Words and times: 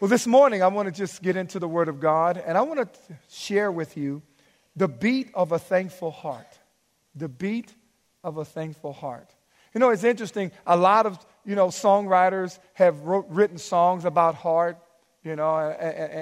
Well, 0.00 0.08
this 0.08 0.28
morning 0.28 0.62
I 0.62 0.68
want 0.68 0.86
to 0.86 0.92
just 0.92 1.22
get 1.22 1.34
into 1.34 1.58
the 1.58 1.66
Word 1.66 1.88
of 1.88 1.98
God 1.98 2.36
and 2.36 2.56
I 2.56 2.60
want 2.60 2.78
to 2.78 3.14
share 3.28 3.72
with 3.72 3.96
you 3.96 4.22
the 4.76 4.86
beat 4.86 5.28
of 5.34 5.50
a 5.50 5.58
thankful 5.58 6.12
heart. 6.12 6.46
The 7.16 7.28
beat 7.28 7.74
of 8.22 8.36
a 8.36 8.44
thankful 8.44 8.92
heart. 8.92 9.34
You 9.74 9.80
know, 9.80 9.90
it's 9.90 10.04
interesting. 10.04 10.52
A 10.68 10.76
lot 10.76 11.06
of, 11.06 11.18
you 11.44 11.56
know, 11.56 11.66
songwriters 11.66 12.60
have 12.74 13.00
wrote, 13.00 13.26
written 13.28 13.58
songs 13.58 14.04
about 14.04 14.36
heart, 14.36 14.78
you 15.24 15.34
know, 15.34 15.68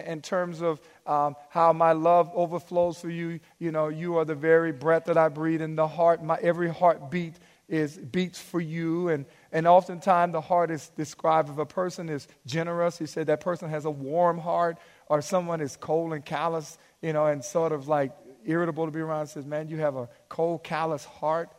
in 0.07 0.23
terms 0.23 0.63
of 0.63 0.81
um, 1.07 1.37
how 1.51 1.75
my 1.75 1.93
love 1.93 2.31
overflows 2.35 2.99
for 2.99 3.11
you. 3.11 3.41
You 3.59 3.73
know, 3.73 3.89
you 3.89 4.17
are 4.17 4.25
the 4.25 4.35
very 4.35 4.73
breath 4.73 5.05
that 5.05 5.19
I 5.19 5.29
breathe 5.29 5.61
in 5.61 5.77
the 5.77 5.87
heart. 5.87 6.25
My 6.25 6.39
every 6.41 6.71
heartbeat 6.71 7.35
is 7.69 7.97
beats 7.97 8.41
for 8.41 8.61
you. 8.61 9.09
And, 9.09 9.27
and 9.53 9.67
oftentimes 9.67 10.33
the 10.33 10.41
heart 10.41 10.71
is 10.71 10.89
described 10.97 11.49
if 11.49 11.59
a 11.59 11.67
person 11.67 12.09
is 12.09 12.29
generous, 12.47 12.99
he 12.99 13.07
said 13.07 13.27
that 13.27 13.41
person 13.41 13.69
has 13.71 13.85
a 13.85 13.91
warm 13.91 14.39
heart, 14.39 14.79
or 15.09 15.21
someone 15.23 15.61
is 15.61 15.77
cold 15.77 16.13
and 16.13 16.25
callous, 16.25 16.79
you 17.03 17.13
know, 17.13 17.27
and 17.27 17.45
sort 17.45 17.73
of 17.73 17.89
like 17.89 18.13
irritable 18.45 18.87
to 18.87 18.93
be 18.93 19.01
around. 19.01 19.27
Says, 19.27 19.47
man, 19.47 19.69
you 19.69 19.79
have 19.79 19.97
a 19.97 20.09
cold, 20.29 20.63
callous 20.63 21.05
heart. 21.05 21.51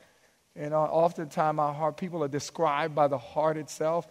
And 0.56 0.74
uh, 0.74 0.82
oftentimes 0.82 1.60
our 1.60 1.74
heart, 1.74 1.98
people 1.98 2.24
are 2.24 2.30
described 2.30 2.96
by 2.96 3.08
the 3.08 3.18
heart 3.18 3.58
itself. 3.58 4.08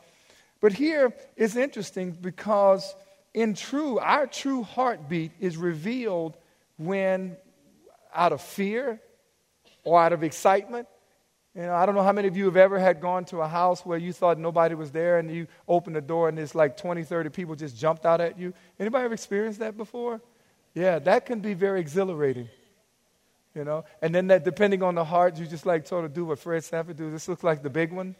But 0.61 0.73
here 0.73 1.15
it's 1.37 1.57
interesting 1.57 2.13
because 2.13 2.95
in 3.35 3.55
true, 3.55 3.99
our 3.99 4.27
true 4.27 4.63
heartbeat 4.63 5.33
is 5.41 5.57
revealed 5.57 6.37
when 6.79 7.37
out 8.15 8.33
of 8.33 8.41
fear 8.41 9.01
or 9.85 10.01
out 10.01 10.13
of 10.13 10.23
excitement 10.23 10.89
you 11.57 11.63
know, 11.63 11.75
I 11.75 11.87
don't 11.87 11.95
know 11.95 12.03
how 12.03 12.13
many 12.13 12.29
of 12.29 12.37
you 12.37 12.45
have 12.45 12.59
ever 12.59 12.79
had 12.79 13.01
gone 13.01 13.25
to 13.27 13.41
a 13.41 13.49
house 13.49 13.81
where 13.87 13.97
you 13.97 14.13
thought 14.13 14.39
nobody 14.39 14.75
was 14.75 14.91
there 14.91 15.19
and 15.19 15.31
you 15.31 15.47
opened 15.67 15.97
the 15.97 16.03
door 16.03 16.29
and 16.29 16.37
there's 16.37 16.55
like 16.55 16.77
20, 16.77 17.03
30 17.03 17.31
people 17.31 17.55
just 17.55 17.75
jumped 17.75 18.05
out 18.05 18.21
at 18.21 18.39
you. 18.39 18.53
Anybody 18.79 19.07
ever 19.07 19.15
experienced 19.15 19.61
that 19.61 19.75
before? 19.75 20.21
Yeah, 20.75 20.99
that 20.99 21.25
can 21.25 21.41
be 21.41 21.55
very 21.55 21.81
exhilarating. 21.81 22.51
You 23.55 23.65
know, 23.65 23.87
and 24.03 24.15
then 24.15 24.27
that 24.27 24.45
depending 24.45 24.83
on 24.83 24.95
the 24.95 25.05
heart, 25.05 25.39
you 25.39 25.47
just 25.47 25.65
like 25.65 25.87
sort 25.87 26.05
of 26.05 26.13
do 26.13 26.27
what 26.27 26.39
Fred 26.39 26.63
Sanford 26.63 26.99
do. 26.99 27.11
This 27.11 27.27
looks 27.27 27.43
like 27.43 27.63
the 27.63 27.71
big 27.71 27.91
one. 27.91 28.15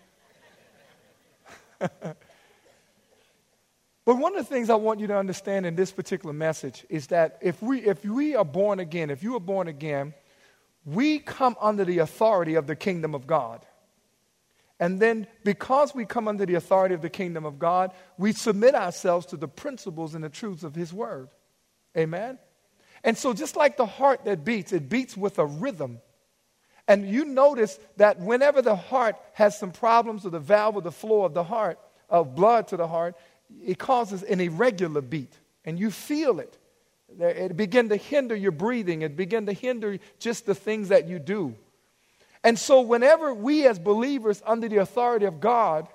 but 1.79 2.17
one 4.07 4.35
of 4.35 4.49
the 4.49 4.51
things 4.51 4.71
I 4.71 4.77
want 4.77 4.99
you 4.99 5.09
to 5.09 5.17
understand 5.19 5.67
in 5.67 5.77
this 5.77 5.93
particular 5.93 6.33
message 6.33 6.87
is 6.89 7.09
that 7.09 7.37
if 7.43 7.61
we 7.61 7.83
if 7.83 8.03
we 8.03 8.35
are 8.35 8.47
born 8.47 8.81
again, 8.81 9.11
if 9.11 9.23
you 9.23 9.37
are 9.37 9.41
born 9.41 9.69
again, 9.69 10.15
we 10.87 11.19
come 11.19 11.57
under 11.61 11.85
the 11.85 11.99
authority 11.99 12.55
of 12.55 12.67
the 12.67 12.77
kingdom 12.77 13.15
of 13.15 13.27
God. 13.27 13.67
And 14.79 15.01
then, 15.01 15.27
because 15.43 15.95
we 15.95 16.05
come 16.05 16.29
under 16.29 16.47
the 16.47 16.55
authority 16.55 16.95
of 16.95 17.03
the 17.03 17.11
kingdom 17.11 17.45
of 17.45 17.59
God, 17.59 17.93
we 18.19 18.33
submit 18.33 18.75
ourselves 18.75 19.27
to 19.27 19.37
the 19.37 19.49
principles 19.49 20.15
and 20.15 20.23
the 20.23 20.29
truths 20.29 20.63
of 20.63 20.75
His 20.75 20.93
Word. 20.93 21.29
Amen? 21.97 22.39
And 23.03 23.19
so, 23.19 23.33
just 23.33 23.57
like 23.57 23.77
the 23.77 23.87
heart 23.87 24.25
that 24.27 24.45
beats, 24.45 24.73
it 24.73 24.89
beats 24.89 25.17
with 25.17 25.39
a 25.39 25.47
rhythm. 25.47 25.99
And 26.87 27.09
you 27.09 27.25
notice 27.25 27.81
that 27.97 28.21
whenever 28.21 28.63
the 28.63 28.77
heart 28.77 29.17
has 29.33 29.59
some 29.59 29.73
problems 29.73 30.23
with 30.23 30.35
the 30.35 30.41
valve 30.41 30.77
or 30.77 30.83
the 30.83 30.93
flow 30.93 31.25
of 31.25 31.35
the 31.35 31.45
heart, 31.45 31.81
of 32.09 32.35
blood 32.37 32.69
to 32.69 32.77
the 32.77 32.87
heart, 32.87 33.17
it 33.65 33.79
causes 33.79 34.23
an 34.23 34.41
irregular 34.41 35.01
beat. 35.01 35.33
And 35.65 35.81
you 35.81 35.91
feel 35.91 36.39
it. 36.39 36.57
It 37.19 37.57
begin 37.57 37.89
to 37.91 37.97
hinder 37.97 38.35
your 38.35 38.53
breathing. 38.53 39.03
It 39.03 39.17
begin 39.17 39.47
to 39.47 39.53
hinder 39.53 39.99
just 40.19 40.47
the 40.47 40.55
things 40.55 40.89
that 40.89 41.07
you 41.07 41.19
do. 41.19 41.55
And 42.43 42.59
so, 42.59 42.81
whenever 42.81 43.33
we 43.33 43.67
as 43.67 43.79
believers, 43.79 44.43
under 44.47 44.69
the 44.69 44.79
authority 44.79 45.27
of 45.27 45.41
God, 45.41 45.89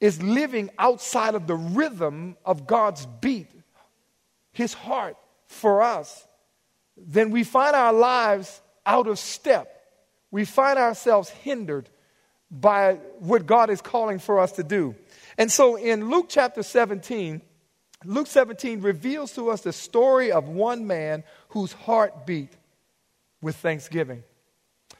is 0.00 0.20
living 0.22 0.70
outside 0.78 1.34
of 1.34 1.46
the 1.46 1.54
rhythm 1.54 2.36
of 2.44 2.66
God's 2.66 3.06
beat, 3.06 3.50
His 4.52 4.74
heart 4.74 5.16
for 5.46 5.82
us, 5.82 6.26
then 6.96 7.30
we 7.30 7.44
find 7.44 7.76
our 7.76 7.92
lives 7.92 8.60
out 8.84 9.06
of 9.06 9.18
step. 9.18 9.82
We 10.30 10.44
find 10.44 10.78
ourselves 10.78 11.28
hindered 11.28 11.88
by 12.50 12.94
what 13.18 13.46
God 13.46 13.70
is 13.70 13.80
calling 13.80 14.18
for 14.18 14.40
us 14.40 14.52
to 14.52 14.64
do. 14.64 14.94
And 15.38 15.50
so, 15.50 15.76
in 15.76 16.10
Luke 16.10 16.26
chapter 16.28 16.62
17, 16.62 17.40
Luke 18.04 18.26
17 18.26 18.80
reveals 18.80 19.32
to 19.32 19.50
us 19.50 19.62
the 19.62 19.72
story 19.72 20.32
of 20.32 20.48
one 20.48 20.86
man 20.86 21.24
whose 21.50 21.72
heart 21.72 22.26
beat 22.26 22.52
with 23.40 23.56
thanksgiving. 23.56 24.22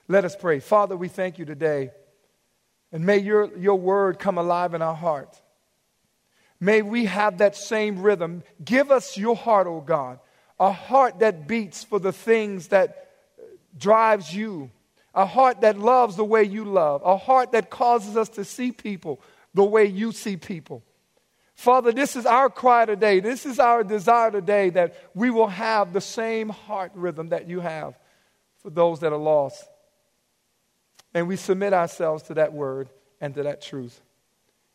Let 0.09 0.25
us 0.25 0.37
pray. 0.37 0.61
Father, 0.61 0.97
we 0.97 1.09
thank 1.09 1.39
you 1.39 1.45
today. 1.45 1.91
And 2.93 3.07
may 3.07 3.19
your, 3.19 3.57
your 3.57 3.79
word 3.79 4.19
come 4.19 4.39
alive 4.39 4.75
in 4.75 4.83
our 4.83 4.95
heart. 4.95 5.41
May 6.61 6.83
we 6.83 7.07
have 7.07 7.39
that 7.39 7.57
same 7.57 8.01
rhythm. 8.03 8.43
Give 8.65 8.91
us 8.91 9.17
your 9.17 9.35
heart, 9.35 9.67
O 9.67 9.77
oh 9.77 9.81
God, 9.81 10.21
a 10.61 10.71
heart 10.71 11.19
that 11.21 11.49
beats 11.49 11.83
for 11.83 11.99
the 11.99 12.13
things 12.13 12.69
that 12.69 13.11
drives 13.77 14.35
you, 14.35 14.71
a 15.15 15.27
heart 15.27 15.63
that 15.63 15.79
loves 15.79 16.17
the 16.17 16.25
way 16.25 16.45
you 16.45 16.65
love, 16.65 17.03
a 17.05 17.17
heart 17.17 17.53
that 17.53 17.71
causes 17.71 18.17
us 18.17 18.29
to 18.31 18.45
see 18.45 18.71
people 18.71 19.21
the 19.55 19.65
way 19.65 19.87
you 19.87 20.13
see 20.13 20.37
people. 20.37 20.83
Father, 21.63 21.93
this 21.93 22.17
is 22.17 22.27
our 22.27 22.51
cry 22.51 22.87
today. 22.87 23.21
This 23.21 23.47
is 23.47 23.61
our 23.61 23.85
desire 23.85 24.33
today 24.33 24.71
that 24.71 24.97
we 25.15 25.31
will 25.31 25.47
have 25.47 25.93
the 25.93 26.01
same 26.01 26.49
heart 26.49 26.91
rhythm 26.93 27.29
that 27.29 27.49
you 27.49 27.61
have 27.61 27.97
for 28.59 28.71
those 28.71 28.99
that 28.99 29.13
are 29.13 29.17
lost. 29.17 29.65
And 31.15 31.29
we 31.29 31.37
submit 31.37 31.73
ourselves 31.73 32.25
to 32.25 32.35
that 32.35 32.53
word 32.53 32.89
and 33.21 33.33
to 33.37 33.45
that 33.45 33.63
truth. 33.63 34.01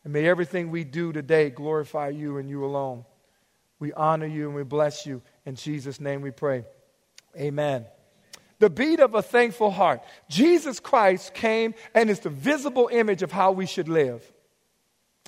And 0.05 0.13
may 0.13 0.29
everything 0.29 0.71
we 0.71 0.85
do 0.85 1.11
today 1.11 1.49
glorify 1.49 2.07
you 2.07 2.37
and 2.37 2.49
you 2.49 2.63
alone. 2.63 3.03
We 3.79 3.91
honor 3.91 4.25
you 4.25 4.45
and 4.45 4.55
we 4.55 4.63
bless 4.63 5.05
you. 5.05 5.21
In 5.45 5.55
Jesus' 5.55 5.99
name 5.99 6.21
we 6.21 6.31
pray. 6.31 6.63
Amen. 7.35 7.85
The 8.59 8.69
beat 8.69 9.01
of 9.01 9.13
a 9.13 9.21
thankful 9.21 9.71
heart. 9.71 10.03
Jesus 10.29 10.79
Christ 10.79 11.33
came 11.33 11.73
and 11.93 12.09
is 12.09 12.21
the 12.21 12.29
visible 12.29 12.89
image 12.89 13.23
of 13.23 13.31
how 13.33 13.51
we 13.51 13.65
should 13.65 13.89
live. 13.89 14.23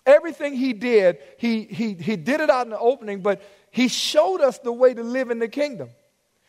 Everything 0.05 0.53
he 0.53 0.73
did, 0.73 1.17
he, 1.37 1.63
he, 1.63 1.93
he 1.93 2.15
did 2.15 2.41
it 2.41 2.49
out 2.49 2.65
in 2.65 2.71
the 2.71 2.79
opening, 2.79 3.21
but 3.21 3.41
he 3.71 3.87
showed 3.87 4.41
us 4.41 4.57
the 4.59 4.71
way 4.71 4.93
to 4.93 5.03
live 5.03 5.29
in 5.29 5.39
the 5.39 5.47
kingdom. 5.47 5.89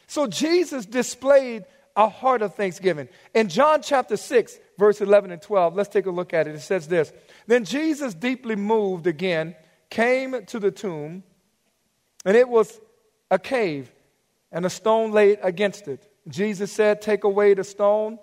So 0.07 0.27
Jesus 0.27 0.87
displayed 0.87 1.65
a 1.97 2.09
heart 2.09 2.43
of 2.43 2.55
thanksgiving. 2.55 3.09
In 3.35 3.49
John 3.49 3.83
chapter 3.83 4.17
6, 4.17 4.59
verse 4.79 5.01
11 5.01 5.31
and 5.31 5.43
12, 5.43 5.75
let's 5.75 5.89
take 5.89 6.07
a 6.07 6.11
look 6.11 6.33
at 6.33 6.49
it. 6.49 6.55
It 6.55 6.61
says 6.61 6.89
this 6.89 7.13
Then 7.47 7.65
Jesus, 7.65 8.15
deeply 8.15 8.57
moved 8.57 9.07
again, 9.07 9.55
came 9.91 10.45
to 10.47 10.59
the 10.59 10.71
tomb, 10.71 11.23
and 12.25 12.37
it 12.37 12.49
was 12.49 12.81
a 13.31 13.39
cave, 13.39 13.93
and 14.51 14.65
a 14.65 14.71
stone 14.71 15.13
laid 15.13 15.39
against 15.43 15.89
it. 15.89 16.11
Jesus 16.29 16.73
said, 16.73 17.03
Take 17.03 17.25
away 17.25 17.55
the 17.55 17.65
stone. 17.65 18.19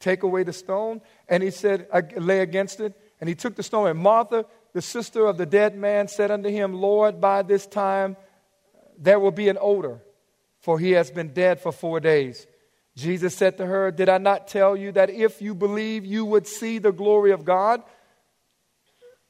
Take 0.00 0.22
away 0.22 0.42
the 0.42 0.52
stone. 0.52 1.00
And 1.28 1.42
he 1.42 1.50
said, 1.50 1.86
Lay 2.16 2.40
against 2.40 2.80
it. 2.80 2.98
And 3.22 3.28
he 3.28 3.36
took 3.36 3.54
the 3.54 3.62
stone. 3.62 3.86
And 3.86 4.00
Martha, 4.00 4.46
the 4.72 4.82
sister 4.82 5.26
of 5.26 5.38
the 5.38 5.46
dead 5.46 5.76
man, 5.76 6.08
said 6.08 6.32
unto 6.32 6.48
him, 6.48 6.74
Lord, 6.74 7.20
by 7.20 7.42
this 7.42 7.68
time 7.68 8.16
there 8.98 9.20
will 9.20 9.30
be 9.30 9.48
an 9.48 9.58
odor, 9.60 10.00
for 10.58 10.76
he 10.76 10.90
has 10.90 11.08
been 11.12 11.32
dead 11.32 11.60
for 11.60 11.70
four 11.70 12.00
days. 12.00 12.48
Jesus 12.96 13.32
said 13.32 13.58
to 13.58 13.66
her, 13.66 13.92
Did 13.92 14.08
I 14.08 14.18
not 14.18 14.48
tell 14.48 14.76
you 14.76 14.90
that 14.92 15.08
if 15.08 15.40
you 15.40 15.54
believe, 15.54 16.04
you 16.04 16.24
would 16.24 16.48
see 16.48 16.78
the 16.78 16.90
glory 16.90 17.30
of 17.30 17.44
God? 17.44 17.84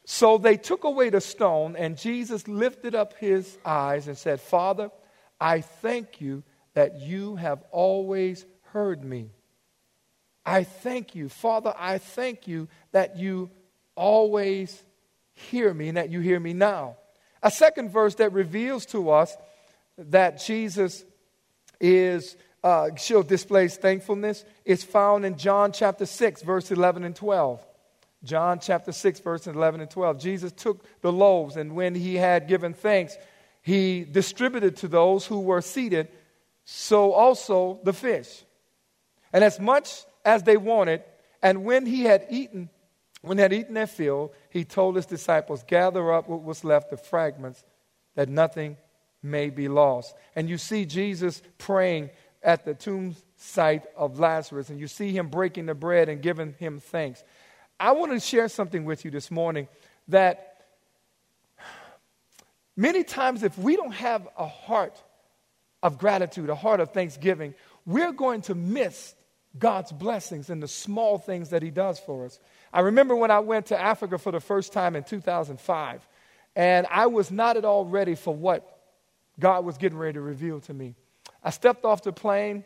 So 0.06 0.38
they 0.38 0.56
took 0.56 0.84
away 0.84 1.10
the 1.10 1.20
stone, 1.20 1.76
and 1.76 1.98
Jesus 1.98 2.48
lifted 2.48 2.94
up 2.94 3.12
his 3.18 3.58
eyes 3.62 4.08
and 4.08 4.16
said, 4.16 4.40
Father, 4.40 4.90
I 5.38 5.60
thank 5.60 6.18
you 6.18 6.44
that 6.72 6.98
you 7.02 7.36
have 7.36 7.62
always 7.70 8.46
heard 8.70 9.04
me. 9.04 9.32
I 10.46 10.64
thank 10.64 11.14
you, 11.14 11.28
Father, 11.28 11.74
I 11.76 11.98
thank 11.98 12.48
you 12.48 12.68
that 12.92 13.18
you 13.18 13.50
always 14.02 14.82
hear 15.32 15.72
me 15.72 15.86
and 15.88 15.96
that 15.96 16.10
you 16.10 16.18
hear 16.18 16.40
me 16.40 16.52
now. 16.52 16.96
A 17.40 17.52
second 17.52 17.90
verse 17.90 18.16
that 18.16 18.32
reveals 18.32 18.84
to 18.86 19.10
us 19.10 19.36
that 19.96 20.42
Jesus 20.44 21.04
is 21.80 22.36
uh, 22.64 22.90
she'll 22.96 23.22
displays 23.22 23.76
thankfulness 23.76 24.44
is 24.64 24.84
found 24.84 25.24
in 25.24 25.36
John 25.36 25.72
chapter 25.72 26.06
6, 26.06 26.42
verse 26.42 26.70
11 26.70 27.04
and 27.04 27.14
12. 27.14 27.64
John 28.24 28.60
chapter 28.60 28.92
6, 28.92 29.20
verse 29.20 29.46
11 29.48 29.80
and 29.80 29.90
12. 29.90 30.20
Jesus 30.20 30.52
took 30.52 30.84
the 31.00 31.12
loaves, 31.12 31.56
and 31.56 31.74
when 31.74 31.94
he 31.94 32.14
had 32.14 32.46
given 32.46 32.72
thanks, 32.72 33.16
he 33.62 34.04
distributed 34.04 34.76
to 34.78 34.88
those 34.88 35.26
who 35.26 35.40
were 35.40 35.60
seated, 35.60 36.08
so 36.64 37.12
also 37.12 37.80
the 37.82 37.92
fish. 37.92 38.44
And 39.32 39.42
as 39.42 39.58
much 39.58 40.04
as 40.24 40.44
they 40.44 40.56
wanted, 40.56 41.02
and 41.42 41.64
when 41.64 41.84
he 41.84 42.04
had 42.04 42.26
eaten, 42.30 42.68
when 43.22 43.36
they 43.36 43.44
had 43.44 43.52
eaten 43.52 43.74
their 43.74 43.86
fill, 43.86 44.32
he 44.50 44.64
told 44.64 44.96
his 44.96 45.06
disciples, 45.06 45.64
Gather 45.66 46.12
up 46.12 46.28
what 46.28 46.42
was 46.42 46.64
left 46.64 46.92
of 46.92 47.00
fragments, 47.00 47.64
that 48.14 48.28
nothing 48.28 48.76
may 49.22 49.48
be 49.48 49.68
lost. 49.68 50.14
And 50.34 50.50
you 50.50 50.58
see 50.58 50.84
Jesus 50.84 51.40
praying 51.58 52.10
at 52.42 52.64
the 52.64 52.74
tomb 52.74 53.14
site 53.36 53.84
of 53.96 54.18
Lazarus, 54.18 54.70
and 54.70 54.80
you 54.80 54.88
see 54.88 55.12
him 55.12 55.28
breaking 55.28 55.66
the 55.66 55.74
bread 55.74 56.08
and 56.08 56.20
giving 56.20 56.54
him 56.58 56.80
thanks. 56.80 57.22
I 57.78 57.92
want 57.92 58.12
to 58.12 58.20
share 58.20 58.48
something 58.48 58.84
with 58.84 59.04
you 59.04 59.10
this 59.12 59.30
morning 59.30 59.68
that 60.08 60.64
many 62.76 63.04
times, 63.04 63.44
if 63.44 63.56
we 63.56 63.76
don't 63.76 63.94
have 63.94 64.28
a 64.36 64.46
heart 64.46 65.00
of 65.82 65.98
gratitude, 65.98 66.50
a 66.50 66.54
heart 66.56 66.80
of 66.80 66.90
thanksgiving, 66.90 67.54
we're 67.86 68.12
going 68.12 68.42
to 68.42 68.54
miss 68.54 69.14
God's 69.58 69.92
blessings 69.92 70.50
and 70.50 70.62
the 70.62 70.68
small 70.68 71.18
things 71.18 71.50
that 71.50 71.62
He 71.62 71.70
does 71.70 71.98
for 72.00 72.24
us. 72.24 72.38
I 72.72 72.80
remember 72.80 73.14
when 73.14 73.30
I 73.30 73.40
went 73.40 73.66
to 73.66 73.80
Africa 73.80 74.18
for 74.18 74.32
the 74.32 74.40
first 74.40 74.72
time 74.72 74.96
in 74.96 75.04
2005, 75.04 76.08
and 76.56 76.86
I 76.90 77.06
was 77.06 77.30
not 77.30 77.56
at 77.56 77.64
all 77.64 77.84
ready 77.84 78.14
for 78.14 78.34
what 78.34 78.78
God 79.38 79.64
was 79.64 79.78
getting 79.78 79.98
ready 79.98 80.14
to 80.14 80.20
reveal 80.20 80.60
to 80.60 80.74
me. 80.74 80.94
I 81.42 81.50
stepped 81.50 81.84
off 81.84 82.02
the 82.02 82.12
plane 82.12 82.64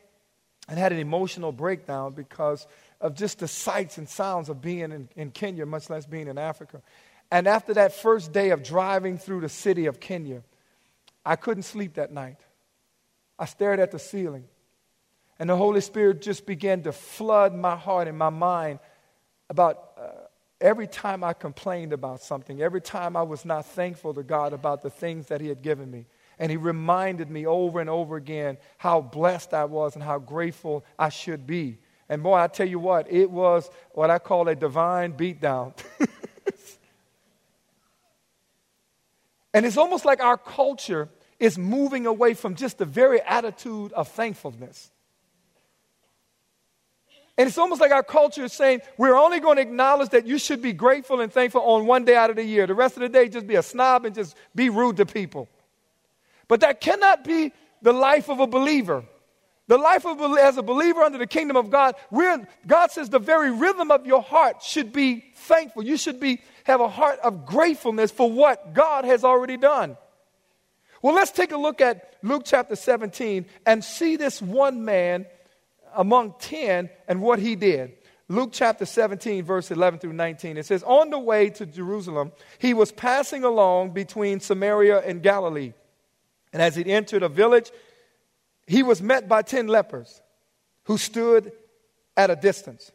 and 0.68 0.78
had 0.78 0.92
an 0.92 0.98
emotional 0.98 1.52
breakdown 1.52 2.12
because 2.12 2.66
of 3.00 3.14
just 3.14 3.38
the 3.38 3.48
sights 3.48 3.98
and 3.98 4.08
sounds 4.08 4.48
of 4.48 4.60
being 4.60 4.92
in, 4.92 5.08
in 5.16 5.30
Kenya, 5.30 5.66
much 5.66 5.90
less 5.90 6.06
being 6.06 6.28
in 6.28 6.38
Africa. 6.38 6.82
And 7.30 7.46
after 7.46 7.74
that 7.74 7.92
first 7.92 8.32
day 8.32 8.50
of 8.50 8.62
driving 8.62 9.18
through 9.18 9.40
the 9.40 9.48
city 9.48 9.86
of 9.86 10.00
Kenya, 10.00 10.42
I 11.24 11.36
couldn't 11.36 11.64
sleep 11.64 11.94
that 11.94 12.12
night. 12.12 12.38
I 13.38 13.46
stared 13.46 13.80
at 13.80 13.90
the 13.90 13.98
ceiling. 13.98 14.44
And 15.38 15.50
the 15.50 15.56
Holy 15.56 15.80
Spirit 15.80 16.22
just 16.22 16.46
began 16.46 16.82
to 16.84 16.92
flood 16.92 17.54
my 17.54 17.76
heart 17.76 18.08
and 18.08 18.16
my 18.16 18.30
mind 18.30 18.78
about 19.50 19.85
every 20.60 20.86
time 20.86 21.22
I 21.22 21.32
complained 21.32 21.92
about 21.92 22.22
something, 22.22 22.62
every 22.62 22.80
time 22.80 23.16
I 23.16 23.22
was 23.22 23.44
not 23.44 23.66
thankful 23.66 24.14
to 24.14 24.22
God 24.22 24.52
about 24.52 24.82
the 24.82 24.90
things 24.90 25.26
that 25.28 25.40
He 25.40 25.48
had 25.48 25.62
given 25.62 25.90
me. 25.90 26.06
And 26.38 26.50
He 26.50 26.56
reminded 26.56 27.30
me 27.30 27.46
over 27.46 27.80
and 27.80 27.90
over 27.90 28.16
again 28.16 28.58
how 28.78 29.00
blessed 29.00 29.54
I 29.54 29.64
was 29.64 29.94
and 29.94 30.02
how 30.02 30.18
grateful 30.18 30.84
I 30.98 31.08
should 31.08 31.46
be. 31.46 31.78
And 32.08 32.22
boy, 32.22 32.34
I 32.34 32.46
tell 32.46 32.68
you 32.68 32.78
what, 32.78 33.10
it 33.10 33.30
was 33.30 33.68
what 33.92 34.10
I 34.10 34.18
call 34.18 34.48
a 34.48 34.54
divine 34.54 35.12
beatdown. 35.14 35.74
and 39.52 39.66
it's 39.66 39.76
almost 39.76 40.04
like 40.04 40.20
our 40.20 40.38
culture 40.38 41.08
is 41.38 41.58
moving 41.58 42.06
away 42.06 42.34
from 42.34 42.54
just 42.54 42.78
the 42.78 42.84
very 42.84 43.20
attitude 43.22 43.92
of 43.92 44.08
thankfulness. 44.08 44.90
And 47.38 47.46
it's 47.46 47.58
almost 47.58 47.80
like 47.80 47.92
our 47.92 48.02
culture 48.02 48.44
is 48.44 48.52
saying 48.52 48.80
we're 48.96 49.16
only 49.16 49.40
going 49.40 49.56
to 49.56 49.62
acknowledge 49.62 50.10
that 50.10 50.26
you 50.26 50.38
should 50.38 50.62
be 50.62 50.72
grateful 50.72 51.20
and 51.20 51.30
thankful 51.30 51.60
on 51.60 51.86
one 51.86 52.04
day 52.04 52.16
out 52.16 52.30
of 52.30 52.36
the 52.36 52.44
year. 52.44 52.66
The 52.66 52.74
rest 52.74 52.96
of 52.96 53.02
the 53.02 53.08
day, 53.08 53.28
just 53.28 53.46
be 53.46 53.56
a 53.56 53.62
snob 53.62 54.06
and 54.06 54.14
just 54.14 54.36
be 54.54 54.70
rude 54.70 54.96
to 54.96 55.06
people. 55.06 55.48
But 56.48 56.60
that 56.60 56.80
cannot 56.80 57.24
be 57.24 57.52
the 57.82 57.92
life 57.92 58.30
of 58.30 58.40
a 58.40 58.46
believer. 58.46 59.04
The 59.68 59.76
life 59.76 60.06
of 60.06 60.20
as 60.38 60.56
a 60.56 60.62
believer 60.62 61.02
under 61.02 61.18
the 61.18 61.26
kingdom 61.26 61.56
of 61.56 61.70
God, 61.70 61.96
we're, 62.10 62.46
God 62.66 62.92
says 62.92 63.10
the 63.10 63.18
very 63.18 63.50
rhythm 63.50 63.90
of 63.90 64.06
your 64.06 64.22
heart 64.22 64.62
should 64.62 64.92
be 64.92 65.24
thankful. 65.34 65.84
You 65.84 65.96
should 65.96 66.20
be 66.20 66.40
have 66.64 66.80
a 66.80 66.88
heart 66.88 67.18
of 67.18 67.44
gratefulness 67.44 68.12
for 68.12 68.30
what 68.30 68.74
God 68.74 69.04
has 69.04 69.24
already 69.24 69.56
done. 69.56 69.96
Well, 71.02 71.14
let's 71.14 71.32
take 71.32 71.52
a 71.52 71.56
look 71.56 71.80
at 71.80 72.14
Luke 72.22 72.42
chapter 72.44 72.76
17 72.76 73.46
and 73.66 73.84
see 73.84 74.16
this 74.16 74.40
one 74.40 74.84
man 74.84 75.26
among 75.96 76.34
10 76.38 76.90
and 77.08 77.20
what 77.20 77.38
he 77.38 77.56
did. 77.56 77.92
Luke 78.28 78.50
chapter 78.52 78.84
17, 78.84 79.44
verse 79.44 79.70
11 79.70 80.00
through 80.00 80.12
19. 80.12 80.56
It 80.56 80.66
says, 80.66 80.82
On 80.82 81.10
the 81.10 81.18
way 81.18 81.50
to 81.50 81.66
Jerusalem, 81.66 82.32
he 82.58 82.74
was 82.74 82.90
passing 82.90 83.44
along 83.44 83.90
between 83.90 84.40
Samaria 84.40 84.98
and 85.00 85.22
Galilee. 85.22 85.72
And 86.52 86.60
as 86.60 86.74
he 86.74 86.84
entered 86.84 87.22
a 87.22 87.28
village, 87.28 87.70
he 88.66 88.82
was 88.82 89.00
met 89.00 89.28
by 89.28 89.42
10 89.42 89.68
lepers 89.68 90.20
who 90.84 90.98
stood 90.98 91.52
at 92.16 92.30
a 92.30 92.36
distance. 92.36 92.90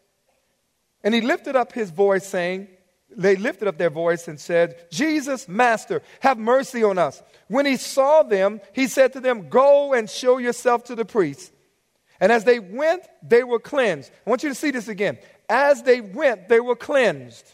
And 1.03 1.13
he 1.13 1.21
lifted 1.21 1.55
up 1.55 1.71
his 1.71 1.91
voice, 1.91 2.27
saying, 2.27 2.67
They 3.09 3.37
lifted 3.37 3.69
up 3.69 3.77
their 3.77 3.89
voice 3.89 4.27
and 4.27 4.39
said, 4.39 4.87
Jesus, 4.91 5.47
Master, 5.47 6.01
have 6.19 6.37
mercy 6.37 6.83
on 6.83 6.97
us. 6.97 7.23
When 7.47 7.65
he 7.65 7.77
saw 7.77 8.23
them, 8.23 8.59
he 8.73 8.87
said 8.87 9.13
to 9.13 9.21
them, 9.21 9.47
Go 9.47 9.93
and 9.93 10.09
show 10.09 10.39
yourself 10.39 10.83
to 10.85 10.95
the 10.95 11.05
priests. 11.05 11.51
And 12.21 12.31
as 12.31 12.43
they 12.43 12.59
went, 12.59 13.03
they 13.23 13.43
were 13.43 13.59
cleansed. 13.59 14.11
I 14.25 14.29
want 14.29 14.43
you 14.43 14.49
to 14.49 14.55
see 14.55 14.69
this 14.69 14.87
again. 14.87 15.17
As 15.49 15.81
they 15.81 15.99
went, 15.99 16.47
they 16.47 16.59
were 16.59 16.75
cleansed. 16.75 17.45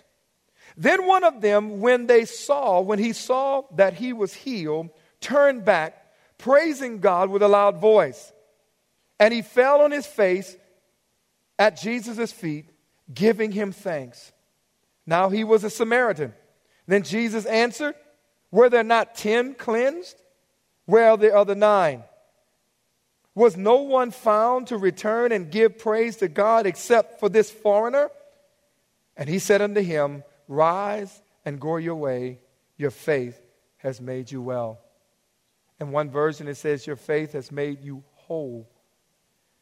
Then 0.76 1.08
one 1.08 1.24
of 1.24 1.42
them, 1.42 1.80
when 1.80 2.06
they 2.06 2.26
saw, 2.26 2.82
when 2.82 3.00
he 3.00 3.14
saw 3.14 3.64
that 3.78 3.94
he 3.94 4.12
was 4.12 4.34
healed, 4.34 4.90
turned 5.22 5.64
back, 5.64 6.06
praising 6.38 7.00
God 7.00 7.30
with 7.30 7.42
a 7.42 7.48
loud 7.48 7.80
voice. 7.80 8.32
And 9.20 9.34
he 9.34 9.42
fell 9.42 9.82
on 9.82 9.92
his 9.92 10.06
face 10.06 10.56
at 11.58 11.80
Jesus' 11.80 12.32
feet, 12.32 12.70
giving 13.12 13.54
him 13.54 13.72
thanks. 13.72 14.34
Now 15.06 15.30
he 15.30 15.46
was 15.46 15.64
a 15.64 15.70
Samaritan. 15.70 16.34
Then 16.88 17.04
Jesus 17.04 17.46
answered, 17.46 17.96
Were 18.52 18.70
there 18.70 18.84
not 18.84 19.16
ten 19.16 19.56
cleansed? 19.56 20.22
Where 20.86 21.10
are 21.10 21.18
the 21.18 21.34
other 21.34 21.56
nine? 21.56 22.04
Was 23.38 23.56
no 23.56 23.82
one 23.82 24.10
found 24.10 24.66
to 24.70 24.78
return 24.78 25.32
and 25.32 25.52
give 25.52 25.78
praise 25.78 26.16
to 26.18 26.28
God 26.28 26.66
except 26.66 27.20
for 27.20 27.30
this 27.30 27.52
foreigner? 27.52 28.10
And 29.16 29.30
he 29.30 29.38
said 29.38 29.62
unto 29.62 29.80
him, 29.80 30.24
Rise 30.48 31.22
and 31.46 31.62
go 31.62 31.78
your 31.78 31.94
way. 31.94 32.40
Your 32.78 32.90
faith 32.90 33.40
has 33.78 34.02
made 34.02 34.32
you 34.32 34.42
well. 34.42 34.80
In 35.80 35.92
one 35.92 36.10
version, 36.10 36.48
it 36.48 36.56
says, 36.56 36.88
Your 36.88 36.96
faith 36.96 37.34
has 37.34 37.52
made 37.52 37.84
you 37.84 38.04
whole. 38.16 38.68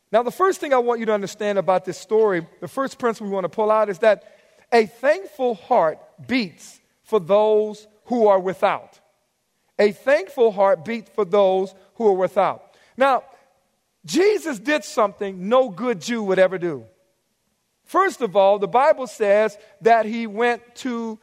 Now, 0.10 0.24
the 0.24 0.31
first 0.31 0.62
thing 0.62 0.74
I 0.74 0.77
want 0.77 1.01
you 1.01 1.07
to 1.07 1.13
understand 1.13 1.57
about 1.57 1.83
this 1.83 1.98
story, 1.98 2.48
the 2.62 2.69
first 2.69 2.98
principle 2.98 3.27
we 3.27 3.33
want 3.33 3.44
to 3.44 3.50
pull 3.50 3.72
out 3.72 3.89
is 3.89 4.00
that 4.00 4.38
a 4.72 4.86
thankful 4.86 5.54
heart 5.54 6.00
beats 6.25 6.80
for 7.04 7.19
those 7.19 7.88
who 8.06 8.27
are 8.27 8.39
without. 8.39 9.01
A 9.77 9.92
thankful 9.92 10.54
heart 10.54 10.86
beats 10.86 11.12
for 11.13 11.25
those 11.25 11.75
who 11.95 12.07
are 12.07 12.13
without. 12.13 12.74
Now, 12.95 13.24
Jesus 14.06 14.60
did 14.60 14.84
something 14.84 15.50
no 15.50 15.69
good 15.69 16.00
Jew 16.00 16.24
would 16.24 16.40
ever 16.40 16.57
do. 16.57 16.86
First 17.84 18.22
of 18.22 18.36
all, 18.36 18.60
the 18.60 18.68
Bible 18.68 19.07
says 19.07 19.57
that 19.81 20.06
he 20.06 20.28
went 20.28 20.75
to 20.78 21.19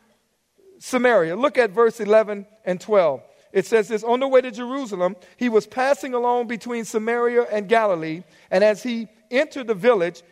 Samaria. 0.79 1.37
Look 1.37 1.59
at 1.59 1.71
verse 1.71 2.01
11 2.01 2.47
and 2.65 2.81
12. 2.81 3.23
It 3.53 3.67
says 3.67 3.89
this 3.89 4.03
On 4.03 4.21
the 4.21 4.29
way 4.29 4.41
to 4.41 4.51
Jerusalem, 4.51 5.17
he 5.37 5.49
was 5.49 5.67
passing 5.67 6.15
along 6.15 6.47
between 6.49 6.85
Samaria 6.85 7.43
and 7.51 7.69
Galilee, 7.69 8.23
and 8.51 8.65
as 8.65 8.83
he 8.83 9.09
entered 9.31 9.67
the 9.67 9.75
village, 9.75 10.23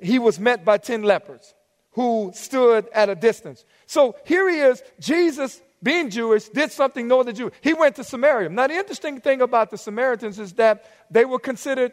he 0.00 0.18
was 0.18 0.38
met 0.38 0.64
by 0.64 0.78
10 0.78 1.02
lepers 1.02 1.54
who 1.92 2.30
stood 2.34 2.88
at 2.92 3.08
a 3.08 3.14
distance. 3.14 3.64
So 3.86 4.14
here 4.24 4.48
he 4.48 4.58
is, 4.58 4.82
Jesus 5.00 5.60
being 5.82 6.10
Jewish, 6.10 6.48
did 6.48 6.72
something 6.72 7.06
no 7.06 7.20
other 7.20 7.32
Jew. 7.32 7.52
He 7.60 7.72
went 7.72 7.96
to 7.96 8.04
Samaria. 8.04 8.48
Now, 8.48 8.66
the 8.66 8.74
interesting 8.74 9.20
thing 9.20 9.40
about 9.40 9.70
the 9.70 9.78
Samaritans 9.78 10.38
is 10.38 10.52
that 10.54 10.84
they 11.10 11.24
were 11.24 11.38
considered 11.38 11.92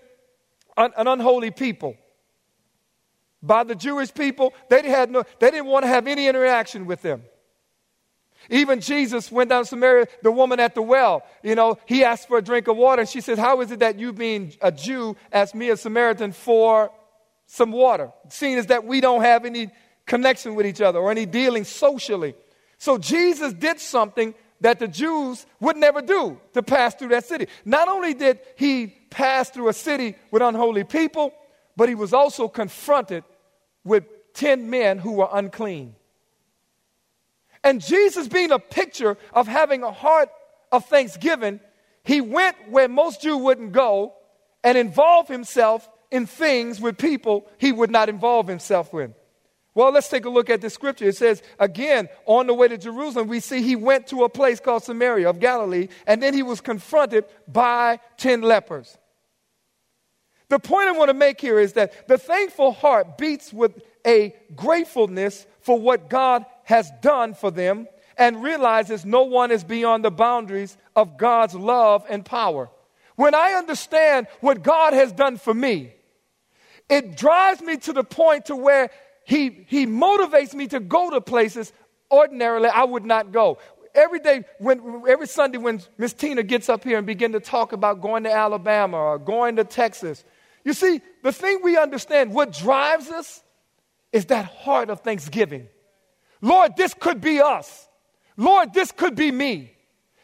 an, 0.75 0.91
an 0.97 1.07
unholy 1.07 1.51
people. 1.51 1.95
By 3.43 3.63
the 3.63 3.75
Jewish 3.75 4.13
people, 4.13 4.53
they, 4.69 4.89
had 4.89 5.11
no, 5.11 5.23
they 5.39 5.51
didn't 5.51 5.67
want 5.67 5.83
to 5.83 5.87
have 5.87 6.07
any 6.07 6.27
interaction 6.27 6.85
with 6.87 7.03
them. 7.03 7.23
Even 8.49 8.79
Jesus 8.79 9.31
went 9.31 9.49
down 9.49 9.63
to 9.63 9.69
Samaria, 9.69 10.07
the 10.23 10.31
woman 10.31 10.59
at 10.59 10.75
the 10.75 10.81
well, 10.81 11.23
you 11.43 11.55
know, 11.55 11.77
he 11.85 12.03
asked 12.03 12.27
for 12.27 12.37
a 12.37 12.41
drink 12.41 12.67
of 12.67 12.77
water. 12.77 13.01
And 13.01 13.09
She 13.09 13.21
says, 13.21 13.37
How 13.37 13.61
is 13.61 13.71
it 13.71 13.79
that 13.79 13.99
you, 13.99 14.13
being 14.13 14.53
a 14.61 14.71
Jew, 14.71 15.15
ask 15.31 15.55
me, 15.55 15.69
a 15.69 15.77
Samaritan, 15.77 16.31
for 16.31 16.91
some 17.47 17.71
water? 17.71 18.11
Seeing 18.29 18.57
as 18.57 18.67
that 18.67 18.85
we 18.85 19.01
don't 19.01 19.21
have 19.21 19.45
any 19.45 19.69
connection 20.05 20.55
with 20.55 20.65
each 20.65 20.81
other 20.81 20.99
or 20.99 21.11
any 21.11 21.25
dealing 21.25 21.63
socially. 21.63 22.35
So 22.85 22.99
Jesus 22.99 23.51
did 23.51 23.79
something 23.79 24.35
that 24.61 24.77
the 24.77 24.87
Jews 24.87 25.47
would 25.59 25.75
never 25.75 26.03
do 26.03 26.39
to 26.53 26.61
pass 26.61 26.93
through 26.93 27.07
that 27.07 27.25
city. 27.25 27.47
Not 27.65 27.87
only 27.87 28.13
did 28.13 28.41
he 28.57 28.85
pass 29.09 29.49
through 29.49 29.69
a 29.69 29.73
city 29.73 30.13
with 30.29 30.43
unholy 30.43 30.83
people, 30.83 31.33
but 31.75 31.89
he 31.89 31.95
was 31.95 32.13
also 32.13 32.47
confronted 32.47 33.23
with 33.83 34.03
10 34.35 34.69
men 34.69 34.99
who 34.99 35.13
were 35.13 35.29
unclean. 35.33 35.95
And 37.63 37.81
Jesus, 37.81 38.27
being 38.27 38.51
a 38.51 38.59
picture 38.59 39.17
of 39.33 39.47
having 39.47 39.81
a 39.81 39.91
heart 39.91 40.29
of 40.71 40.85
thanksgiving, 40.85 41.59
he 42.03 42.21
went 42.21 42.69
where 42.69 42.87
most 42.87 43.23
Jews 43.23 43.41
wouldn't 43.41 43.71
go 43.71 44.13
and 44.63 44.77
involve 44.77 45.27
himself 45.27 45.89
in 46.11 46.27
things 46.27 46.79
with 46.79 46.99
people 46.99 47.47
he 47.57 47.71
would 47.71 47.89
not 47.89 48.09
involve 48.09 48.47
himself 48.47 48.93
with. 48.93 49.09
Well, 49.75 49.91
let's 49.91 50.07
take 50.07 50.23
a 50.23 50.29
look 50.29 50.49
at 50.49 50.61
the 50.61 50.69
scripture. 50.69 51.09
It 51.09 51.17
says, 51.17 51.43
again, 51.59 52.07
on 52.25 52.47
the 52.47 52.53
way 52.53 52.69
to 52.69 52.77
Jerusalem, 52.77 53.27
we 53.27 53.41
see 53.41 53.61
he 53.61 53.75
went 53.75 54.07
to 54.07 54.23
a 54.23 54.29
place 54.29 54.61
called 54.61 54.83
Samaria 54.83 55.29
of 55.29 55.41
Galilee, 55.41 55.89
and 56.07 56.23
then 56.23 56.33
he 56.33 56.43
was 56.43 56.61
confronted 56.61 57.25
by 57.45 57.99
10 58.17 58.41
lepers. 58.41 58.97
The 60.47 60.59
point 60.59 60.87
I 60.87 60.93
want 60.93 61.09
to 61.09 61.13
make 61.13 61.41
here 61.41 61.59
is 61.59 61.73
that 61.73 62.07
the 62.07 62.17
thankful 62.17 62.71
heart 62.71 63.17
beats 63.17 63.51
with 63.51 63.81
a 64.07 64.33
gratefulness 64.55 65.45
for 65.59 65.77
what 65.77 66.09
God 66.09 66.45
has 66.63 66.89
done 67.01 67.33
for 67.33 67.51
them 67.51 67.87
and 68.17 68.41
realizes 68.41 69.03
no 69.03 69.23
one 69.23 69.51
is 69.51 69.65
beyond 69.65 70.05
the 70.05 70.11
boundaries 70.11 70.77
of 70.95 71.17
God's 71.17 71.55
love 71.55 72.05
and 72.07 72.23
power. 72.23 72.69
When 73.15 73.35
I 73.35 73.53
understand 73.53 74.27
what 74.39 74.63
God 74.63 74.93
has 74.93 75.11
done 75.11 75.37
for 75.37 75.53
me, 75.53 75.91
it 76.89 77.17
drives 77.17 77.61
me 77.61 77.77
to 77.77 77.93
the 77.93 78.03
point 78.03 78.45
to 78.45 78.55
where 78.55 78.91
he, 79.25 79.65
he 79.67 79.85
motivates 79.85 80.53
me 80.53 80.67
to 80.67 80.79
go 80.79 81.09
to 81.09 81.19
places 81.19 81.73
ordinarily 82.11 82.69
I 82.69 82.83
would 82.83 83.05
not 83.05 83.31
go. 83.31 83.57
every 83.93 84.19
day, 84.19 84.43
when, 84.59 85.03
every 85.07 85.27
Sunday 85.27 85.57
when 85.57 85.81
Miss 85.97 86.13
Tina 86.13 86.43
gets 86.43 86.69
up 86.69 86.83
here 86.83 86.97
and 86.97 87.07
begin 87.07 87.31
to 87.31 87.39
talk 87.39 87.73
about 87.73 88.01
going 88.01 88.23
to 88.23 88.31
Alabama 88.31 88.97
or 88.97 89.19
going 89.19 89.55
to 89.55 89.63
Texas, 89.63 90.23
you 90.63 90.73
see, 90.73 91.01
the 91.23 91.31
thing 91.31 91.59
we 91.63 91.77
understand, 91.77 92.33
what 92.33 92.51
drives 92.51 93.09
us 93.09 93.43
is 94.11 94.25
that 94.27 94.45
heart 94.45 94.89
of 94.89 95.01
thanksgiving. 95.01 95.67
Lord, 96.41 96.75
this 96.75 96.93
could 96.93 97.21
be 97.21 97.41
us. 97.41 97.87
Lord, 98.37 98.73
this 98.73 98.91
could 98.91 99.15
be 99.15 99.31
me. 99.31 99.71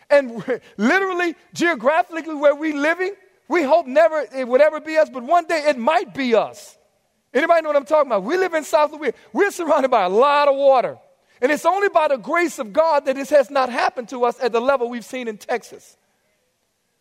And 0.09 0.43
literally, 0.77 1.35
geographically, 1.53 2.35
where 2.35 2.55
we're 2.55 2.75
living, 2.75 3.13
we 3.47 3.63
hope 3.63 3.85
never 3.87 4.25
it 4.35 4.47
would 4.47 4.61
ever 4.61 4.79
be 4.79 4.97
us, 4.97 5.09
but 5.09 5.23
one 5.23 5.45
day 5.45 5.65
it 5.67 5.77
might 5.77 6.13
be 6.13 6.35
us. 6.35 6.77
Anybody 7.33 7.61
know 7.61 7.69
what 7.69 7.77
I'm 7.77 7.85
talking 7.85 8.11
about? 8.11 8.23
We 8.23 8.37
live 8.37 8.53
in 8.53 8.63
South 8.63 8.91
Louisiana. 8.91 9.15
We're 9.31 9.51
surrounded 9.51 9.89
by 9.89 10.03
a 10.03 10.09
lot 10.09 10.47
of 10.47 10.55
water. 10.55 10.97
And 11.41 11.51
it's 11.51 11.65
only 11.65 11.89
by 11.89 12.09
the 12.09 12.17
grace 12.17 12.59
of 12.59 12.73
God 12.73 13.05
that 13.05 13.15
this 13.15 13.29
has 13.29 13.49
not 13.49 13.69
happened 13.69 14.09
to 14.09 14.25
us 14.25 14.39
at 14.39 14.51
the 14.51 14.61
level 14.61 14.89
we've 14.89 15.05
seen 15.05 15.27
in 15.27 15.37
Texas. 15.37 15.97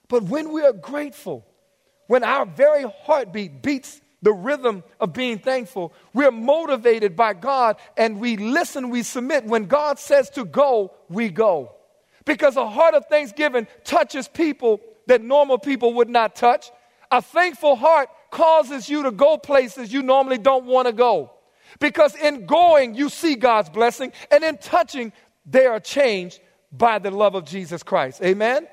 But 0.08 0.24
when 0.24 0.52
we 0.52 0.62
are 0.62 0.72
grateful, 0.72 1.44
when 2.06 2.24
our 2.24 2.46
very 2.46 2.84
heartbeat 3.02 3.62
beats 3.62 4.00
the 4.22 4.32
rhythm 4.32 4.82
of 4.98 5.12
being 5.12 5.38
thankful, 5.38 5.92
we're 6.14 6.30
motivated 6.30 7.16
by 7.16 7.34
God 7.34 7.76
and 7.96 8.20
we 8.20 8.36
listen, 8.36 8.90
we 8.90 9.02
submit. 9.02 9.44
When 9.44 9.66
God 9.66 9.98
says 9.98 10.30
to 10.30 10.44
go, 10.44 10.92
we 11.08 11.28
go. 11.28 11.74
Because 12.24 12.56
a 12.56 12.68
heart 12.68 12.94
of 12.94 13.06
thanksgiving 13.06 13.66
touches 13.84 14.28
people 14.28 14.80
that 15.06 15.22
normal 15.22 15.58
people 15.58 15.94
would 15.94 16.08
not 16.08 16.36
touch. 16.36 16.70
A 17.10 17.20
thankful 17.20 17.76
heart 17.76 18.08
causes 18.30 18.88
you 18.88 19.02
to 19.04 19.10
go 19.10 19.36
places 19.36 19.92
you 19.92 20.02
normally 20.02 20.38
don't 20.38 20.66
want 20.66 20.86
to 20.86 20.92
go. 20.92 21.32
Because 21.78 22.14
in 22.16 22.46
going, 22.46 22.94
you 22.94 23.08
see 23.08 23.36
God's 23.36 23.70
blessing, 23.70 24.12
and 24.30 24.42
in 24.42 24.58
touching, 24.58 25.12
they 25.46 25.66
are 25.66 25.80
changed 25.80 26.40
by 26.72 26.98
the 26.98 27.10
love 27.10 27.34
of 27.34 27.44
Jesus 27.44 27.82
Christ. 27.82 28.22
Amen? 28.22 28.66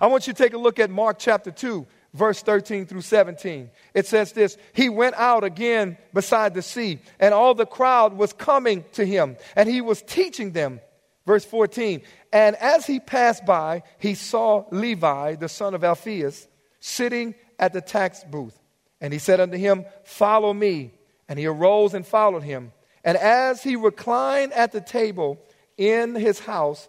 I 0.00 0.06
want 0.06 0.26
you 0.26 0.32
to 0.32 0.42
take 0.42 0.54
a 0.54 0.58
look 0.58 0.78
at 0.78 0.90
Mark 0.90 1.18
chapter 1.18 1.50
2, 1.50 1.86
verse 2.14 2.42
13 2.42 2.86
through 2.86 3.02
17. 3.02 3.70
It 3.94 4.06
says 4.06 4.32
this 4.32 4.56
He 4.72 4.88
went 4.88 5.14
out 5.16 5.44
again 5.44 5.98
beside 6.14 6.54
the 6.54 6.62
sea, 6.62 7.00
and 7.18 7.34
all 7.34 7.54
the 7.54 7.66
crowd 7.66 8.14
was 8.14 8.32
coming 8.32 8.84
to 8.92 9.04
him, 9.04 9.36
and 9.56 9.68
he 9.68 9.80
was 9.80 10.02
teaching 10.02 10.52
them. 10.52 10.80
Verse 11.26 11.44
14 11.44 12.02
And 12.32 12.56
as 12.56 12.86
he 12.86 12.98
passed 12.98 13.44
by, 13.44 13.82
he 13.98 14.14
saw 14.14 14.64
Levi, 14.70 15.34
the 15.36 15.48
son 15.48 15.74
of 15.74 15.84
Alphaeus, 15.84 16.48
sitting 16.80 17.34
at 17.58 17.72
the 17.72 17.80
tax 17.80 18.24
booth. 18.24 18.58
And 19.00 19.12
he 19.12 19.18
said 19.18 19.40
unto 19.40 19.56
him, 19.56 19.84
Follow 20.04 20.52
me. 20.52 20.92
And 21.28 21.38
he 21.38 21.46
arose 21.46 21.94
and 21.94 22.06
followed 22.06 22.42
him. 22.42 22.72
And 23.04 23.16
as 23.16 23.62
he 23.62 23.76
reclined 23.76 24.52
at 24.52 24.72
the 24.72 24.80
table 24.80 25.38
in 25.78 26.14
his 26.14 26.40
house, 26.40 26.88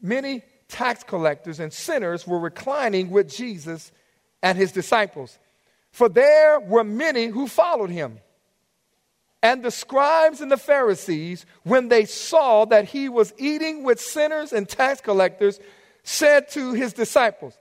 many 0.00 0.42
tax 0.68 1.02
collectors 1.02 1.60
and 1.60 1.72
sinners 1.72 2.26
were 2.26 2.38
reclining 2.38 3.10
with 3.10 3.28
Jesus 3.28 3.92
and 4.42 4.56
his 4.56 4.72
disciples. 4.72 5.38
For 5.90 6.08
there 6.08 6.60
were 6.60 6.84
many 6.84 7.26
who 7.26 7.46
followed 7.46 7.90
him. 7.90 8.20
And 9.42 9.62
the 9.62 9.70
scribes 9.70 10.40
and 10.40 10.50
the 10.50 10.56
Pharisees, 10.56 11.44
when 11.64 11.88
they 11.88 12.06
saw 12.06 12.64
that 12.66 12.86
he 12.86 13.10
was 13.10 13.34
eating 13.36 13.82
with 13.82 14.00
sinners 14.00 14.54
and 14.54 14.66
tax 14.66 15.02
collectors, 15.02 15.60
said 16.02 16.48
to 16.50 16.72
his 16.72 16.94
disciples, 16.94 17.58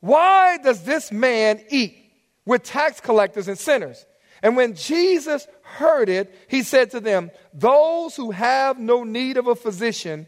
Why 0.00 0.58
does 0.58 0.82
this 0.82 1.10
man 1.10 1.62
eat 1.68 1.96
with 2.44 2.62
tax 2.62 3.00
collectors 3.00 3.48
and 3.48 3.58
sinners? 3.58 4.04
And 4.42 4.56
when 4.56 4.74
Jesus 4.74 5.46
heard 5.62 6.08
it, 6.08 6.34
he 6.48 6.62
said 6.62 6.90
to 6.92 7.00
them, 7.00 7.30
Those 7.52 8.16
who 8.16 8.30
have 8.30 8.78
no 8.78 9.04
need 9.04 9.36
of 9.36 9.46
a 9.46 9.56
physician, 9.56 10.26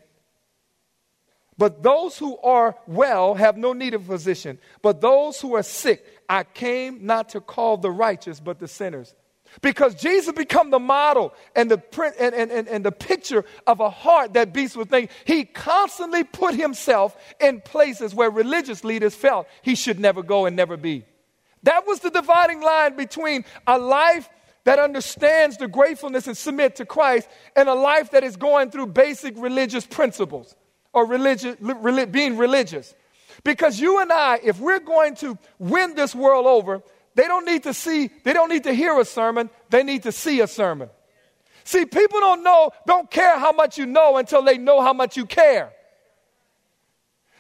but 1.59 1.83
those 1.83 2.17
who 2.17 2.39
are 2.39 2.77
well 2.87 3.35
have 3.35 3.57
no 3.57 3.73
need 3.73 3.93
of 3.93 4.03
a 4.03 4.17
physician. 4.17 4.59
But 4.81 5.01
those 5.01 5.41
who 5.41 5.57
are 5.57 5.63
sick, 5.65 6.05
I 6.29 6.45
came 6.45 7.05
not 7.05 7.31
to 7.31 7.41
call 7.41 7.77
the 7.77 7.91
righteous, 7.91 8.39
but 8.39 8.61
the 8.61 8.69
sinners. 8.69 9.15
Because 9.61 9.95
Jesus 9.95 10.33
become 10.33 10.71
the 10.71 10.79
model 10.79 11.35
and 11.57 11.71
the 11.71 11.79
print 11.79 12.15
and, 12.19 12.35
and, 12.35 12.51
and, 12.51 12.69
and 12.69 12.85
the 12.85 12.93
picture 12.93 13.45
of 13.67 13.81
a 13.81 13.91
heart 13.91 14.35
that 14.35 14.53
beats 14.53 14.77
with 14.77 14.89
things. 14.91 15.11
He 15.25 15.45
constantly 15.45 16.25
put 16.25 16.55
himself 16.55 17.17
in 17.41 17.61
places 17.61 18.15
where 18.15 18.31
religious 18.31 18.85
leaders 18.85 19.15
felt 19.15 19.49
he 19.63 19.75
should 19.75 19.99
never 19.99 20.23
go 20.23 20.47
and 20.47 20.55
never 20.55 20.77
be. 20.77 21.05
That 21.65 21.87
was 21.87 22.01
the 22.01 22.11
dividing 22.11 22.61
line 22.63 22.97
between 22.97 23.45
a 23.67 23.79
life 23.79 24.29
that 24.65 24.79
understands 24.79 25.57
the 25.57 25.67
gratefulness 25.67 26.27
and 26.27 26.37
submit 26.37 26.77
to 26.77 26.85
Christ 26.85 27.29
and 27.57 27.69
a 27.69 27.75
life 27.75 28.11
that 28.11 28.23
is 28.23 28.37
going 28.37 28.71
through 28.71 28.89
basic 28.89 29.35
religious 29.39 29.87
principles 29.87 30.55
or 30.93 31.07
religious, 31.07 31.57
being 32.11 32.37
religious. 32.37 32.95
Because 33.45 33.81
you 33.81 34.01
and 34.01 34.13
I, 34.13 34.41
if 34.43 34.61
we're 34.61 34.81
going 34.81 35.15
to 35.17 35.39
win 35.59 35.95
this 35.95 36.15
world 36.15 36.47
over, 36.47 36.83
they 37.19 37.27
don't 37.27 37.45
need 37.45 37.65
to 37.65 37.75
see, 37.75 38.11
they 38.23 38.33
don't 38.33 38.49
need 38.49 38.63
to 38.63 38.73
hear 38.73 38.97
a 39.01 39.05
sermon, 39.05 39.51
they 39.71 39.83
need 39.83 40.05
to 40.05 40.13
see 40.13 40.41
a 40.41 40.47
sermon. 40.47 40.89
See, 41.65 41.85
people 41.85 42.21
don't 42.21 42.45
know, 42.45 42.71
don't 42.87 43.11
care 43.11 43.37
how 43.41 43.51
much 43.51 43.77
you 43.77 43.87
know 43.87 44.19
until 44.19 44.41
they 44.41 44.57
know 44.57 44.81
how 44.81 44.93
much 44.93 45.17
you 45.17 45.27
care. 45.27 45.73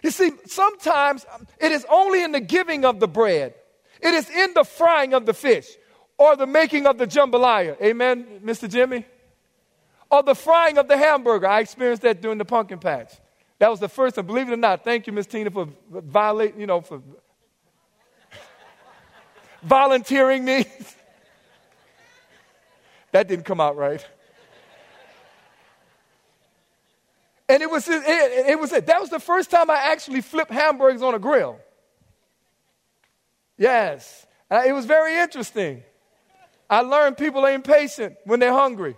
You 0.03 0.11
see, 0.11 0.33
sometimes 0.47 1.25
um, 1.33 1.47
it 1.61 1.71
is 1.71 1.87
only 1.89 2.25
in 2.25 2.33
the 2.33 2.41
giving 2.41 2.85
of 2.85 2.99
the 2.99 3.07
bread 3.07 3.55
it 4.01 4.15
is 4.15 4.29
in 4.31 4.53
the 4.53 4.65
frying 4.65 5.15
of 5.15 5.27
the 5.27 5.35
fish 5.35 5.69
or 6.17 6.35
the 6.35 6.47
making 6.47 6.87
of 6.87 6.99
the 6.99 7.07
jambalaya. 7.07 7.81
Amen, 7.81 8.41
Mr. 8.45 8.69
Jimmy? 8.69 9.07
Or 10.11 10.25
the 10.25 10.35
frying 10.35 10.79
of 10.79 10.89
the 10.89 10.97
hamburger. 10.97 11.47
I 11.47 11.61
experienced 11.61 12.03
that 12.03 12.21
during 12.21 12.39
the 12.39 12.45
pumpkin 12.45 12.81
patch. 12.81 13.13
That 13.61 13.71
was 13.71 13.79
the 13.79 13.89
first 13.89 14.17
time. 14.17 14.27
Believe 14.27 14.49
it 14.49 14.55
or 14.55 14.57
not, 14.57 14.83
thank 14.83 15.07
you, 15.07 15.13
Miss 15.13 15.27
Tina, 15.27 15.51
for 15.51 15.69
violating, 15.89 16.61
you 16.61 16.67
know, 16.67 16.81
for 16.81 17.01
volunteering 19.63 20.45
me. 20.45 20.67
that 23.13 23.29
didn't 23.29 23.45
come 23.45 23.61
out 23.61 23.77
right. 23.77 24.07
And 27.49 27.63
it 27.63 27.71
was, 27.71 27.89
it, 27.89 28.03
it 28.07 28.61
was, 28.61 28.73
it. 28.73 28.87
that 28.87 29.01
was 29.01 29.09
the 29.09 29.21
first 29.21 29.51
time 29.51 29.71
I 29.71 29.77
actually 29.77 30.21
flipped 30.21 30.51
hamburgers 30.51 31.03
on 31.03 31.15
a 31.15 31.19
grill. 31.19 31.59
Yes. 33.57 34.27
Uh, 34.51 34.63
it 34.67 34.73
was 34.73 34.85
very 34.85 35.17
interesting. 35.17 35.83
I 36.69 36.83
learned 36.83 37.17
people 37.17 37.45
are 37.47 37.53
impatient 37.53 38.17
when 38.25 38.39
they're 38.41 38.53
hungry. 38.53 38.97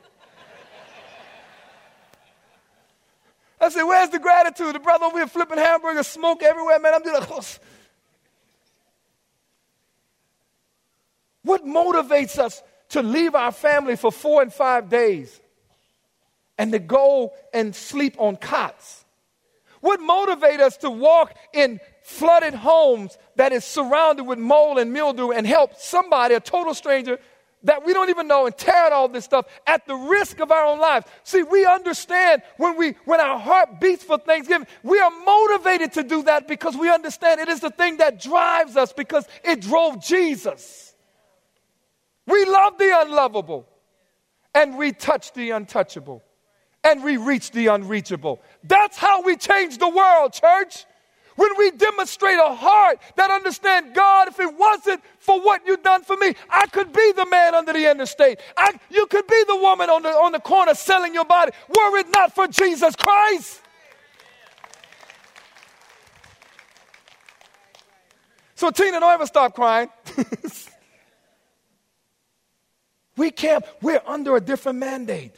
I 3.60 3.68
said, 3.68 3.84
Where's 3.84 4.10
the 4.10 4.18
gratitude? 4.18 4.74
The 4.74 4.80
brother 4.80 5.04
over 5.04 5.18
here 5.18 5.26
flipping 5.26 5.58
hamburgers, 5.58 6.06
smoke 6.06 6.42
everywhere, 6.42 6.78
man. 6.80 6.94
I'm 6.94 7.02
doing 7.02 7.20
like, 7.20 7.60
What 11.42 11.64
motivates 11.64 12.38
us 12.38 12.62
to 12.90 13.02
leave 13.02 13.34
our 13.34 13.52
family 13.52 13.96
for 13.96 14.12
four 14.12 14.42
and 14.42 14.52
five 14.52 14.88
days 14.88 15.40
and 16.58 16.72
to 16.72 16.78
go 16.78 17.32
and 17.54 17.74
sleep 17.74 18.16
on 18.18 18.36
cots? 18.36 19.04
What 19.80 20.00
motivates 20.00 20.60
us 20.60 20.76
to 20.78 20.90
walk 20.90 21.34
in 21.54 21.80
flooded 22.02 22.54
homes 22.54 23.16
that 23.36 23.52
is 23.52 23.64
surrounded 23.64 24.24
with 24.24 24.38
mold 24.38 24.78
and 24.78 24.92
mildew 24.92 25.30
and 25.30 25.46
help 25.46 25.76
somebody, 25.76 26.34
a 26.34 26.40
total 26.40 26.74
stranger, 26.74 27.18
that 27.62 27.84
we 27.84 27.92
don't 27.92 28.08
even 28.10 28.26
know 28.26 28.46
and 28.46 28.56
tear 28.56 28.74
out 28.74 28.92
all 28.92 29.08
this 29.08 29.24
stuff 29.24 29.46
at 29.66 29.86
the 29.86 29.94
risk 29.94 30.40
of 30.40 30.50
our 30.50 30.64
own 30.64 30.78
lives. 30.78 31.06
See, 31.24 31.42
we 31.42 31.66
understand 31.66 32.42
when 32.56 32.76
we 32.76 32.92
when 33.04 33.20
our 33.20 33.38
heart 33.38 33.80
beats 33.80 34.02
for 34.02 34.18
Thanksgiving, 34.18 34.66
we 34.82 34.98
are 34.98 35.10
motivated 35.24 35.92
to 35.94 36.02
do 36.02 36.22
that 36.24 36.48
because 36.48 36.76
we 36.76 36.90
understand 36.90 37.40
it 37.40 37.48
is 37.48 37.60
the 37.60 37.70
thing 37.70 37.98
that 37.98 38.20
drives 38.20 38.76
us 38.76 38.92
because 38.92 39.26
it 39.44 39.60
drove 39.60 40.02
Jesus. 40.02 40.89
We 42.26 42.44
love 42.44 42.78
the 42.78 43.00
unlovable 43.00 43.66
and 44.54 44.76
we 44.76 44.92
touch 44.92 45.32
the 45.32 45.50
untouchable 45.50 46.22
and 46.84 47.04
we 47.04 47.16
reach 47.16 47.50
the 47.50 47.68
unreachable. 47.68 48.40
That's 48.64 48.96
how 48.96 49.22
we 49.22 49.36
change 49.36 49.78
the 49.78 49.88
world, 49.88 50.32
church. 50.32 50.86
When 51.36 51.56
we 51.56 51.70
demonstrate 51.70 52.38
a 52.38 52.54
heart 52.54 52.98
that 53.16 53.30
understands 53.30 53.92
God, 53.94 54.28
if 54.28 54.38
it 54.40 54.54
wasn't 54.58 55.02
for 55.20 55.40
what 55.40 55.62
you've 55.66 55.82
done 55.82 56.02
for 56.02 56.16
me, 56.16 56.34
I 56.50 56.66
could 56.66 56.92
be 56.92 57.12
the 57.16 57.24
man 57.26 57.54
under 57.54 57.72
the 57.72 57.90
interstate. 57.90 58.40
I, 58.56 58.78
you 58.90 59.06
could 59.06 59.26
be 59.26 59.44
the 59.46 59.56
woman 59.56 59.88
on 59.88 60.02
the, 60.02 60.10
on 60.10 60.32
the 60.32 60.40
corner 60.40 60.74
selling 60.74 61.14
your 61.14 61.24
body, 61.24 61.52
were 61.68 61.98
it 61.98 62.08
not 62.10 62.34
for 62.34 62.46
Jesus 62.46 62.94
Christ. 62.96 63.62
So, 68.54 68.70
Tina, 68.70 69.00
don't 69.00 69.10
ever 69.10 69.24
stop 69.24 69.54
crying. 69.54 69.88
we 73.20 73.30
can't, 73.30 73.62
we're 73.82 74.00
under 74.06 74.34
a 74.34 74.40
different 74.40 74.78
mandate. 74.78 75.34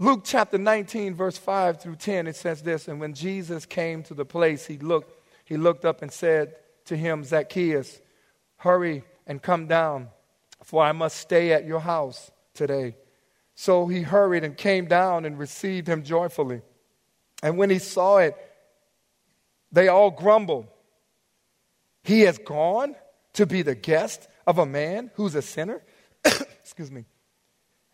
Luke 0.00 0.22
chapter 0.24 0.58
19, 0.58 1.14
verse 1.14 1.38
5 1.38 1.80
through 1.80 1.94
10, 1.94 2.26
it 2.26 2.34
says 2.34 2.62
this 2.62 2.88
And 2.88 2.98
when 2.98 3.14
Jesus 3.14 3.64
came 3.64 4.02
to 4.02 4.14
the 4.14 4.24
place, 4.24 4.66
he 4.66 4.76
looked, 4.76 5.12
he 5.44 5.56
looked 5.56 5.84
up 5.84 6.02
and 6.02 6.10
said 6.10 6.56
to 6.86 6.96
him, 6.96 7.22
Zacchaeus, 7.22 8.00
hurry 8.56 9.04
and 9.24 9.40
come 9.40 9.68
down, 9.68 10.08
for 10.64 10.82
I 10.82 10.90
must 10.90 11.16
stay 11.18 11.52
at 11.52 11.64
your 11.64 11.78
house 11.78 12.32
today. 12.52 12.96
So 13.54 13.86
he 13.86 14.02
hurried 14.02 14.42
and 14.42 14.56
came 14.56 14.86
down 14.86 15.24
and 15.24 15.38
received 15.38 15.88
him 15.88 16.02
joyfully. 16.02 16.62
And 17.40 17.56
when 17.56 17.70
he 17.70 17.78
saw 17.78 18.18
it, 18.18 18.34
they 19.70 19.86
all 19.86 20.10
grumbled. 20.10 20.66
He 22.02 22.22
has 22.22 22.36
gone 22.38 22.96
to 23.34 23.46
be 23.46 23.62
the 23.62 23.76
guest 23.76 24.26
of 24.48 24.56
a 24.56 24.66
man 24.66 25.10
who's 25.14 25.34
a 25.34 25.42
sinner? 25.42 25.82
Excuse 26.24 26.90
me. 26.90 27.04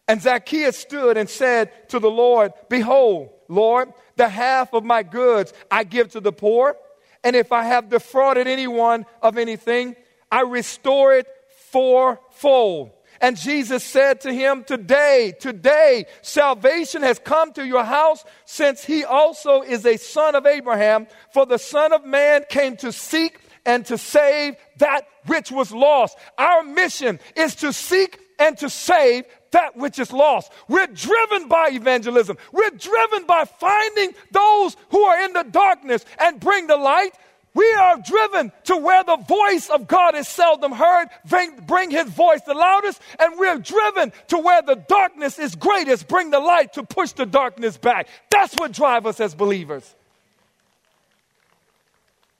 And 0.07 0.23
Zacchaeus 0.23 0.79
stood 0.79 1.17
and 1.17 1.29
said 1.29 1.91
to 1.91 1.99
the 1.99 2.11
Lord, 2.11 2.53
Behold, 2.69 3.31
Lord, 3.49 3.93
the 4.15 4.29
half 4.29 4.73
of 4.73 4.85
my 4.85 5.03
goods 5.03 5.53
I 5.69 5.83
give 5.83 6.13
to 6.13 6.21
the 6.21 6.33
poor. 6.33 6.77
And 7.25 7.35
if 7.35 7.51
I 7.51 7.65
have 7.65 7.89
defrauded 7.89 8.47
anyone 8.47 9.05
of 9.21 9.37
anything, 9.37 9.97
I 10.31 10.43
restore 10.43 11.15
it 11.15 11.27
fourfold. 11.71 12.93
And 13.21 13.37
Jesus 13.37 13.83
said 13.83 14.21
to 14.21 14.33
him, 14.33 14.63
Today, 14.63 15.33
today, 15.41 16.07
salvation 16.23 17.03
has 17.03 17.19
come 17.19 17.53
to 17.55 17.67
your 17.67 17.83
house, 17.83 18.25
since 18.45 18.85
he 18.85 19.05
also 19.05 19.63
is 19.63 19.85
a 19.87 19.97
son 19.97 20.37
of 20.37 20.47
Abraham. 20.47 21.09
For 21.33 21.47
the 21.47 21.59
Son 21.59 21.93
of 21.93 22.05
Man 22.05 22.45
came 22.49 22.77
to 22.79 22.93
seek 22.93 23.44
and 23.67 23.85
to 23.87 23.99
save 23.99 24.57
that 24.79 25.07
which 25.27 25.51
was 25.51 25.73
lost. 25.73 26.17
Our 26.39 26.63
mission 26.63 27.21
is 27.37 27.55
to 27.57 27.73
seek 27.73 28.19
and 28.39 28.59
to 28.59 28.69
save 28.69 29.25
that 29.53 29.77
which 29.77 29.99
is 29.99 30.13
lost. 30.13 30.53
We're 30.69 30.89
driven 30.89 31.49
by 31.49 31.71
evangelism. 31.71 32.37
We're 32.53 32.71
driven 32.71 33.27
by 33.27 33.45
finding 33.45 34.13
those 34.33 34.77
who 34.91 35.01
are 35.03 35.25
in 35.25 35.33
the 35.33 35.45
darkness 35.45 36.05
and 36.19 36.41
bring 36.41 36.67
the 36.67 36.77
light. 36.77 37.13
We 37.55 37.73
are 37.75 38.03
driven 38.05 38.51
to 38.65 38.77
where 38.77 39.05
the 39.05 39.17
voice 39.17 39.71
of 39.71 39.87
God 39.87 40.17
is 40.17 40.27
seldom 40.27 40.73
heard, 40.73 41.07
bring 41.25 41.93
his 41.93 42.09
voice 42.09 42.41
the 42.41 42.53
loudest, 42.53 43.01
and 43.21 43.39
we're 43.39 43.61
driven 43.61 44.13
to 44.29 44.39
where 44.39 44.61
the 44.61 44.75
darkness 44.75 45.39
is 45.39 45.55
greatest, 45.55 46.09
bring 46.09 46.31
the 46.31 46.41
light 46.41 46.73
to 46.73 46.83
push 46.83 47.13
the 47.13 47.27
darkness 47.27 47.77
back. 47.77 48.09
That's 48.29 48.55
what 48.55 48.73
drives 48.73 49.07
us 49.07 49.21
as 49.21 49.37
believers. 49.37 49.95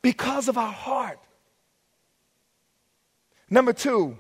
Because 0.05 0.49
of 0.49 0.59
our 0.59 0.71
heart. 0.71 1.19
Number 3.49 3.73
two, 3.73 4.19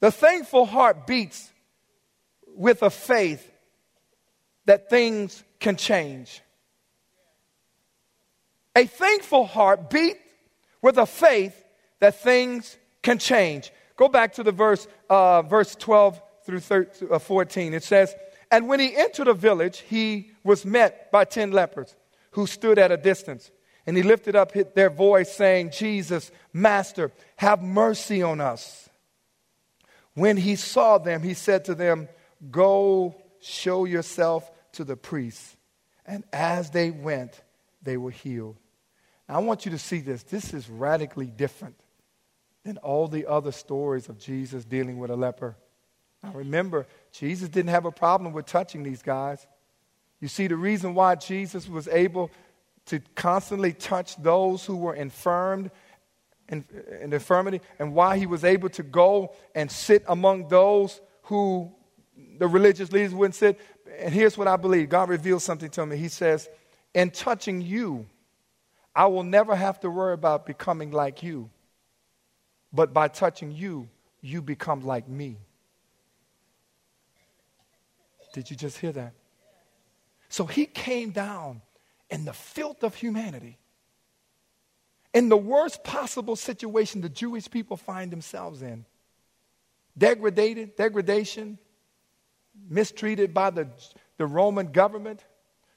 the 0.00 0.10
thankful 0.10 0.64
heart 0.64 1.06
beats 1.06 1.52
with 2.46 2.82
a 2.82 2.88
faith 2.88 3.52
that 4.64 4.88
things 4.88 5.44
can 5.60 5.76
change. 5.76 6.40
A 8.74 8.86
thankful 8.86 9.44
heart 9.44 9.90
beat 9.90 10.16
with 10.80 10.96
a 10.96 11.04
faith 11.04 11.62
that 12.00 12.22
things 12.22 12.78
can 13.02 13.18
change. 13.18 13.70
Go 13.96 14.08
back 14.08 14.32
to 14.36 14.42
the 14.42 14.52
verse, 14.52 14.88
uh, 15.10 15.42
verse 15.42 15.74
12 15.74 16.22
through 16.46 16.60
13, 16.60 17.08
uh, 17.12 17.18
14. 17.18 17.74
It 17.74 17.84
says, 17.84 18.14
And 18.50 18.66
when 18.66 18.80
he 18.80 18.96
entered 18.96 19.28
a 19.28 19.34
village, 19.34 19.80
he 19.80 20.30
was 20.42 20.64
met 20.64 21.12
by 21.12 21.26
ten 21.26 21.50
lepers 21.50 21.94
who 22.30 22.46
stood 22.46 22.78
at 22.78 22.90
a 22.90 22.96
distance. 22.96 23.50
And 23.86 23.96
he 23.96 24.02
lifted 24.02 24.36
up 24.36 24.52
their 24.74 24.90
voice, 24.90 25.32
saying, 25.32 25.70
Jesus, 25.72 26.30
Master, 26.52 27.10
have 27.36 27.62
mercy 27.62 28.22
on 28.22 28.40
us. 28.40 28.88
When 30.14 30.36
he 30.36 30.56
saw 30.56 30.98
them, 30.98 31.22
he 31.22 31.34
said 31.34 31.64
to 31.66 31.74
them, 31.74 32.08
Go 32.50 33.16
show 33.40 33.84
yourself 33.84 34.50
to 34.72 34.84
the 34.84 34.96
priests. 34.96 35.56
And 36.06 36.24
as 36.32 36.70
they 36.70 36.90
went, 36.90 37.40
they 37.82 37.96
were 37.96 38.10
healed. 38.10 38.56
Now, 39.28 39.36
I 39.36 39.38
want 39.38 39.64
you 39.64 39.72
to 39.72 39.78
see 39.78 40.00
this. 40.00 40.22
This 40.22 40.52
is 40.52 40.68
radically 40.68 41.26
different 41.26 41.76
than 42.64 42.78
all 42.78 43.08
the 43.08 43.26
other 43.26 43.52
stories 43.52 44.08
of 44.08 44.18
Jesus 44.18 44.64
dealing 44.64 44.98
with 44.98 45.10
a 45.10 45.16
leper. 45.16 45.56
Now, 46.22 46.32
remember, 46.32 46.86
Jesus 47.10 47.48
didn't 47.48 47.70
have 47.70 47.84
a 47.84 47.90
problem 47.90 48.32
with 48.32 48.46
touching 48.46 48.82
these 48.82 49.02
guys. 49.02 49.46
You 50.20 50.28
see, 50.28 50.46
the 50.46 50.56
reason 50.56 50.94
why 50.94 51.16
Jesus 51.16 51.68
was 51.68 51.88
able 51.88 52.30
to 52.86 53.00
constantly 53.14 53.72
touch 53.72 54.16
those 54.16 54.64
who 54.64 54.76
were 54.76 54.94
infirmed 54.94 55.70
in, 56.48 56.64
in 57.00 57.12
infirmity 57.12 57.60
and 57.78 57.94
why 57.94 58.18
he 58.18 58.26
was 58.26 58.44
able 58.44 58.68
to 58.70 58.82
go 58.82 59.34
and 59.54 59.70
sit 59.70 60.04
among 60.08 60.48
those 60.48 61.00
who 61.22 61.72
the 62.38 62.46
religious 62.46 62.92
leaders 62.92 63.14
wouldn't 63.14 63.34
sit. 63.34 63.58
And 63.98 64.12
here's 64.12 64.36
what 64.36 64.48
I 64.48 64.56
believe 64.56 64.88
God 64.88 65.08
reveals 65.08 65.44
something 65.44 65.70
to 65.70 65.86
me. 65.86 65.96
He 65.96 66.08
says, 66.08 66.48
In 66.94 67.10
touching 67.10 67.60
you, 67.60 68.06
I 68.94 69.06
will 69.06 69.22
never 69.22 69.54
have 69.54 69.80
to 69.80 69.90
worry 69.90 70.12
about 70.12 70.46
becoming 70.46 70.90
like 70.90 71.22
you. 71.22 71.50
But 72.72 72.92
by 72.92 73.08
touching 73.08 73.52
you, 73.52 73.88
you 74.20 74.42
become 74.42 74.84
like 74.84 75.08
me. 75.08 75.38
Did 78.32 78.50
you 78.50 78.56
just 78.56 78.78
hear 78.78 78.92
that? 78.92 79.12
So 80.28 80.46
he 80.46 80.64
came 80.64 81.10
down 81.10 81.60
in 82.12 82.26
the 82.26 82.32
filth 82.34 82.84
of 82.84 82.94
humanity, 82.94 83.58
in 85.14 85.30
the 85.30 85.36
worst 85.36 85.82
possible 85.82 86.36
situation 86.36 87.00
the 87.00 87.08
Jewish 87.08 87.50
people 87.50 87.78
find 87.78 88.12
themselves 88.12 88.60
in. 88.60 88.84
Degraded, 89.96 90.76
degradation, 90.76 91.58
mistreated 92.68 93.32
by 93.32 93.48
the, 93.48 93.66
the 94.18 94.26
Roman 94.26 94.72
government, 94.72 95.24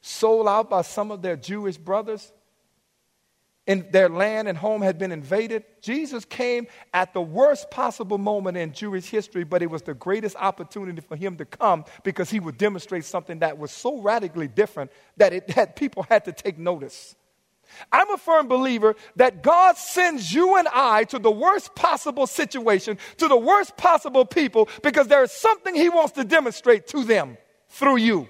sold 0.02 0.48
out 0.48 0.70
by 0.70 0.82
some 0.82 1.10
of 1.10 1.22
their 1.22 1.38
Jewish 1.38 1.78
brothers 1.78 2.34
in 3.68 3.88
their 3.92 4.10
land 4.10 4.48
and 4.48 4.58
home 4.58 4.82
had 4.82 4.98
been 4.98 5.12
invaded. 5.12 5.64
Jesus 5.82 6.24
came 6.24 6.68
at 6.94 7.14
the 7.14 7.22
worst 7.22 7.72
possible 7.72 8.18
moment 8.18 8.58
in 8.58 8.74
Jewish 8.74 9.10
history, 9.10 9.44
but 9.44 9.62
it 9.62 9.70
was 9.70 9.82
the 9.82 9.94
greatest 9.94 10.36
opportunity 10.36 11.02
for 11.02 11.16
him 11.16 11.38
to 11.38 11.46
come 11.46 11.86
because 12.04 12.30
he 12.30 12.40
would 12.40 12.58
demonstrate 12.58 13.06
something 13.06 13.40
that 13.40 13.58
was 13.58 13.72
so 13.72 14.02
radically 14.02 14.48
different 14.48 14.92
that 15.18 15.34
it 15.34 15.76
people 15.76 16.04
had 16.04 16.26
to 16.26 16.32
take 16.32 16.58
notice. 16.58 17.16
I'm 17.92 18.12
a 18.12 18.18
firm 18.18 18.48
believer 18.48 18.96
that 19.16 19.42
God 19.42 19.78
sends 19.78 20.32
you 20.32 20.56
and 20.56 20.68
I 20.72 21.04
to 21.06 21.18
the 21.18 21.32
worst 21.32 21.74
possible 21.74 22.28
situation, 22.28 23.00
to 23.18 23.28
the 23.28 23.36
worst 23.36 23.76
possible 23.76 24.26
people, 24.26 24.70
because 24.84 25.08
there 25.08 25.24
is 25.24 25.32
something 25.32 25.74
He 25.74 25.90
wants 25.90 26.14
to 26.14 26.24
demonstrate 26.24 26.88
to 26.88 27.04
them 27.04 27.38
through 27.70 27.98
you. 27.98 28.30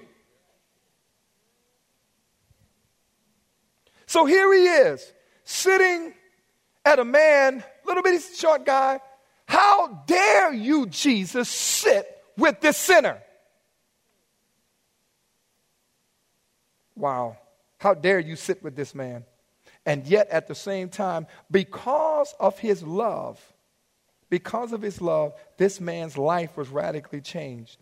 So 4.06 4.24
here 4.24 4.52
He 4.54 4.64
is 4.64 5.12
sitting 5.46 6.12
at 6.84 6.98
a 6.98 7.04
man, 7.04 7.64
little 7.86 8.02
bitty 8.02 8.18
short 8.34 8.66
guy. 8.66 9.00
How 9.46 10.02
dare 10.06 10.52
you, 10.52 10.86
Jesus, 10.86 11.48
sit 11.48 12.06
with 12.36 12.60
this 12.60 12.76
sinner? 12.76 13.22
Wow. 16.96 17.38
How 17.78 17.94
dare 17.94 18.18
you 18.18 18.36
sit 18.36 18.62
with 18.62 18.74
this 18.74 18.94
man? 18.94 19.24
And 19.84 20.04
yet, 20.06 20.28
at 20.30 20.48
the 20.48 20.54
same 20.54 20.88
time, 20.88 21.28
because 21.48 22.34
of 22.40 22.58
his 22.58 22.82
love, 22.82 23.40
because 24.28 24.72
of 24.72 24.82
his 24.82 25.00
love, 25.00 25.32
this 25.58 25.80
man's 25.80 26.18
life 26.18 26.56
was 26.56 26.68
radically 26.68 27.20
changed. 27.20 27.78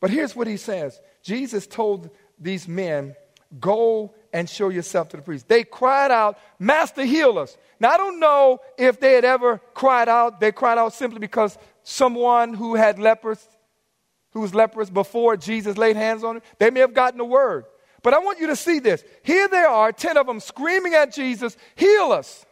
But 0.00 0.10
here's 0.10 0.36
what 0.36 0.46
he 0.46 0.58
says 0.58 1.00
Jesus 1.22 1.66
told 1.66 2.10
these 2.38 2.68
men, 2.68 3.16
Go 3.58 4.14
and 4.34 4.50
show 4.50 4.68
yourself 4.68 5.10
to 5.10 5.16
the 5.16 5.22
priest. 5.22 5.46
They 5.46 5.62
cried 5.62 6.10
out, 6.10 6.38
Master, 6.58 7.04
heal 7.04 7.38
us. 7.38 7.56
Now, 7.78 7.90
I 7.90 7.96
don't 7.96 8.18
know 8.18 8.58
if 8.76 8.98
they 8.98 9.14
had 9.14 9.24
ever 9.24 9.58
cried 9.74 10.08
out. 10.08 10.40
They 10.40 10.50
cried 10.50 10.76
out 10.76 10.92
simply 10.92 11.20
because 11.20 11.56
someone 11.84 12.52
who 12.52 12.74
had 12.74 12.98
lepers, 12.98 13.38
who 14.32 14.40
was 14.40 14.52
leprous 14.52 14.90
before 14.90 15.36
Jesus 15.36 15.78
laid 15.78 15.94
hands 15.94 16.24
on 16.24 16.36
him, 16.36 16.42
they 16.58 16.70
may 16.70 16.80
have 16.80 16.94
gotten 16.94 17.20
a 17.20 17.24
word. 17.24 17.64
But 18.02 18.12
I 18.12 18.18
want 18.18 18.40
you 18.40 18.48
to 18.48 18.56
see 18.56 18.80
this. 18.80 19.04
Here 19.22 19.46
they 19.46 19.62
are, 19.62 19.92
10 19.92 20.16
of 20.16 20.26
them 20.26 20.40
screaming 20.40 20.94
at 20.94 21.14
Jesus, 21.14 21.56
heal 21.76 22.10
us. 22.10 22.44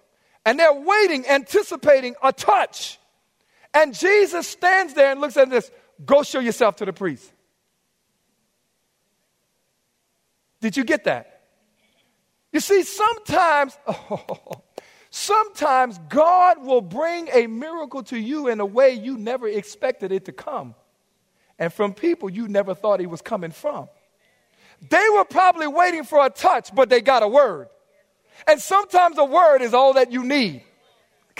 And 0.46 0.60
they're 0.60 0.72
waiting, 0.72 1.26
anticipating 1.26 2.14
a 2.22 2.32
touch. 2.32 3.00
And 3.74 3.92
Jesus 3.92 4.46
stands 4.46 4.94
there 4.94 5.10
and 5.10 5.20
looks 5.20 5.36
at 5.36 5.50
this 5.50 5.68
go 6.04 6.22
show 6.22 6.38
yourself 6.38 6.76
to 6.76 6.84
the 6.84 6.92
priest. 6.92 7.32
Did 10.60 10.76
you 10.76 10.84
get 10.84 11.04
that? 11.04 11.31
You 12.52 12.60
see, 12.60 12.82
sometimes, 12.82 13.76
oh, 13.86 14.62
sometimes 15.10 15.98
God 16.08 16.62
will 16.64 16.82
bring 16.82 17.28
a 17.32 17.46
miracle 17.46 18.02
to 18.04 18.18
you 18.18 18.48
in 18.48 18.60
a 18.60 18.66
way 18.66 18.92
you 18.92 19.16
never 19.16 19.48
expected 19.48 20.12
it 20.12 20.26
to 20.26 20.32
come. 20.32 20.74
And 21.58 21.72
from 21.72 21.94
people 21.94 22.30
you 22.30 22.48
never 22.48 22.74
thought 22.74 23.00
it 23.00 23.08
was 23.08 23.22
coming 23.22 23.50
from. 23.50 23.88
They 24.90 25.04
were 25.14 25.24
probably 25.24 25.66
waiting 25.66 26.04
for 26.04 26.24
a 26.24 26.30
touch, 26.30 26.74
but 26.74 26.88
they 26.88 27.00
got 27.00 27.22
a 27.22 27.28
word. 27.28 27.68
And 28.46 28.60
sometimes 28.60 29.16
a 29.18 29.24
word 29.24 29.62
is 29.62 29.72
all 29.72 29.94
that 29.94 30.10
you 30.10 30.24
need. 30.24 30.64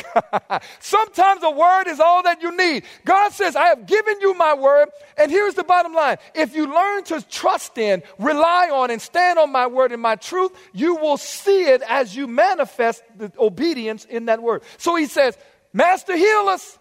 Sometimes 0.80 1.42
a 1.42 1.50
word 1.50 1.88
is 1.88 2.00
all 2.00 2.22
that 2.22 2.42
you 2.42 2.56
need. 2.56 2.84
God 3.04 3.32
says, 3.32 3.56
I 3.56 3.66
have 3.66 3.86
given 3.86 4.20
you 4.20 4.34
my 4.34 4.54
word. 4.54 4.88
And 5.16 5.30
here's 5.30 5.54
the 5.54 5.64
bottom 5.64 5.94
line 5.94 6.18
if 6.34 6.54
you 6.54 6.72
learn 6.72 7.04
to 7.04 7.22
trust 7.28 7.78
in, 7.78 8.02
rely 8.18 8.70
on, 8.72 8.90
and 8.90 9.00
stand 9.00 9.38
on 9.38 9.50
my 9.50 9.66
word 9.66 9.92
and 9.92 10.02
my 10.02 10.16
truth, 10.16 10.52
you 10.72 10.96
will 10.96 11.16
see 11.16 11.64
it 11.64 11.82
as 11.88 12.14
you 12.14 12.26
manifest 12.26 13.02
the 13.16 13.32
obedience 13.38 14.04
in 14.04 14.26
that 14.26 14.42
word. 14.42 14.62
So 14.78 14.96
he 14.96 15.06
says, 15.06 15.36
Master, 15.72 16.16
heal 16.16 16.48
us. 16.48 16.78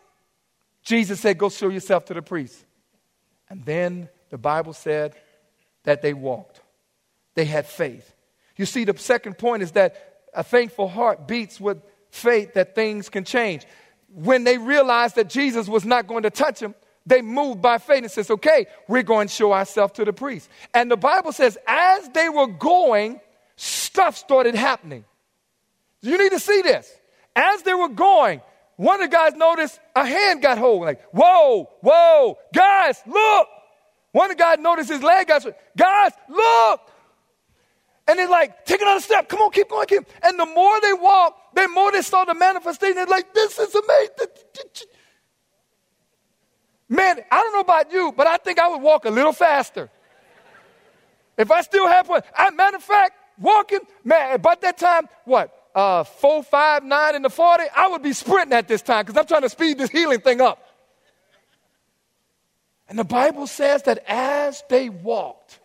Jesus 0.84 1.20
said, 1.20 1.38
Go 1.38 1.50
show 1.50 1.70
yourself 1.70 2.06
to 2.06 2.14
the 2.14 2.22
priest. 2.22 2.66
And 3.50 3.66
then 3.66 4.10
the 4.30 4.38
Bible 4.38 4.74
said 4.74 5.16
that 5.84 6.02
they 6.02 6.14
walked. 6.14 6.62
They 7.36 7.46
had 7.46 7.66
faith. 7.66 8.14
You 8.58 8.66
see, 8.66 8.84
the 8.84 8.98
second 8.98 9.38
point 9.38 9.64
is 9.64 9.72
that 9.72 10.24
a 10.34 10.44
thankful 10.44 10.88
heart 10.88 11.28
beats 11.28 11.60
with 11.60 11.82
faith 12.12 12.54
that 12.54 12.76
things 12.76 13.10
can 13.10 13.24
change. 13.24 13.66
When 14.14 14.44
they 14.44 14.58
realized 14.58 15.16
that 15.16 15.30
Jesus 15.30 15.68
was 15.68 15.86
not 15.86 16.08
going 16.08 16.24
to 16.24 16.30
touch 16.30 16.60
them, 16.60 16.76
they 17.06 17.22
moved 17.22 17.62
by 17.62 17.78
faith 17.80 18.04
and 18.04 18.12
says, 18.12 18.30
okay, 18.30 18.68
we're 18.88 19.04
going 19.04 19.28
to 19.28 19.34
show 19.34 19.54
ourselves 19.54 19.94
to 19.94 20.06
the 20.06 20.14
priest. 20.14 20.50
And 20.74 20.92
the 20.92 20.98
Bible 20.98 21.32
says, 21.32 21.58
as 21.66 22.10
they 22.10 22.30
were 22.30 22.48
going, 22.48 23.20
stuff 23.56 24.18
started 24.18 24.54
happening. 24.54 25.04
You 26.02 26.18
need 26.18 26.32
to 26.32 26.40
see 26.40 26.62
this. 26.62 26.92
As 27.36 27.64
they 27.64 27.74
were 27.74 27.90
going, 27.90 28.42
one 28.76 29.02
of 29.02 29.10
the 29.10 29.16
guys 29.16 29.34
noticed 29.34 29.80
a 29.96 30.06
hand 30.06 30.42
got 30.42 30.58
hold. 30.58 30.82
Like, 30.82 31.02
whoa, 31.12 31.70
whoa, 31.82 32.38
guys, 32.54 33.02
look. 33.08 33.48
One 34.12 34.30
of 34.30 34.38
the 34.38 34.44
guys 34.44 34.60
noticed 34.60 34.90
his 34.90 35.02
leg 35.02 35.28
got, 35.28 35.46
guys, 35.78 36.12
look. 36.28 36.82
And 38.12 38.20
they're 38.20 38.28
like, 38.28 38.66
take 38.66 38.82
another 38.82 39.00
step. 39.00 39.30
Come 39.30 39.40
on, 39.40 39.52
keep 39.52 39.70
going, 39.70 39.88
keep. 39.88 40.04
And 40.22 40.38
the 40.38 40.46
more 40.46 40.82
they 40.82 40.92
walk, 40.92 41.56
the 41.56 41.66
more 41.70 41.94
they 41.94 42.02
saw 42.02 42.26
the 42.26 42.34
manifestation. 42.34 42.96
They're 42.96 43.06
like, 43.06 43.34
this 43.34 43.58
is 43.58 43.74
amazing. 43.74 44.34
Man, 46.90 47.22
I 47.32 47.38
don't 47.38 47.54
know 47.54 47.62
about 47.62 47.90
you, 47.94 48.14
but 48.18 48.28
I 48.28 48.36
think 48.36 48.60
I 48.60 48.68
would 48.68 48.82
walk 48.82 49.06
a 49.06 49.10
little 49.10 49.32
faster. 49.32 49.90
If 51.38 51.50
I 51.52 51.62
still 51.62 51.88
have 51.88 52.10
one, 52.10 52.22
I, 52.36 52.50
matter 52.50 52.76
of 52.76 52.84
fact, 52.84 53.14
walking, 53.40 53.80
man, 54.04 54.36
about 54.36 54.60
that 54.60 54.78
time, 54.78 55.08
what, 55.24 55.70
uh, 55.74 56.04
four, 56.04 56.44
five, 56.44 56.84
nine 56.84 57.16
in 57.16 57.22
the 57.22 57.30
40, 57.30 57.64
I 57.74 57.88
would 57.88 58.04
be 58.04 58.12
sprinting 58.12 58.58
at 58.58 58.68
this 58.68 58.82
time 58.82 59.06
because 59.06 59.18
I'm 59.18 59.26
trying 59.26 59.44
to 59.44 59.50
speed 59.50 59.78
this 59.78 59.90
healing 59.90 60.20
thing 60.20 60.42
up. 60.42 60.68
And 62.90 63.00
the 63.00 63.06
Bible 63.06 63.48
says 63.48 63.84
that 63.84 64.04
as 64.06 64.66
they 64.68 64.90
walked, 64.90 65.61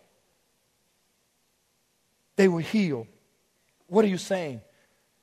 they 2.37 2.47
were 2.47 2.61
healed. 2.61 3.07
What 3.87 4.05
are 4.05 4.07
you 4.07 4.17
saying? 4.17 4.61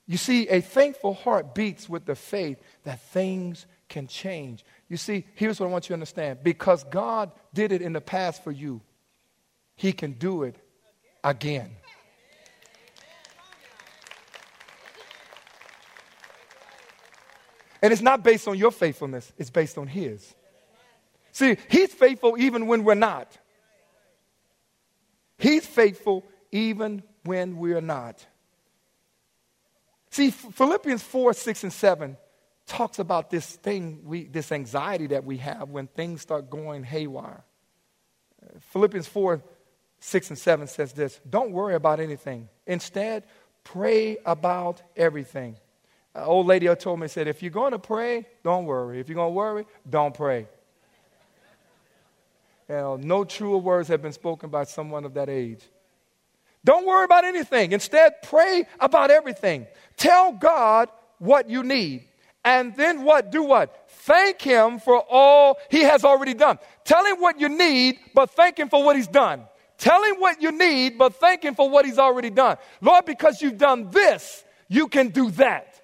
You 0.06 0.18
see, 0.18 0.48
a 0.48 0.60
thankful 0.60 1.14
heart 1.14 1.54
beats 1.54 1.88
with 1.88 2.04
the 2.04 2.14
faith 2.14 2.58
that 2.82 3.00
things 3.00 3.64
can 3.88 4.06
change. 4.06 4.64
You 4.88 4.98
see, 4.98 5.24
here's 5.34 5.58
what 5.58 5.66
I 5.66 5.70
want 5.70 5.84
you 5.84 5.88
to 5.88 5.94
understand 5.94 6.40
because 6.42 6.84
God 6.84 7.32
did 7.54 7.72
it 7.72 7.80
in 7.80 7.94
the 7.94 8.00
past 8.00 8.44
for 8.44 8.52
you, 8.52 8.82
He 9.76 9.92
can 9.92 10.12
do 10.12 10.42
it 10.42 10.56
again. 11.22 11.70
And 17.80 17.92
it's 17.92 18.02
not 18.02 18.22
based 18.22 18.48
on 18.48 18.58
your 18.58 18.70
faithfulness, 18.70 19.32
it's 19.38 19.50
based 19.50 19.78
on 19.78 19.86
His. 19.86 20.34
See, 21.32 21.56
He's 21.68 21.92
faithful 21.92 22.36
even 22.38 22.66
when 22.66 22.84
we're 22.84 22.94
not. 22.94 23.38
He's 25.38 25.66
faithful 25.66 26.24
even 26.54 27.02
when 27.24 27.56
we're 27.56 27.80
not. 27.80 28.24
See, 30.10 30.30
Philippians 30.30 31.02
4, 31.02 31.34
6, 31.34 31.64
and 31.64 31.72
7 31.72 32.16
talks 32.66 33.00
about 33.00 33.28
this 33.28 33.56
thing, 33.56 34.02
we, 34.04 34.24
this 34.24 34.52
anxiety 34.52 35.08
that 35.08 35.24
we 35.24 35.38
have 35.38 35.70
when 35.70 35.88
things 35.88 36.22
start 36.22 36.48
going 36.48 36.84
haywire. 36.84 37.42
Uh, 38.40 38.58
Philippians 38.70 39.08
4, 39.08 39.42
6, 39.98 40.30
and 40.30 40.38
7 40.38 40.68
says 40.68 40.92
this 40.92 41.20
Don't 41.28 41.50
worry 41.50 41.74
about 41.74 41.98
anything. 41.98 42.48
Instead, 42.68 43.24
pray 43.64 44.18
about 44.24 44.80
everything. 44.96 45.56
An 46.14 46.22
old 46.22 46.46
lady 46.46 46.72
told 46.76 47.00
me, 47.00 47.08
said, 47.08 47.26
if 47.26 47.42
you're 47.42 47.50
going 47.50 47.72
to 47.72 47.80
pray, 47.80 48.28
don't 48.44 48.66
worry. 48.66 49.00
If 49.00 49.08
you're 49.08 49.16
going 49.16 49.32
to 49.32 49.36
worry, 49.36 49.66
don't 49.88 50.14
pray. 50.14 50.46
You 52.68 52.76
know, 52.76 52.96
no 52.96 53.24
truer 53.24 53.58
words 53.58 53.88
have 53.88 54.00
been 54.00 54.12
spoken 54.12 54.48
by 54.48 54.64
someone 54.64 55.04
of 55.04 55.12
that 55.14 55.28
age. 55.28 55.60
Don't 56.64 56.86
worry 56.86 57.04
about 57.04 57.24
anything. 57.24 57.72
Instead, 57.72 58.22
pray 58.22 58.66
about 58.80 59.10
everything. 59.10 59.66
Tell 59.96 60.32
God 60.32 60.88
what 61.18 61.48
you 61.50 61.62
need. 61.62 62.04
And 62.44 62.74
then 62.76 63.04
what? 63.04 63.30
Do 63.30 63.42
what? 63.42 63.88
Thank 63.88 64.42
Him 64.42 64.78
for 64.78 64.98
all 65.08 65.58
He 65.70 65.80
has 65.80 66.04
already 66.04 66.34
done. 66.34 66.58
Tell 66.84 67.04
Him 67.04 67.20
what 67.20 67.40
you 67.40 67.48
need, 67.48 67.98
but 68.14 68.30
thank 68.30 68.58
Him 68.58 68.68
for 68.68 68.82
what 68.82 68.96
He's 68.96 69.08
done. 69.08 69.44
Tell 69.78 70.02
Him 70.02 70.16
what 70.16 70.40
you 70.40 70.52
need, 70.52 70.98
but 70.98 71.14
thank 71.16 71.42
Him 71.42 71.54
for 71.54 71.68
what 71.68 71.84
He's 71.84 71.98
already 71.98 72.30
done. 72.30 72.56
Lord, 72.80 73.06
because 73.06 73.40
you've 73.40 73.58
done 73.58 73.90
this, 73.90 74.44
you 74.68 74.88
can 74.88 75.08
do 75.08 75.30
that. 75.32 75.80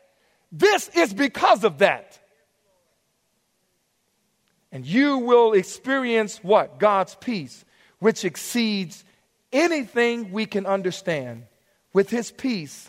This 0.53 0.89
is 0.89 1.15
because 1.15 1.65
of 1.65 1.79
that. 1.79 2.19
And 4.73 4.87
you 4.87 5.19
will 5.19 5.53
experience 5.53 6.39
what? 6.43 6.79
God's 6.79 7.15
peace, 7.17 7.65
which 7.99 8.25
exceeds 8.25 9.05
anything 9.53 10.33
we 10.33 10.47
can 10.47 10.67
understand. 10.67 11.45
With 11.93 12.09
his 12.09 12.31
peace, 12.31 12.89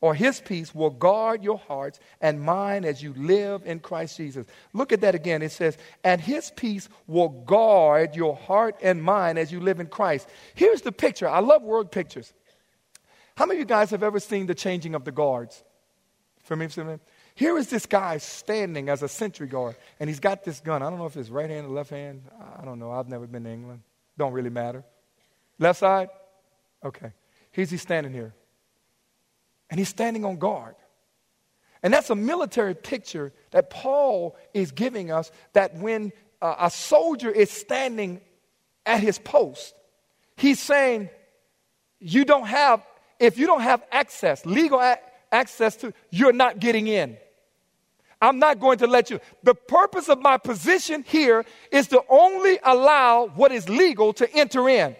or 0.00 0.14
his 0.14 0.40
peace 0.40 0.74
will 0.74 0.90
guard 0.90 1.44
your 1.44 1.58
hearts 1.58 2.00
and 2.20 2.40
mind 2.40 2.84
as 2.84 3.02
you 3.02 3.12
live 3.14 3.62
in 3.64 3.80
Christ 3.80 4.16
Jesus. 4.16 4.46
Look 4.72 4.92
at 4.92 5.02
that 5.02 5.14
again. 5.14 5.42
It 5.42 5.52
says, 5.52 5.76
and 6.02 6.20
his 6.20 6.50
peace 6.56 6.88
will 7.06 7.28
guard 7.28 8.16
your 8.16 8.34
heart 8.34 8.76
and 8.82 9.02
mind 9.02 9.38
as 9.38 9.52
you 9.52 9.60
live 9.60 9.78
in 9.78 9.86
Christ. 9.86 10.28
Here's 10.54 10.82
the 10.82 10.92
picture. 10.92 11.28
I 11.28 11.40
love 11.40 11.62
word 11.62 11.92
pictures. 11.92 12.32
How 13.36 13.46
many 13.46 13.58
of 13.58 13.60
you 13.60 13.66
guys 13.66 13.90
have 13.90 14.02
ever 14.02 14.20
seen 14.20 14.46
the 14.46 14.54
changing 14.54 14.94
of 14.94 15.04
the 15.04 15.12
guards? 15.12 15.62
For 16.44 16.56
me, 16.56 16.68
here 17.34 17.56
is 17.58 17.68
this 17.68 17.86
guy 17.86 18.18
standing 18.18 18.88
as 18.88 19.02
a 19.02 19.08
sentry 19.08 19.46
guard, 19.46 19.76
and 20.00 20.10
he's 20.10 20.18
got 20.18 20.42
this 20.44 20.60
gun. 20.60 20.82
I 20.82 20.90
don't 20.90 20.98
know 20.98 21.06
if 21.06 21.16
it's 21.16 21.30
right 21.30 21.48
hand 21.48 21.66
or 21.66 21.70
left 21.70 21.90
hand. 21.90 22.22
I 22.58 22.64
don't 22.64 22.78
know. 22.78 22.90
I've 22.90 23.08
never 23.08 23.26
been 23.26 23.44
to 23.44 23.50
England. 23.50 23.82
Don't 24.18 24.32
really 24.32 24.50
matter. 24.50 24.82
Left 25.60 25.78
side? 25.78 26.08
Okay. 26.84 27.12
Here's 27.52 27.70
he 27.70 27.76
standing 27.76 28.12
here. 28.12 28.34
And 29.68 29.78
he's 29.78 29.90
standing 29.90 30.24
on 30.24 30.38
guard. 30.38 30.74
And 31.82 31.94
that's 31.94 32.10
a 32.10 32.16
military 32.16 32.74
picture 32.74 33.32
that 33.52 33.70
Paul 33.70 34.36
is 34.52 34.72
giving 34.72 35.12
us 35.12 35.30
that 35.52 35.76
when 35.76 36.12
uh, 36.42 36.56
a 36.58 36.70
soldier 36.70 37.30
is 37.30 37.50
standing 37.50 38.20
at 38.84 39.00
his 39.00 39.18
post, 39.18 39.74
he's 40.36 40.58
saying, 40.58 41.10
You 42.00 42.24
don't 42.24 42.46
have, 42.46 42.84
if 43.18 43.38
you 43.38 43.46
don't 43.46 43.62
have 43.62 43.82
access, 43.92 44.44
legal 44.44 44.80
a- 44.80 44.98
access 45.30 45.76
to, 45.76 45.92
you're 46.10 46.32
not 46.32 46.58
getting 46.58 46.86
in. 46.86 47.16
I'm 48.22 48.38
not 48.38 48.60
going 48.60 48.78
to 48.78 48.86
let 48.86 49.10
you. 49.10 49.20
The 49.42 49.54
purpose 49.54 50.08
of 50.08 50.20
my 50.20 50.36
position 50.36 51.04
here 51.06 51.44
is 51.70 51.88
to 51.88 52.02
only 52.08 52.58
allow 52.62 53.28
what 53.28 53.52
is 53.52 53.68
legal 53.68 54.12
to 54.14 54.30
enter 54.34 54.68
in. 54.68 54.96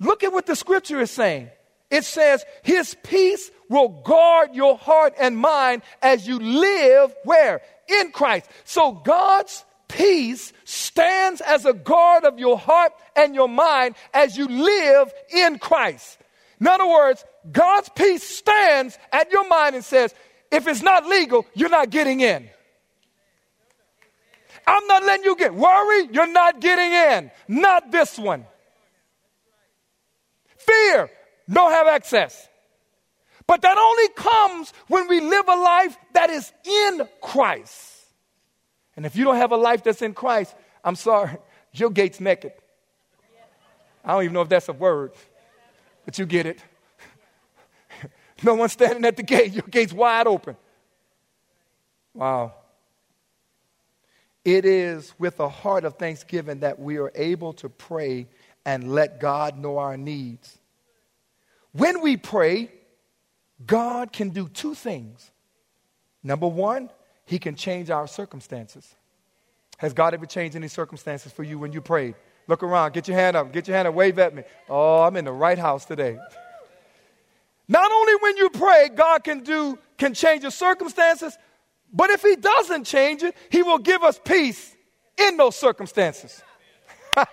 Look 0.00 0.22
at 0.24 0.32
what 0.32 0.46
the 0.46 0.56
scripture 0.56 1.00
is 1.00 1.10
saying. 1.10 1.50
It 1.90 2.04
says, 2.04 2.44
His 2.62 2.96
peace 3.02 3.50
will 3.68 3.88
guard 3.88 4.54
your 4.54 4.76
heart 4.76 5.14
and 5.18 5.36
mind 5.36 5.82
as 6.02 6.26
you 6.26 6.38
live 6.38 7.14
where? 7.24 7.60
In 8.00 8.10
Christ. 8.10 8.50
So 8.64 8.92
God's 8.92 9.64
peace 9.88 10.52
stands 10.64 11.40
as 11.40 11.64
a 11.64 11.72
guard 11.72 12.24
of 12.24 12.38
your 12.38 12.58
heart 12.58 12.92
and 13.14 13.34
your 13.34 13.48
mind 13.48 13.94
as 14.12 14.36
you 14.36 14.48
live 14.48 15.12
in 15.32 15.58
Christ. 15.58 16.18
In 16.60 16.66
other 16.66 16.86
words, 16.86 17.24
God's 17.50 17.88
peace 17.90 18.22
stands 18.22 18.98
at 19.12 19.30
your 19.30 19.46
mind 19.48 19.74
and 19.74 19.84
says, 19.84 20.14
if 20.50 20.66
it's 20.66 20.82
not 20.82 21.06
legal, 21.06 21.46
you're 21.54 21.68
not 21.68 21.90
getting 21.90 22.20
in. 22.20 22.48
I'm 24.66 24.86
not 24.86 25.04
letting 25.04 25.24
you 25.24 25.36
get 25.36 25.54
worried. 25.54 26.10
You're 26.12 26.32
not 26.32 26.60
getting 26.60 26.92
in. 26.92 27.30
Not 27.48 27.90
this 27.90 28.18
one. 28.18 28.46
Fear, 30.66 31.10
don't 31.50 31.72
have 31.72 31.86
access. 31.86 32.48
But 33.46 33.62
that 33.62 33.76
only 33.76 34.08
comes 34.14 34.72
when 34.88 35.08
we 35.08 35.20
live 35.20 35.48
a 35.48 35.56
life 35.56 35.96
that 36.14 36.30
is 36.30 36.52
in 36.64 37.02
Christ. 37.20 37.92
And 38.96 39.04
if 39.04 39.16
you 39.16 39.24
don't 39.24 39.36
have 39.36 39.52
a 39.52 39.56
life 39.56 39.82
that's 39.82 40.02
in 40.02 40.14
Christ, 40.14 40.54
I'm 40.82 40.96
sorry, 40.96 41.36
your 41.72 41.90
gate's 41.90 42.20
naked. 42.20 42.52
I 44.04 44.12
don't 44.12 44.24
even 44.24 44.34
know 44.34 44.42
if 44.42 44.48
that's 44.48 44.68
a 44.68 44.72
word, 44.72 45.12
but 46.04 46.18
you 46.18 46.26
get 46.26 46.46
it. 46.46 46.62
no 48.42 48.54
one 48.54 48.68
standing 48.68 49.04
at 49.04 49.16
the 49.16 49.22
gate, 49.22 49.52
your 49.52 49.64
gate's 49.70 49.92
wide 49.92 50.26
open. 50.26 50.56
Wow. 52.12 52.52
It 54.44 54.66
is 54.66 55.14
with 55.18 55.40
a 55.40 55.48
heart 55.48 55.84
of 55.84 55.96
thanksgiving 55.96 56.60
that 56.60 56.78
we 56.78 56.98
are 56.98 57.10
able 57.14 57.54
to 57.54 57.70
pray 57.70 58.28
and 58.64 58.92
let 58.92 59.20
God 59.20 59.58
know 59.58 59.78
our 59.78 59.96
needs. 59.96 60.58
When 61.72 62.00
we 62.00 62.16
pray, 62.16 62.70
God 63.64 64.12
can 64.12 64.30
do 64.30 64.48
two 64.48 64.74
things. 64.74 65.30
Number 66.22 66.46
one, 66.46 66.90
He 67.26 67.38
can 67.38 67.56
change 67.56 67.90
our 67.90 68.06
circumstances. 68.06 68.94
Has 69.78 69.92
God 69.92 70.14
ever 70.14 70.26
changed 70.26 70.56
any 70.56 70.68
circumstances 70.68 71.32
for 71.32 71.42
you 71.42 71.58
when 71.58 71.72
you 71.72 71.80
prayed? 71.80 72.14
Look 72.46 72.62
around, 72.62 72.92
get 72.92 73.08
your 73.08 73.16
hand 73.16 73.36
up, 73.36 73.52
get 73.52 73.66
your 73.66 73.76
hand 73.76 73.88
up, 73.88 73.94
wave 73.94 74.18
at 74.18 74.34
me. 74.34 74.42
Oh, 74.68 75.02
I'm 75.02 75.16
in 75.16 75.24
the 75.24 75.32
right 75.32 75.58
house 75.58 75.84
today. 75.84 76.18
Not 77.66 77.90
only 77.90 78.14
when 78.16 78.36
you 78.36 78.50
pray, 78.50 78.90
God 78.94 79.24
can 79.24 79.40
do 79.40 79.78
can 79.96 80.12
change 80.12 80.42
your 80.42 80.50
circumstances, 80.50 81.36
but 81.92 82.10
if 82.10 82.22
He 82.22 82.36
doesn't 82.36 82.84
change 82.84 83.22
it, 83.22 83.34
He 83.50 83.62
will 83.62 83.78
give 83.78 84.02
us 84.02 84.20
peace 84.22 84.74
in 85.16 85.36
those 85.36 85.56
circumstances. 85.56 86.42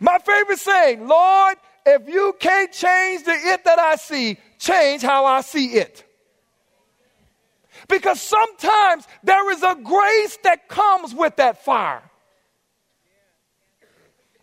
My 0.00 0.18
favorite 0.18 0.58
saying, 0.58 1.06
Lord, 1.06 1.56
if 1.84 2.08
you 2.08 2.34
can't 2.38 2.72
change 2.72 3.24
the 3.24 3.32
it 3.32 3.64
that 3.64 3.78
I 3.78 3.96
see, 3.96 4.38
change 4.58 5.02
how 5.02 5.24
I 5.24 5.40
see 5.40 5.74
it. 5.74 6.04
Because 7.88 8.20
sometimes 8.20 9.06
there 9.22 9.50
is 9.52 9.62
a 9.62 9.76
grace 9.82 10.38
that 10.44 10.68
comes 10.68 11.14
with 11.14 11.36
that 11.36 11.64
fire. 11.64 12.02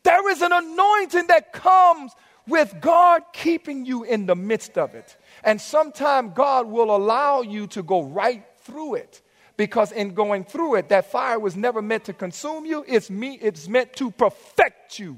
There 0.04 0.30
is 0.30 0.42
an 0.42 0.52
anointing 0.52 1.28
that 1.28 1.52
comes 1.52 2.14
with 2.48 2.76
God 2.80 3.24
keeping 3.34 3.86
you 3.86 4.04
in 4.04 4.26
the 4.26 4.36
midst 4.36 4.78
of 4.78 4.94
it. 4.96 5.18
And 5.44 5.60
sometimes 5.60 6.32
God 6.36 6.68
will 6.68 6.96
allow 6.96 7.42
you 7.42 7.68
to 7.68 7.84
go 7.84 8.04
right 8.04 8.46
through 8.62 8.96
it. 8.96 9.22
Because 9.58 9.92
in 9.92 10.14
going 10.14 10.44
through 10.44 10.76
it, 10.76 10.90
that 10.90 11.12
fire 11.12 11.40
was 11.40 11.56
never 11.56 11.82
meant 11.82 12.06
to 12.06 12.14
consume 12.14 12.66
you, 12.66 12.84
it's, 12.88 13.10
me, 13.10 13.40
it's 13.42 13.68
meant 13.68 13.94
to 13.94 14.12
perfect 14.12 15.00
you. 15.00 15.18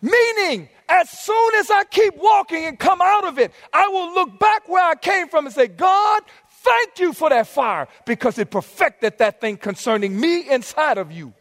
Meaning, 0.00 0.68
as 0.88 1.10
soon 1.10 1.54
as 1.56 1.70
I 1.70 1.84
keep 1.84 2.16
walking 2.16 2.64
and 2.64 2.78
come 2.78 3.00
out 3.02 3.24
of 3.24 3.38
it, 3.38 3.52
I 3.72 3.88
will 3.88 4.14
look 4.14 4.38
back 4.38 4.68
where 4.68 4.84
I 4.84 4.94
came 4.94 5.28
from 5.28 5.46
and 5.46 5.54
say, 5.54 5.66
God, 5.66 6.22
thank 6.50 6.98
you 6.98 7.12
for 7.12 7.28
that 7.28 7.46
fire 7.48 7.88
because 8.06 8.38
it 8.38 8.50
perfected 8.50 9.18
that 9.18 9.40
thing 9.40 9.56
concerning 9.56 10.18
me 10.18 10.48
inside 10.48 10.98
of 10.98 11.12
you. 11.12 11.34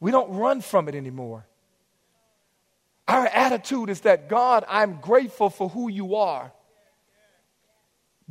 We 0.00 0.10
don't 0.10 0.32
run 0.32 0.60
from 0.62 0.88
it 0.88 0.96
anymore. 0.96 1.46
Our 3.06 3.26
attitude 3.26 3.90
is 3.90 4.00
that, 4.00 4.28
God, 4.28 4.64
I'm 4.66 4.98
grateful 5.00 5.50
for 5.50 5.68
who 5.68 5.88
you 5.88 6.16
are. 6.16 6.52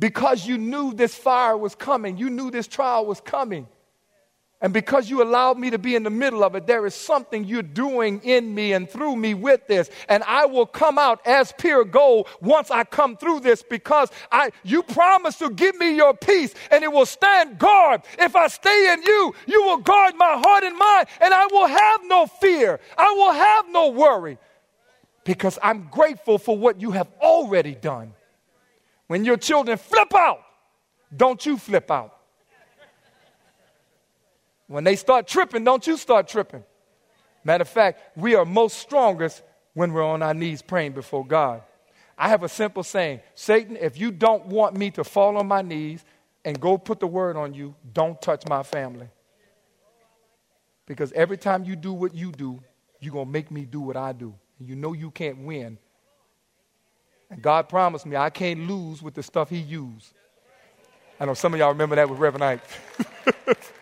Because 0.02 0.44
you 0.44 0.58
knew 0.58 0.92
this 0.92 1.14
fire 1.14 1.56
was 1.56 1.76
coming, 1.76 2.16
you 2.16 2.28
knew 2.28 2.50
this 2.50 2.66
trial 2.66 3.06
was 3.06 3.20
coming. 3.20 3.68
And 4.60 4.72
because 4.72 5.08
you 5.08 5.22
allowed 5.22 5.58
me 5.58 5.70
to 5.70 5.78
be 5.78 5.94
in 5.94 6.02
the 6.02 6.10
middle 6.10 6.42
of 6.42 6.56
it, 6.56 6.66
there 6.66 6.84
is 6.86 6.94
something 6.96 7.44
you're 7.44 7.62
doing 7.62 8.20
in 8.24 8.52
me 8.52 8.72
and 8.72 8.90
through 8.90 9.14
me 9.14 9.34
with 9.34 9.68
this. 9.68 9.90
And 10.08 10.24
I 10.24 10.46
will 10.46 10.66
come 10.66 10.98
out 10.98 11.24
as 11.24 11.52
pure 11.56 11.84
gold 11.84 12.26
once 12.40 12.72
I 12.72 12.82
come 12.82 13.16
through 13.16 13.40
this 13.40 13.62
because 13.62 14.10
I, 14.32 14.50
you 14.64 14.82
promised 14.82 15.38
to 15.38 15.50
give 15.50 15.76
me 15.76 15.94
your 15.94 16.14
peace 16.14 16.52
and 16.72 16.82
it 16.82 16.90
will 16.90 17.06
stand 17.06 17.60
guard. 17.60 18.02
If 18.18 18.34
I 18.34 18.48
stay 18.48 18.92
in 18.92 19.04
you, 19.04 19.32
you 19.46 19.62
will 19.62 19.78
guard 19.78 20.16
my 20.16 20.42
heart 20.44 20.64
and 20.64 20.76
mind 20.76 21.06
and 21.20 21.32
I 21.32 21.46
will 21.46 21.68
have 21.68 22.00
no 22.06 22.26
fear. 22.26 22.80
I 22.98 23.12
will 23.12 23.32
have 23.34 23.68
no 23.68 23.90
worry 23.90 24.38
because 25.22 25.60
I'm 25.62 25.86
grateful 25.92 26.38
for 26.38 26.58
what 26.58 26.80
you 26.80 26.90
have 26.90 27.06
already 27.20 27.76
done. 27.76 28.14
When 29.12 29.26
your 29.26 29.36
children 29.36 29.76
flip 29.76 30.14
out, 30.14 30.40
don't 31.14 31.44
you 31.44 31.58
flip 31.58 31.90
out. 31.90 32.16
When 34.68 34.84
they 34.84 34.96
start 34.96 35.28
tripping, 35.28 35.64
don't 35.64 35.86
you 35.86 35.98
start 35.98 36.28
tripping. 36.28 36.64
Matter 37.44 37.60
of 37.60 37.68
fact, 37.68 38.16
we 38.16 38.36
are 38.36 38.46
most 38.46 38.78
strongest 38.78 39.42
when 39.74 39.92
we're 39.92 40.02
on 40.02 40.22
our 40.22 40.32
knees 40.32 40.62
praying 40.62 40.92
before 40.92 41.26
God. 41.26 41.60
I 42.16 42.30
have 42.30 42.42
a 42.42 42.48
simple 42.48 42.82
saying 42.82 43.20
Satan, 43.34 43.76
if 43.76 44.00
you 44.00 44.12
don't 44.12 44.46
want 44.46 44.78
me 44.78 44.90
to 44.92 45.04
fall 45.04 45.36
on 45.36 45.46
my 45.46 45.60
knees 45.60 46.02
and 46.42 46.58
go 46.58 46.78
put 46.78 46.98
the 46.98 47.06
word 47.06 47.36
on 47.36 47.52
you, 47.52 47.74
don't 47.92 48.18
touch 48.22 48.48
my 48.48 48.62
family. 48.62 49.10
Because 50.86 51.12
every 51.12 51.36
time 51.36 51.64
you 51.64 51.76
do 51.76 51.92
what 51.92 52.14
you 52.14 52.32
do, 52.32 52.62
you're 52.98 53.12
going 53.12 53.26
to 53.26 53.30
make 53.30 53.50
me 53.50 53.66
do 53.66 53.82
what 53.82 53.98
I 53.98 54.12
do. 54.14 54.34
And 54.58 54.66
you 54.66 54.74
know 54.74 54.94
you 54.94 55.10
can't 55.10 55.44
win. 55.44 55.76
God 57.40 57.68
promised 57.68 58.06
me 58.06 58.16
I 58.16 58.30
can't 58.30 58.68
lose 58.68 59.02
with 59.02 59.14
the 59.14 59.22
stuff 59.22 59.50
He 59.50 59.58
used. 59.58 60.12
I 61.18 61.24
know 61.24 61.34
some 61.34 61.54
of 61.54 61.60
y'all 61.60 61.70
remember 61.70 61.96
that 61.96 62.08
with 62.08 62.18
Reverend 62.18 62.44
Ike. 62.44 62.60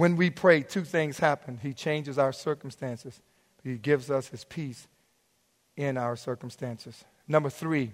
When 0.00 0.16
we 0.16 0.30
pray, 0.30 0.62
two 0.62 0.84
things 0.84 1.18
happen. 1.18 1.58
He 1.62 1.74
changes 1.74 2.18
our 2.18 2.32
circumstances, 2.32 3.20
He 3.62 3.76
gives 3.76 4.10
us 4.10 4.28
His 4.28 4.44
peace 4.44 4.88
in 5.76 5.96
our 5.96 6.16
circumstances. 6.16 7.04
Number 7.28 7.50
three, 7.50 7.92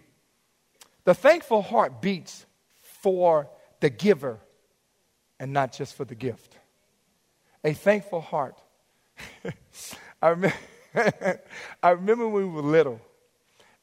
the 1.04 1.14
thankful 1.14 1.62
heart 1.62 2.00
beats 2.00 2.46
for 2.78 3.48
the 3.80 3.90
giver 3.90 4.38
and 5.38 5.52
not 5.52 5.72
just 5.72 5.94
for 5.94 6.04
the 6.04 6.14
gift. 6.14 6.56
A 7.64 7.72
thankful 7.72 8.20
heart. 8.20 8.60
I, 10.22 10.28
remember, 10.28 10.56
I 11.82 11.90
remember 11.90 12.28
when 12.28 12.44
we 12.44 12.48
were 12.50 12.62
little 12.62 13.00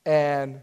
and 0.05 0.61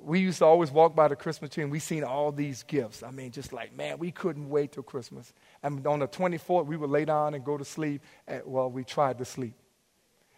we 0.00 0.20
used 0.20 0.38
to 0.38 0.44
always 0.44 0.70
walk 0.70 0.96
by 0.96 1.08
the 1.08 1.16
Christmas 1.16 1.50
tree 1.50 1.62
and 1.62 1.70
we 1.70 1.78
seen 1.78 2.04
all 2.04 2.32
these 2.32 2.62
gifts. 2.62 3.02
I 3.02 3.10
mean, 3.10 3.30
just 3.30 3.52
like, 3.52 3.76
man, 3.76 3.98
we 3.98 4.10
couldn't 4.10 4.48
wait 4.48 4.72
till 4.72 4.82
Christmas. 4.82 5.32
And 5.62 5.86
on 5.86 6.00
the 6.00 6.08
24th, 6.08 6.66
we 6.66 6.76
would 6.76 6.90
lay 6.90 7.04
down 7.04 7.34
and 7.34 7.44
go 7.44 7.56
to 7.56 7.64
sleep. 7.64 8.02
And, 8.26 8.42
well, 8.44 8.70
we 8.70 8.84
tried 8.84 9.18
to 9.18 9.24
sleep. 9.24 9.54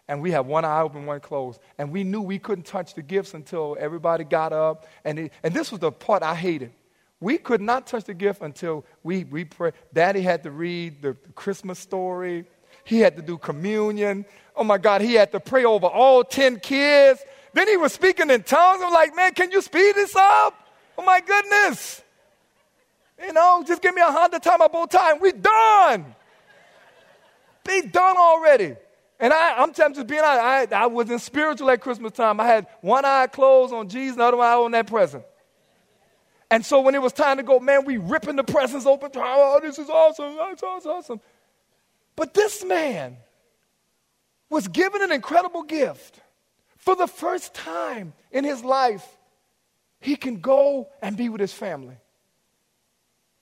And 0.07 0.21
we 0.21 0.31
had 0.31 0.41
one 0.41 0.65
eye 0.65 0.81
open, 0.81 1.05
one 1.05 1.19
closed. 1.19 1.59
And 1.77 1.91
we 1.91 2.03
knew 2.03 2.21
we 2.21 2.37
couldn't 2.37 2.65
touch 2.65 2.93
the 2.93 3.01
gifts 3.01 3.33
until 3.33 3.75
everybody 3.79 4.23
got 4.23 4.53
up. 4.53 4.85
And, 5.03 5.17
it, 5.17 5.33
and 5.41 5.53
this 5.53 5.71
was 5.71 5.79
the 5.79 5.91
part 5.91 6.21
I 6.21 6.35
hated. 6.35 6.71
We 7.19 7.37
could 7.37 7.61
not 7.61 7.87
touch 7.87 8.03
the 8.03 8.13
gift 8.13 8.41
until 8.41 8.85
we, 9.01 9.23
we 9.23 9.45
prayed. 9.45 9.73
Daddy 9.93 10.21
had 10.21 10.43
to 10.43 10.51
read 10.51 11.01
the, 11.01 11.17
the 11.25 11.33
Christmas 11.33 11.79
story. 11.79 12.45
He 12.85 12.99
had 12.99 13.17
to 13.17 13.21
do 13.21 13.37
communion. 13.37 14.25
Oh 14.55 14.63
my 14.63 14.77
God, 14.77 15.01
he 15.01 15.15
had 15.15 15.31
to 15.33 15.39
pray 15.39 15.65
over 15.65 15.87
all 15.87 16.23
10 16.23 16.59
kids. 16.59 17.19
Then 17.53 17.67
he 17.67 17.75
was 17.75 17.91
speaking 17.91 18.29
in 18.29 18.43
tongues. 18.43 18.81
I'm 18.83 18.93
like, 18.93 19.15
man, 19.15 19.33
can 19.33 19.51
you 19.51 19.61
speed 19.61 19.95
this 19.95 20.15
up? 20.15 20.53
Oh 20.97 21.03
my 21.03 21.19
goodness. 21.19 22.01
You 23.21 23.33
know, 23.33 23.63
just 23.67 23.81
give 23.81 23.95
me 23.95 24.01
a 24.01 24.11
hundred 24.11 24.43
time 24.43 24.59
tie 24.89 25.11
and 25.11 25.21
we 25.21 25.31
done. 25.31 26.15
Be 27.65 27.81
done 27.81 28.17
already. 28.17 28.75
And 29.19 29.33
I, 29.33 29.63
I'm 29.63 29.73
just 29.73 30.07
being 30.07 30.21
honest, 30.21 30.73
I, 30.73 30.83
I 30.83 30.85
wasn't 30.87 31.21
spiritual 31.21 31.69
at 31.71 31.81
Christmas 31.81 32.11
time. 32.11 32.39
I 32.39 32.45
had 32.45 32.67
one 32.81 33.05
eye 33.05 33.27
closed 33.27 33.73
on 33.73 33.89
Jesus, 33.89 34.17
the 34.17 34.23
other 34.23 34.39
eye 34.39 34.55
on 34.55 34.71
that 34.71 34.87
present. 34.87 35.23
And 36.51 36.63
so 36.65 36.81
when 36.81 36.93
it 36.93 37.01
was 37.01 37.13
time 37.13 37.37
to 37.37 37.43
go, 37.43 37.59
man, 37.59 37.85
we 37.85 37.97
ripping 37.97 38.35
the 38.35 38.43
presents 38.43 38.85
open. 38.85 39.09
Oh, 39.15 39.59
this 39.61 39.79
is 39.79 39.89
awesome. 39.89 40.35
That's 40.35 40.85
awesome. 40.85 41.19
But 42.15 42.33
this 42.33 42.63
man 42.63 43.17
was 44.49 44.67
given 44.67 45.01
an 45.01 45.11
incredible 45.11 45.63
gift. 45.63 46.19
For 46.77 46.95
the 46.95 47.07
first 47.07 47.53
time 47.53 48.13
in 48.31 48.43
his 48.43 48.63
life, 48.63 49.05
he 49.99 50.15
can 50.15 50.39
go 50.39 50.87
and 51.01 51.17
be 51.17 51.29
with 51.29 51.41
his 51.41 51.53
family. 51.53 51.97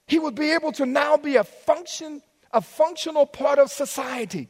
He 0.08 0.18
would 0.18 0.36
be 0.36 0.52
able 0.52 0.72
to 0.74 0.86
now 0.86 1.18
be 1.18 1.36
a 1.36 1.44
function, 1.44 2.22
a 2.52 2.62
functional 2.62 3.26
part 3.26 3.60
of 3.60 3.70
society. 3.70 4.48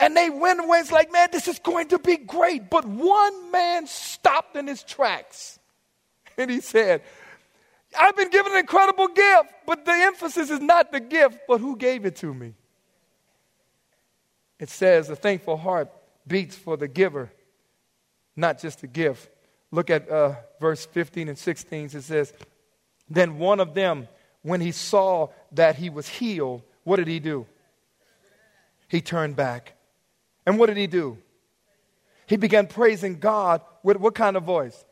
And 0.00 0.16
they 0.16 0.28
went 0.28 0.60
away, 0.60 0.78
it's 0.78 0.90
like, 0.90 1.12
man, 1.12 1.28
this 1.30 1.46
is 1.46 1.58
going 1.60 1.88
to 1.88 1.98
be 1.98 2.16
great. 2.16 2.68
But 2.68 2.84
one 2.84 3.52
man 3.52 3.86
stopped 3.86 4.56
in 4.56 4.66
his 4.66 4.82
tracks. 4.82 5.58
And 6.36 6.50
he 6.50 6.60
said, 6.60 7.02
I've 7.96 8.16
been 8.16 8.28
given 8.28 8.50
an 8.50 8.58
incredible 8.58 9.06
gift, 9.06 9.50
but 9.68 9.84
the 9.84 9.92
emphasis 9.92 10.50
is 10.50 10.58
not 10.58 10.90
the 10.90 10.98
gift, 10.98 11.38
but 11.46 11.60
who 11.60 11.76
gave 11.76 12.04
it 12.04 12.16
to 12.16 12.34
me. 12.34 12.54
It 14.64 14.70
says, 14.70 15.10
a 15.10 15.16
thankful 15.16 15.58
heart 15.58 15.92
beats 16.26 16.56
for 16.56 16.76
the 16.76 16.88
giver 16.88 17.30
not 18.36 18.60
just 18.60 18.80
the 18.80 18.86
gift. 18.86 19.30
Look 19.70 19.90
at 19.90 20.08
uh, 20.08 20.36
verse 20.60 20.86
15 20.86 21.28
and 21.28 21.38
16. 21.38 21.84
It 21.86 22.02
says, 22.02 22.32
Then 23.08 23.38
one 23.38 23.60
of 23.60 23.74
them, 23.74 24.08
when 24.42 24.60
he 24.60 24.72
saw 24.72 25.28
that 25.52 25.76
he 25.76 25.88
was 25.90 26.08
healed, 26.08 26.62
what 26.82 26.96
did 26.96 27.06
he 27.08 27.20
do? 27.20 27.46
He 28.88 29.00
turned 29.00 29.36
back. 29.36 29.74
And 30.46 30.58
what 30.58 30.66
did 30.66 30.76
he 30.76 30.86
do? 30.86 31.16
He 32.26 32.36
began 32.36 32.66
praising 32.66 33.18
God 33.18 33.62
with 33.82 33.96
what 33.98 34.14
kind 34.14 34.36
of 34.36 34.44
voice? 34.44 34.84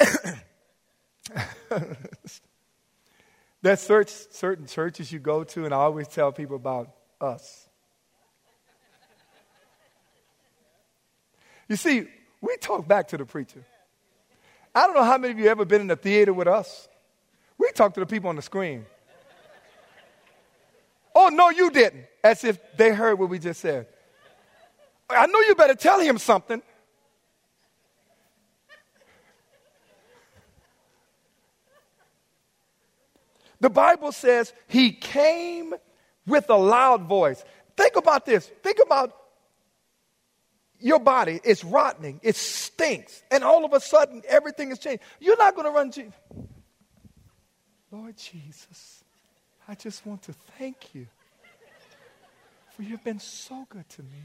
There's 3.62 3.80
certain 3.80 4.66
churches 4.66 5.12
you 5.12 5.18
go 5.18 5.44
to, 5.44 5.64
and 5.64 5.72
I 5.72 5.78
always 5.78 6.08
tell 6.08 6.32
people 6.32 6.56
about 6.56 6.90
us. 7.20 7.61
You 11.68 11.76
see, 11.76 12.06
we 12.40 12.56
talk 12.58 12.86
back 12.86 13.08
to 13.08 13.16
the 13.16 13.24
preacher. 13.24 13.64
I 14.74 14.86
don't 14.86 14.94
know 14.94 15.04
how 15.04 15.18
many 15.18 15.32
of 15.32 15.38
you 15.38 15.48
ever 15.48 15.64
been 15.64 15.82
in 15.82 15.90
a 15.90 15.96
theater 15.96 16.32
with 16.32 16.48
us. 16.48 16.88
We 17.58 17.70
talk 17.72 17.94
to 17.94 18.00
the 18.00 18.06
people 18.06 18.30
on 18.30 18.36
the 18.36 18.42
screen. 18.42 18.86
Oh, 21.14 21.28
no, 21.28 21.50
you 21.50 21.70
didn't. 21.70 22.06
As 22.24 22.42
if 22.44 22.58
they 22.76 22.92
heard 22.92 23.18
what 23.18 23.28
we 23.28 23.38
just 23.38 23.60
said. 23.60 23.86
I 25.10 25.26
know 25.26 25.40
you 25.40 25.54
better 25.54 25.74
tell 25.74 26.00
him 26.00 26.18
something. 26.18 26.62
The 33.60 33.70
Bible 33.70 34.10
says 34.10 34.52
he 34.66 34.90
came 34.90 35.74
with 36.26 36.50
a 36.50 36.56
loud 36.56 37.02
voice. 37.02 37.44
Think 37.76 37.94
about 37.96 38.26
this. 38.26 38.50
Think 38.62 38.78
about 38.84 39.21
your 40.82 40.98
body 40.98 41.40
is 41.44 41.64
rotting, 41.64 42.20
it 42.22 42.36
stinks, 42.36 43.22
and 43.30 43.44
all 43.44 43.64
of 43.64 43.72
a 43.72 43.80
sudden 43.80 44.22
everything 44.28 44.70
is 44.70 44.78
changed. 44.78 45.02
You're 45.20 45.38
not 45.38 45.54
going 45.54 45.66
to 45.66 45.70
run. 45.72 45.90
Je- 45.92 46.10
Lord 47.90 48.16
Jesus, 48.16 49.04
I 49.68 49.74
just 49.74 50.04
want 50.06 50.22
to 50.22 50.32
thank 50.58 50.94
you 50.94 51.06
for 52.74 52.82
you've 52.82 53.04
been 53.04 53.20
so 53.20 53.66
good 53.68 53.88
to 53.90 54.02
me. 54.02 54.22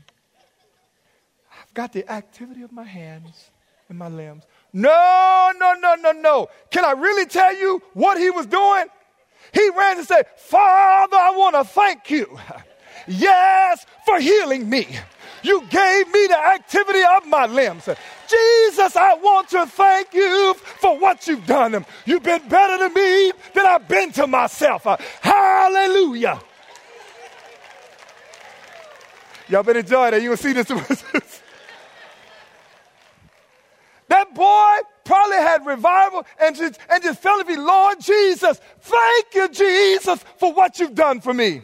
I've 1.51 1.73
got 1.73 1.93
the 1.93 2.09
activity 2.09 2.61
of 2.61 2.71
my 2.71 2.83
hands 2.83 3.51
and 3.89 3.97
my 3.97 4.07
limbs. 4.09 4.43
No, 4.73 5.51
no, 5.59 5.73
no, 5.73 5.95
no, 5.95 6.11
no. 6.11 6.49
Can 6.71 6.85
I 6.85 6.91
really 6.91 7.25
tell 7.25 7.55
you 7.55 7.81
what 7.93 8.17
he 8.17 8.29
was 8.29 8.45
doing? 8.45 8.85
He 9.53 9.69
ran 9.69 9.97
and 9.97 10.07
said, 10.07 10.25
Father, 10.37 11.17
I 11.17 11.31
want 11.31 11.55
to 11.55 11.63
thank 11.63 12.09
you. 12.09 12.37
Yes, 13.09 13.85
for 14.05 14.19
healing 14.19 14.69
me. 14.69 14.85
You 15.47 15.61
gave 15.69 16.11
me 16.11 16.27
the 16.27 16.37
activity 16.37 16.99
of 17.15 17.25
my 17.25 17.45
limbs. 17.45 17.85
Jesus, 17.85 18.97
I 18.97 19.13
want 19.13 19.47
to 19.51 19.65
thank 19.65 20.13
you 20.13 20.53
for 20.55 20.99
what 20.99 21.25
you've 21.25 21.45
done. 21.45 21.85
You've 22.05 22.23
been 22.23 22.45
better 22.49 22.89
to 22.89 22.93
me 22.93 23.31
than 23.53 23.65
I've 23.65 23.87
been 23.87 24.11
to 24.11 24.27
myself. 24.27 24.83
Hallelujah. 25.21 26.41
Y'all 29.47 29.63
been 29.63 29.77
enjoying 29.77 30.15
it. 30.15 30.21
You 30.21 30.31
will 30.31 30.37
see 30.37 30.51
this. 30.51 30.67
that 34.09 34.35
boy 34.35 34.79
probably 35.05 35.37
had 35.37 35.65
revival 35.65 36.25
and 36.41 36.57
just, 36.57 36.77
and 36.89 37.01
just 37.01 37.21
felt 37.21 37.39
to 37.39 37.45
be, 37.45 37.55
Lord 37.55 38.01
Jesus, 38.01 38.59
thank 38.81 39.33
you, 39.33 39.47
Jesus, 39.47 40.25
for 40.35 40.51
what 40.53 40.77
you've 40.77 40.95
done 40.95 41.21
for 41.21 41.33
me. 41.33 41.61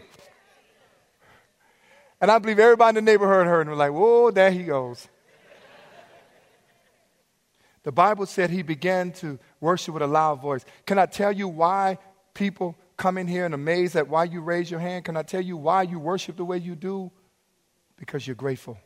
And 2.24 2.32
I 2.32 2.40
believe 2.40 2.58
everybody 2.58 2.98
in 2.98 3.04
the 3.04 3.12
neighborhood 3.12 3.48
heard 3.48 3.68
and 3.68 3.72
was 3.72 3.80
like, 3.80 3.92
whoa, 3.92 4.32
there 4.32 4.50
he 4.50 4.64
goes. 4.64 5.10
the 7.84 7.92
Bible 7.92 8.26
said 8.26 8.50
he 8.50 8.62
began 8.62 9.12
to 9.16 9.38
worship 9.60 9.94
with 9.94 10.04
a 10.04 10.08
loud 10.08 10.40
voice. 10.40 10.64
Can 10.86 10.98
I 10.98 11.06
tell 11.06 11.34
you 11.34 11.50
why 11.50 11.98
people 12.34 12.78
come 12.96 13.18
in 13.18 13.28
here 13.28 13.44
and 13.44 13.54
amazed 13.54 13.98
at 13.98 14.08
why 14.08 14.24
you 14.24 14.40
raise 14.40 14.72
your 14.72 14.80
hand? 14.80 15.04
Can 15.04 15.18
I 15.18 15.24
tell 15.24 15.42
you 15.42 15.58
why 15.58 15.82
you 15.82 16.00
worship 16.00 16.38
the 16.38 16.46
way 16.46 16.60
you 16.60 16.76
do? 16.76 17.12
Because 17.98 18.26
you're 18.26 18.38
grateful. 18.38 18.78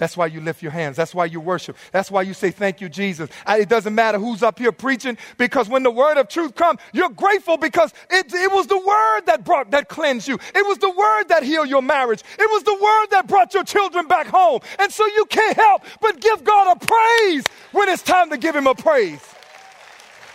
That's 0.00 0.16
why 0.16 0.26
you 0.26 0.40
lift 0.40 0.62
your 0.62 0.72
hands. 0.72 0.96
That's 0.96 1.14
why 1.14 1.26
you 1.26 1.40
worship. 1.40 1.76
That's 1.92 2.10
why 2.10 2.22
you 2.22 2.32
say, 2.32 2.50
Thank 2.50 2.80
you, 2.80 2.88
Jesus. 2.88 3.28
It 3.46 3.68
doesn't 3.68 3.94
matter 3.94 4.18
who's 4.18 4.42
up 4.42 4.58
here 4.58 4.72
preaching 4.72 5.18
because 5.36 5.68
when 5.68 5.82
the 5.82 5.90
word 5.90 6.16
of 6.16 6.26
truth 6.26 6.54
comes, 6.54 6.80
you're 6.94 7.10
grateful 7.10 7.58
because 7.58 7.92
it, 8.08 8.32
it 8.32 8.50
was 8.50 8.66
the 8.66 8.78
word 8.78 9.26
that 9.26 9.44
brought, 9.44 9.72
that 9.72 9.90
cleansed 9.90 10.26
you. 10.26 10.38
It 10.54 10.66
was 10.66 10.78
the 10.78 10.88
word 10.88 11.24
that 11.24 11.42
healed 11.42 11.68
your 11.68 11.82
marriage. 11.82 12.22
It 12.38 12.50
was 12.50 12.62
the 12.62 12.72
word 12.72 13.06
that 13.10 13.26
brought 13.26 13.52
your 13.52 13.62
children 13.62 14.08
back 14.08 14.26
home. 14.26 14.60
And 14.78 14.90
so 14.90 15.04
you 15.04 15.26
can't 15.26 15.54
help 15.54 15.82
but 16.00 16.18
give 16.18 16.44
God 16.44 16.78
a 16.78 16.86
praise 16.86 17.44
when 17.72 17.90
it's 17.90 18.02
time 18.02 18.30
to 18.30 18.38
give 18.38 18.56
him 18.56 18.66
a 18.66 18.74
praise. 18.74 19.20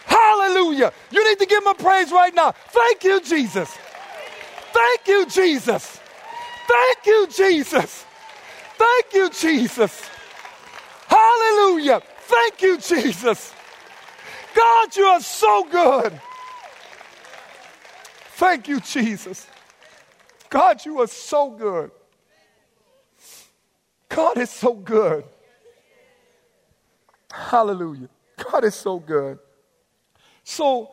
Hallelujah. 0.05 0.93
You 1.09 1.27
need 1.27 1.39
to 1.39 1.47
give 1.47 1.63
him 1.63 1.69
a 1.69 1.73
praise 1.73 2.11
right 2.11 2.35
now. 2.35 2.51
Thank 2.51 3.03
you, 3.03 3.19
Jesus. 3.19 3.75
Thank 4.71 5.07
you, 5.07 5.25
Jesus. 5.25 5.99
Thank 6.67 7.05
you, 7.07 7.27
Jesus. 7.35 8.05
Thank 8.77 9.13
you, 9.13 9.29
Jesus. 9.29 10.09
Hallelujah. 11.07 12.01
Thank 12.21 12.61
you, 12.61 12.77
Jesus. 12.77 13.53
God, 14.53 14.95
you 14.95 15.05
are 15.05 15.21
so 15.21 15.63
good. 15.65 16.19
Thank 18.35 18.67
you, 18.67 18.79
Jesus. 18.79 19.47
God, 20.49 20.85
you 20.85 21.01
are 21.01 21.07
so 21.07 21.51
good. 21.51 21.91
God 24.09 24.37
is 24.37 24.49
so 24.49 24.73
good. 24.73 25.23
Hallelujah. 27.31 28.09
God 28.51 28.63
is 28.63 28.75
so 28.75 28.99
good. 28.99 29.39
So 30.43 30.91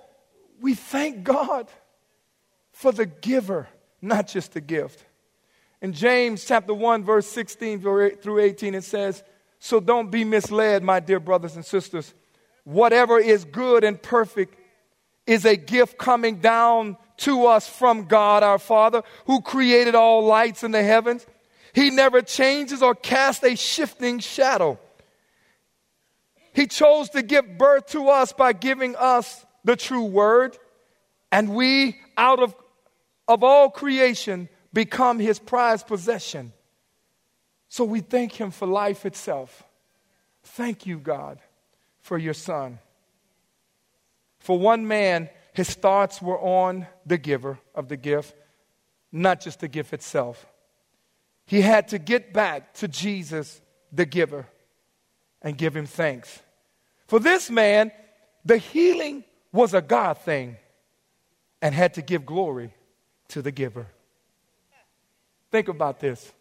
we 0.60 0.74
thank 0.74 1.22
God 1.22 1.68
for 2.72 2.90
the 2.92 3.06
giver, 3.06 3.68
not 4.00 4.26
just 4.26 4.52
the 4.52 4.60
gift. 4.60 5.04
In 5.82 5.92
James 5.92 6.44
chapter 6.44 6.72
1, 6.72 7.02
verse 7.02 7.26
16 7.26 7.80
through 7.80 8.38
18, 8.38 8.76
it 8.76 8.84
says, 8.84 9.24
So 9.58 9.80
don't 9.80 10.12
be 10.12 10.22
misled, 10.22 10.84
my 10.84 11.00
dear 11.00 11.18
brothers 11.18 11.56
and 11.56 11.66
sisters. 11.66 12.14
Whatever 12.62 13.18
is 13.18 13.44
good 13.44 13.82
and 13.82 14.00
perfect 14.00 14.56
is 15.26 15.44
a 15.44 15.56
gift 15.56 15.98
coming 15.98 16.36
down 16.36 16.96
to 17.18 17.46
us 17.46 17.68
from 17.68 18.04
God 18.04 18.44
our 18.44 18.60
Father, 18.60 19.02
who 19.26 19.40
created 19.40 19.96
all 19.96 20.24
lights 20.24 20.62
in 20.62 20.70
the 20.70 20.84
heavens. 20.84 21.26
He 21.72 21.90
never 21.90 22.22
changes 22.22 22.80
or 22.80 22.94
casts 22.94 23.42
a 23.42 23.56
shifting 23.56 24.20
shadow. 24.20 24.78
He 26.52 26.68
chose 26.68 27.08
to 27.10 27.22
give 27.22 27.58
birth 27.58 27.86
to 27.88 28.08
us 28.08 28.32
by 28.32 28.52
giving 28.52 28.94
us 28.94 29.44
the 29.64 29.74
true 29.74 30.04
word, 30.04 30.56
and 31.32 31.54
we, 31.56 31.98
out 32.16 32.40
of, 32.40 32.54
of 33.26 33.42
all 33.42 33.68
creation, 33.68 34.48
become 34.72 35.18
his 35.18 35.38
prized 35.38 35.86
possession. 35.86 36.52
So 37.68 37.84
we 37.84 38.00
thank 38.00 38.32
him 38.32 38.50
for 38.50 38.66
life 38.66 39.06
itself. 39.06 39.62
Thank 40.42 40.86
you, 40.86 40.98
God, 40.98 41.38
for 42.00 42.18
your 42.18 42.34
son. 42.34 42.78
For 44.38 44.58
one 44.58 44.86
man, 44.88 45.30
his 45.52 45.74
thoughts 45.74 46.20
were 46.20 46.38
on 46.38 46.86
the 47.06 47.18
giver 47.18 47.58
of 47.74 47.88
the 47.88 47.96
gift, 47.96 48.34
not 49.10 49.40
just 49.40 49.60
the 49.60 49.68
gift 49.68 49.92
itself. 49.92 50.46
He 51.46 51.60
had 51.60 51.88
to 51.88 51.98
get 51.98 52.32
back 52.32 52.74
to 52.74 52.88
Jesus, 52.88 53.60
the 53.92 54.06
giver, 54.06 54.46
and 55.42 55.56
give 55.56 55.76
him 55.76 55.86
thanks. 55.86 56.40
For 57.06 57.18
this 57.18 57.50
man, 57.50 57.92
the 58.44 58.58
healing 58.58 59.24
was 59.52 59.74
a 59.74 59.82
God 59.82 60.18
thing 60.18 60.56
and 61.60 61.74
had 61.74 61.94
to 61.94 62.02
give 62.02 62.26
glory 62.26 62.74
to 63.28 63.42
the 63.42 63.52
giver. 63.52 63.86
Think 65.52 65.68
about 65.68 66.00
this. 66.00 66.32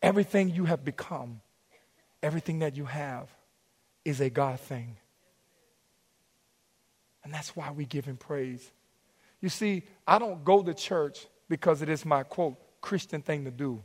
Everything 0.00 0.48
you 0.48 0.64
have 0.64 0.84
become, 0.84 1.40
everything 2.22 2.60
that 2.60 2.76
you 2.76 2.86
have, 2.86 3.28
is 4.04 4.20
a 4.20 4.30
God 4.30 4.58
thing. 4.60 4.96
And 7.24 7.34
that's 7.34 7.54
why 7.54 7.72
we 7.72 7.84
give 7.84 8.04
Him 8.06 8.16
praise. 8.16 8.70
You 9.40 9.48
see, 9.48 9.82
I 10.06 10.18
don't 10.18 10.44
go 10.44 10.62
to 10.62 10.72
church 10.72 11.26
because 11.48 11.82
it 11.82 11.88
is 11.88 12.06
my 12.06 12.22
quote, 12.22 12.56
Christian 12.80 13.20
thing 13.20 13.44
to 13.44 13.50
do. 13.50 13.82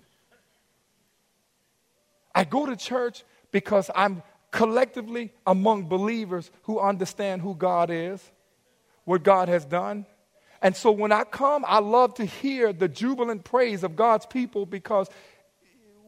I 2.34 2.44
go 2.44 2.66
to 2.66 2.76
church 2.76 3.24
because 3.52 3.90
I'm 3.96 4.22
collectively 4.52 5.34
among 5.46 5.88
believers 5.88 6.52
who 6.64 6.80
understand 6.80 7.42
who 7.42 7.56
God 7.56 7.90
is, 7.90 8.22
what 9.06 9.24
God 9.24 9.50
has 9.50 9.66
done, 9.66 10.06
and 10.66 10.76
so 10.76 10.90
when 10.90 11.12
I 11.12 11.26
come, 11.26 11.64
I 11.68 11.78
love 11.78 12.16
to 12.16 12.26
hear 12.26 12.74
the 12.74 12.88
jubilant 12.88 13.44
praise 13.44 13.84
of 13.84 13.96
God's 13.96 14.26
people 14.26 14.66
because 14.66 15.08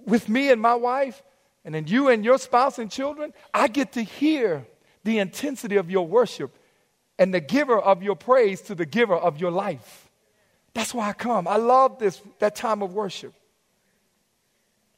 with 0.03 0.27
me 0.27 0.49
and 0.49 0.59
my 0.59 0.73
wife, 0.73 1.21
and 1.63 1.75
then 1.75 1.85
you 1.85 2.07
and 2.07 2.25
your 2.25 2.39
spouse 2.39 2.79
and 2.79 2.89
children, 2.89 3.33
I 3.53 3.67
get 3.67 3.91
to 3.91 4.01
hear 4.01 4.65
the 5.03 5.19
intensity 5.19 5.75
of 5.75 5.91
your 5.91 6.07
worship 6.07 6.57
and 7.19 7.31
the 7.31 7.39
giver 7.39 7.77
of 7.77 8.01
your 8.01 8.15
praise 8.15 8.61
to 8.61 8.73
the 8.73 8.87
giver 8.87 9.13
of 9.13 9.39
your 9.39 9.51
life. 9.51 10.09
That's 10.73 10.91
why 10.91 11.09
I 11.09 11.13
come. 11.13 11.47
I 11.47 11.57
love 11.57 11.99
this 11.99 12.19
that 12.39 12.55
time 12.55 12.81
of 12.81 12.95
worship. 12.95 13.35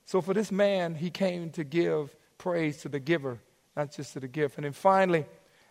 So 0.05 0.21
for 0.21 0.33
this 0.33 0.53
man, 0.53 0.95
he 0.95 1.09
came 1.09 1.49
to 1.49 1.65
give 1.65 2.15
praise 2.37 2.77
to 2.83 2.87
the 2.87 3.01
giver, 3.01 3.39
not 3.75 3.93
just 3.93 4.13
to 4.13 4.21
the 4.21 4.29
gift. 4.29 4.55
And 4.55 4.63
then 4.63 4.71
finally, 4.71 5.25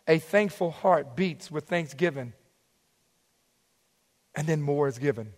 a 0.06 0.18
thankful 0.18 0.72
heart 0.72 1.16
beats 1.16 1.50
with 1.50 1.64
thanksgiving 1.64 2.34
and 4.38 4.46
then 4.46 4.62
more 4.62 4.86
is 4.86 4.98
given. 4.98 5.32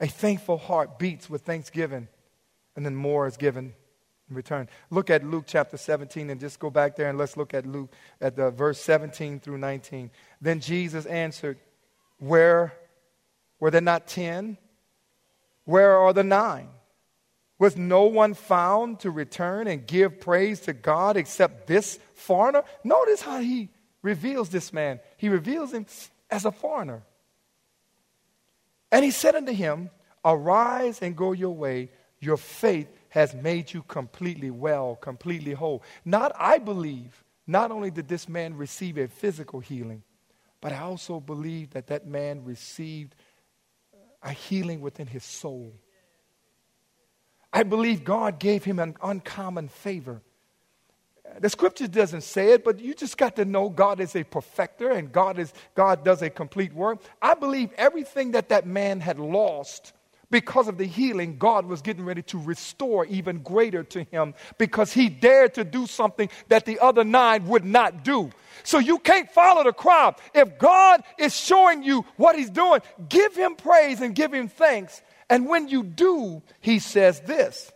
A 0.00 0.08
thankful 0.08 0.58
heart 0.58 0.98
beats 0.98 1.30
with 1.30 1.42
thanksgiving, 1.42 2.08
and 2.74 2.84
then 2.84 2.96
more 2.96 3.28
is 3.28 3.36
given 3.36 3.72
in 4.28 4.34
return. 4.34 4.68
Look 4.90 5.10
at 5.10 5.24
Luke 5.24 5.44
chapter 5.46 5.76
17 5.76 6.28
and 6.28 6.40
just 6.40 6.58
go 6.58 6.70
back 6.70 6.96
there 6.96 7.08
and 7.08 7.16
let's 7.16 7.36
look 7.36 7.54
at 7.54 7.64
Luke 7.64 7.92
at 8.20 8.34
the 8.34 8.50
verse 8.50 8.80
17 8.80 9.38
through 9.38 9.58
19. 9.58 10.10
Then 10.40 10.58
Jesus 10.58 11.06
answered, 11.06 11.56
Where 12.18 12.74
were 13.60 13.70
there 13.70 13.80
not 13.80 14.08
ten? 14.08 14.58
Where 15.66 15.96
are 15.98 16.12
the 16.12 16.24
nine? 16.24 16.70
Was 17.60 17.76
no 17.76 18.06
one 18.06 18.34
found 18.34 18.98
to 19.00 19.10
return 19.12 19.68
and 19.68 19.86
give 19.86 20.18
praise 20.18 20.62
to 20.62 20.72
God 20.72 21.16
except 21.16 21.68
this 21.68 22.00
foreigner? 22.12 22.64
Notice 22.82 23.22
how 23.22 23.38
he 23.38 23.68
reveals 24.02 24.48
this 24.48 24.72
man. 24.72 24.98
He 25.16 25.28
reveals 25.28 25.72
him 25.72 25.86
as 26.28 26.44
a 26.44 26.50
foreigner. 26.50 27.04
And 28.90 29.04
he 29.04 29.10
said 29.10 29.34
unto 29.34 29.52
him, 29.52 29.90
Arise 30.24 31.02
and 31.02 31.16
go 31.16 31.32
your 31.32 31.54
way. 31.54 31.90
Your 32.20 32.36
faith 32.36 32.88
has 33.10 33.34
made 33.34 33.72
you 33.72 33.82
completely 33.82 34.50
well, 34.50 34.96
completely 34.96 35.52
whole. 35.52 35.82
Not, 36.04 36.32
I 36.38 36.58
believe, 36.58 37.24
not 37.46 37.70
only 37.70 37.90
did 37.90 38.08
this 38.08 38.28
man 38.28 38.56
receive 38.56 38.98
a 38.98 39.06
physical 39.06 39.60
healing, 39.60 40.02
but 40.60 40.72
I 40.72 40.78
also 40.78 41.20
believe 41.20 41.70
that 41.70 41.86
that 41.88 42.06
man 42.06 42.44
received 42.44 43.14
a 44.22 44.32
healing 44.32 44.80
within 44.80 45.06
his 45.06 45.24
soul. 45.24 45.74
I 47.52 47.62
believe 47.62 48.04
God 48.04 48.38
gave 48.38 48.64
him 48.64 48.78
an 48.78 48.96
uncommon 49.02 49.68
favor. 49.68 50.22
The 51.40 51.50
scripture 51.50 51.86
doesn't 51.86 52.22
say 52.22 52.52
it, 52.52 52.64
but 52.64 52.80
you 52.80 52.94
just 52.94 53.18
got 53.18 53.36
to 53.36 53.44
know 53.44 53.68
God 53.68 54.00
is 54.00 54.16
a 54.16 54.24
perfecter 54.24 54.90
and 54.90 55.12
God, 55.12 55.38
is, 55.38 55.52
God 55.74 56.04
does 56.04 56.22
a 56.22 56.30
complete 56.30 56.72
work. 56.72 57.00
I 57.20 57.34
believe 57.34 57.72
everything 57.76 58.32
that 58.32 58.48
that 58.48 58.66
man 58.66 59.00
had 59.00 59.18
lost 59.18 59.92
because 60.30 60.66
of 60.66 60.78
the 60.78 60.84
healing, 60.84 61.38
God 61.38 61.66
was 61.66 61.82
getting 61.82 62.04
ready 62.04 62.22
to 62.22 62.38
restore 62.38 63.06
even 63.06 63.42
greater 63.42 63.84
to 63.84 64.04
him 64.04 64.34
because 64.58 64.92
he 64.92 65.08
dared 65.08 65.54
to 65.54 65.64
do 65.64 65.86
something 65.86 66.28
that 66.48 66.64
the 66.64 66.80
other 66.80 67.04
nine 67.04 67.46
would 67.46 67.64
not 67.64 68.02
do. 68.02 68.30
So 68.64 68.78
you 68.78 68.98
can't 68.98 69.30
follow 69.30 69.62
the 69.64 69.72
crowd. 69.72 70.16
If 70.34 70.58
God 70.58 71.02
is 71.18 71.36
showing 71.36 71.82
you 71.82 72.04
what 72.16 72.36
he's 72.36 72.50
doing, 72.50 72.80
give 73.08 73.36
him 73.36 73.54
praise 73.54 74.00
and 74.00 74.14
give 74.14 74.32
him 74.32 74.48
thanks. 74.48 75.00
And 75.30 75.48
when 75.48 75.68
you 75.68 75.82
do, 75.82 76.42
he 76.60 76.78
says 76.78 77.20
this 77.20 77.70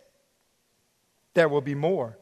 there 1.33 1.47
will 1.47 1.61
be 1.61 1.75
more. 1.75 2.17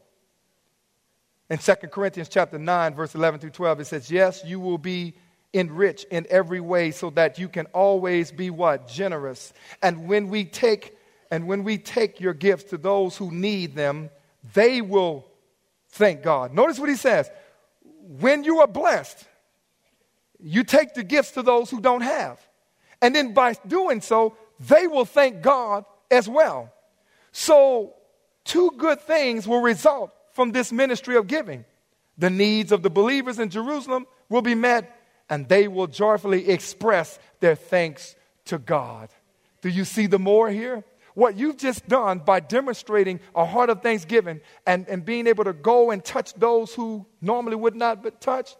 In 1.50 1.58
2 1.58 1.74
Corinthians 1.92 2.30
chapter 2.30 2.60
9, 2.60 2.94
verse 2.94 3.16
11 3.16 3.40
through 3.40 3.50
12, 3.50 3.80
it 3.80 3.86
says, 3.86 4.12
Yes, 4.12 4.44
you 4.46 4.60
will 4.60 4.78
be 4.78 5.16
enriched 5.54 6.06
in 6.12 6.28
every 6.30 6.60
way 6.60 6.92
so 6.92 7.10
that 7.12 7.40
you 7.40 7.50
can 7.50 7.66
always 7.68 8.32
be 8.32 8.50
what? 8.52 8.88
Generous. 8.88 9.52
And 9.82 10.08
when 10.08 10.30
we 10.30 10.46
take 10.46 10.96
and 11.32 11.48
when 11.48 11.64
we 11.64 11.78
take 11.78 12.20
your 12.20 12.34
gifts 12.34 12.66
to 12.66 12.78
those 12.78 13.16
who 13.16 13.32
need 13.32 13.76
them, 13.76 14.10
they 14.54 14.82
will 14.82 15.28
thank 15.90 16.24
God. 16.24 16.54
Notice 16.54 16.80
what 16.80 16.90
he 16.90 16.96
says. 16.96 17.30
When 18.20 18.44
you 18.44 18.62
are 18.62 18.68
blessed, 18.68 19.26
you 20.40 20.64
take 20.64 20.96
the 20.96 21.04
gifts 21.04 21.32
to 21.32 21.44
those 21.44 21.70
who 21.70 21.82
don't 21.82 22.02
have. 22.02 22.40
And 23.02 23.16
then 23.16 23.34
by 23.34 23.54
doing 23.68 24.02
so, 24.02 24.36
they 24.60 24.88
will 24.88 25.06
thank 25.06 25.42
God 25.42 25.86
as 26.10 26.28
well. 26.28 26.74
So, 27.32 27.94
two 28.44 28.72
good 28.78 29.00
things 29.02 29.48
will 29.48 29.62
result 29.62 30.12
from 30.40 30.54
this 30.54 30.72
ministry 30.72 31.18
of 31.18 31.28
giving. 31.28 31.66
The 32.18 32.30
needs 32.30 32.72
of 32.72 32.82
the 32.82 32.90
believers 32.90 33.40
in 33.40 33.50
Jerusalem 33.50 34.08
will 34.30 34.42
be 34.42 34.56
met, 34.56 34.98
and 35.30 35.50
they 35.50 35.68
will 35.68 35.88
joyfully 35.88 36.48
express 36.48 37.20
their 37.42 37.56
thanks 37.56 38.16
to 38.46 38.58
God. 38.58 39.10
Do 39.62 39.68
you 39.68 39.84
see 39.84 40.08
the 40.08 40.18
more 40.18 40.50
here? 40.50 40.86
What 41.14 41.38
you've 41.38 41.58
just 41.58 41.90
done 41.90 42.20
by 42.20 42.40
demonstrating 42.40 43.20
a 43.36 43.44
heart 43.44 43.70
of 43.70 43.84
thanksgiving 43.84 44.40
and, 44.66 44.88
and 44.88 45.04
being 45.04 45.28
able 45.28 45.44
to 45.44 45.52
go 45.52 45.92
and 45.92 46.02
touch 46.02 46.34
those 46.36 46.74
who 46.74 47.06
normally 47.20 47.58
would 47.58 47.76
not 47.76 48.02
but 48.02 48.22
touch, 48.22 48.56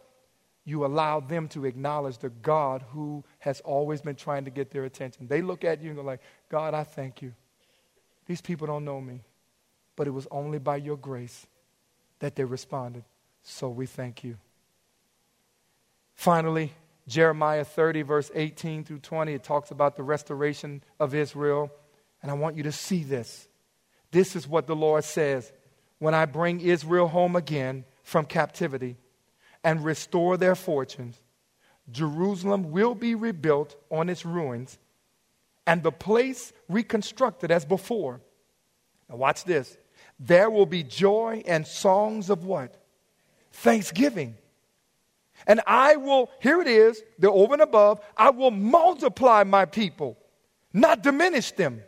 you 0.66 0.84
allow 0.84 1.20
them 1.20 1.48
to 1.48 1.64
acknowledge 1.64 2.18
the 2.18 2.28
God 2.28 2.84
who 2.90 3.24
has 3.38 3.62
always 3.62 4.02
been 4.02 4.16
trying 4.16 4.44
to 4.44 4.50
get 4.50 4.70
their 4.70 4.84
attention. 4.84 5.28
They 5.28 5.40
look 5.40 5.64
at 5.64 5.80
you 5.80 5.88
and 5.88 5.96
go 5.96 6.02
like, 6.02 6.20
God, 6.50 6.74
I 6.74 6.84
thank 6.84 7.22
you. 7.22 7.32
These 8.26 8.42
people 8.42 8.66
don't 8.66 8.84
know 8.84 9.00
me, 9.00 9.22
but 9.96 10.06
it 10.06 10.10
was 10.10 10.28
only 10.30 10.58
by 10.58 10.76
your 10.76 10.98
grace 10.98 11.46
that 12.20 12.36
they 12.36 12.44
responded. 12.44 13.04
So 13.42 13.68
we 13.68 13.86
thank 13.86 14.22
you. 14.24 14.36
Finally, 16.14 16.72
Jeremiah 17.08 17.64
30, 17.64 18.02
verse 18.02 18.30
18 18.34 18.84
through 18.84 19.00
20, 19.00 19.34
it 19.34 19.42
talks 19.42 19.70
about 19.70 19.96
the 19.96 20.02
restoration 20.02 20.82
of 21.00 21.14
Israel. 21.14 21.70
And 22.22 22.30
I 22.30 22.34
want 22.34 22.56
you 22.56 22.62
to 22.64 22.72
see 22.72 23.02
this. 23.02 23.48
This 24.10 24.36
is 24.36 24.46
what 24.46 24.66
the 24.66 24.76
Lord 24.76 25.04
says 25.04 25.52
When 25.98 26.14
I 26.14 26.26
bring 26.26 26.60
Israel 26.60 27.08
home 27.08 27.36
again 27.36 27.84
from 28.02 28.26
captivity 28.26 28.96
and 29.64 29.84
restore 29.84 30.36
their 30.36 30.54
fortunes, 30.54 31.20
Jerusalem 31.90 32.70
will 32.70 32.94
be 32.94 33.14
rebuilt 33.14 33.76
on 33.90 34.08
its 34.08 34.24
ruins 34.24 34.78
and 35.66 35.82
the 35.82 35.92
place 35.92 36.52
reconstructed 36.68 37.50
as 37.50 37.64
before. 37.64 38.20
Now, 39.08 39.16
watch 39.16 39.44
this 39.44 39.76
there 40.20 40.50
will 40.50 40.66
be 40.66 40.82
joy 40.82 41.42
and 41.46 41.66
songs 41.66 42.28
of 42.28 42.44
what? 42.44 42.76
Thanksgiving. 43.52 44.36
And 45.46 45.62
I 45.66 45.96
will, 45.96 46.30
here 46.40 46.60
it 46.60 46.68
is, 46.68 47.02
the 47.18 47.32
over 47.32 47.54
and 47.54 47.62
above, 47.62 48.00
I 48.16 48.28
will 48.28 48.50
multiply 48.50 49.42
my 49.44 49.64
people, 49.64 50.18
not 50.74 51.02
diminish 51.02 51.52
them. 51.52 51.82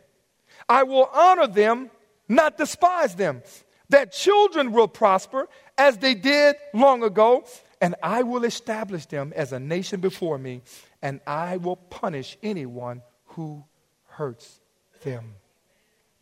I 0.67 0.81
will 0.81 1.07
honor 1.13 1.45
them, 1.45 1.91
not 2.27 2.57
despise 2.57 3.15
them. 3.15 3.43
That 3.89 4.11
children 4.11 4.71
will 4.71 4.87
prosper 4.87 5.47
as 5.77 5.99
they 5.99 6.15
did 6.15 6.55
long 6.73 7.03
ago, 7.03 7.45
and 7.79 7.93
I 8.01 8.23
will 8.23 8.45
establish 8.45 9.05
them 9.05 9.31
as 9.35 9.51
a 9.51 9.59
nation 9.59 9.99
before 9.99 10.39
me, 10.39 10.63
and 11.03 11.19
I 11.27 11.57
will 11.57 11.75
punish 11.75 12.35
anyone 12.41 13.03
who 13.25 13.63
hurts 14.07 14.59
them. 15.03 15.35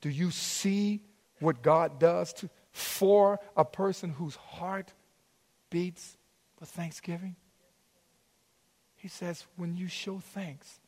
Do 0.02 0.10
you 0.10 0.32
see 0.32 1.02
what 1.42 1.62
God 1.62 2.00
does 2.00 2.32
to, 2.34 2.50
for 2.72 3.40
a 3.58 3.66
person 3.66 4.12
whose 4.12 4.36
heart 4.36 4.94
beats 5.70 6.18
with 6.60 6.70
thanksgiving? 6.70 7.36
He 8.96 9.08
says, 9.08 9.46
when 9.58 9.76
you 9.76 9.88
show 9.88 10.20
thanks 10.20 10.80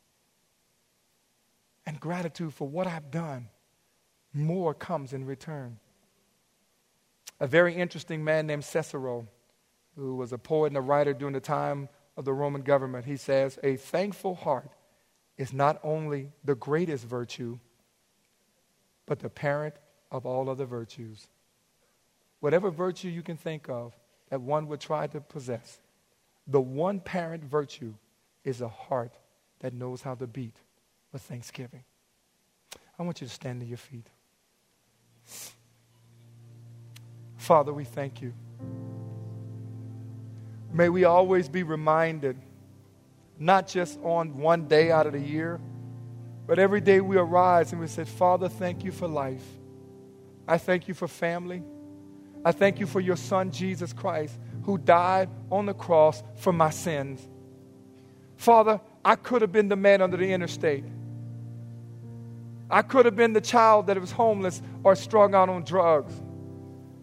and 1.86 2.00
gratitude 2.00 2.54
for 2.54 2.68
what 2.68 2.88
I've 2.88 3.12
done, 3.12 3.50
more 4.34 4.74
comes 4.74 5.14
in 5.14 5.26
return. 5.26 5.80
A 7.40 7.48
very 7.48 7.76
interesting 7.76 8.24
man 8.24 8.48
named 8.48 8.64
Cicero, 8.64 9.28
who 9.96 10.16
was 10.16 10.32
a 10.32 10.38
poet 10.38 10.68
and 10.68 10.78
a 10.78 10.82
writer 10.82 11.14
during 11.14 11.34
the 11.34 11.40
time 11.40 11.90
of 12.16 12.26
the 12.26 12.34
Roman 12.34 12.62
government, 12.62 13.06
he 13.06 13.18
says, 13.18 13.58
A 13.64 13.76
thankful 13.76 14.36
heart 14.36 14.70
is 15.38 15.52
not 15.52 15.80
only 15.84 16.32
the 16.44 16.56
greatest 16.56 17.06
virtue, 17.06 17.58
but 19.06 19.20
the 19.20 19.30
parent 19.30 19.76
of 20.14 20.26
all 20.26 20.48
other 20.48 20.66
virtues. 20.66 21.28
Whatever 22.40 22.70
virtue 22.70 23.10
you 23.10 23.24
can 23.24 23.36
think 23.36 23.68
of 23.68 23.94
that 24.30 24.40
one 24.40 24.68
would 24.68 24.80
try 24.80 25.08
to 25.08 25.20
possess, 25.20 25.80
the 26.48 26.62
one 26.62 27.00
parent 27.00 27.44
virtue 27.44 27.94
is 28.46 28.62
a 28.62 28.68
heart 28.68 29.14
that 29.60 29.74
knows 29.74 30.02
how 30.02 30.14
to 30.16 30.28
beat 30.28 30.56
with 31.12 31.22
thanksgiving. 31.24 31.84
I 32.98 33.04
want 33.04 33.22
you 33.22 33.28
to 33.28 33.34
stand 33.34 33.62
to 33.62 33.66
your 33.66 33.78
feet. 33.78 34.08
Father, 37.38 37.74
we 37.74 37.84
thank 37.84 38.22
you. 38.22 38.34
May 40.72 40.90
we 40.90 41.06
always 41.06 41.50
be 41.50 41.64
reminded, 41.64 42.38
not 43.40 43.68
just 43.68 44.00
on 44.04 44.38
one 44.38 44.68
day 44.68 44.92
out 44.92 45.08
of 45.08 45.14
the 45.14 45.20
year, 45.20 45.60
but 46.46 46.60
every 46.60 46.82
day 46.82 47.00
we 47.00 47.18
arise 47.18 47.72
and 47.72 47.82
we 47.82 47.88
say, 47.88 48.04
Father, 48.04 48.50
thank 48.50 48.84
you 48.84 48.92
for 48.92 49.08
life. 49.08 49.46
I 50.48 50.58
thank 50.58 50.88
you 50.88 50.94
for 50.94 51.08
family. 51.08 51.64
I 52.46 52.52
thank 52.52 52.80
you 52.80 52.86
for 52.86 53.00
your 53.00 53.16
son, 53.16 53.52
Jesus 53.52 53.94
Christ, 53.94 54.38
who 54.64 54.78
died 54.78 55.30
on 55.52 55.66
the 55.66 55.74
cross 55.74 56.22
for 56.36 56.52
my 56.52 56.70
sins. 56.70 57.26
Father, 58.36 58.82
I 59.06 59.16
could 59.16 59.42
have 59.42 59.52
been 59.52 59.70
the 59.70 59.76
man 59.76 60.02
under 60.02 60.18
the 60.18 60.32
interstate. 60.32 60.84
I 62.70 62.82
could 62.82 63.06
have 63.06 63.16
been 63.16 63.34
the 63.34 63.42
child 63.42 63.88
that 63.88 64.00
was 64.00 64.12
homeless 64.12 64.62
or 64.84 64.96
strung 64.96 65.36
out 65.36 65.48
on 65.48 65.64
drugs. 65.64 66.14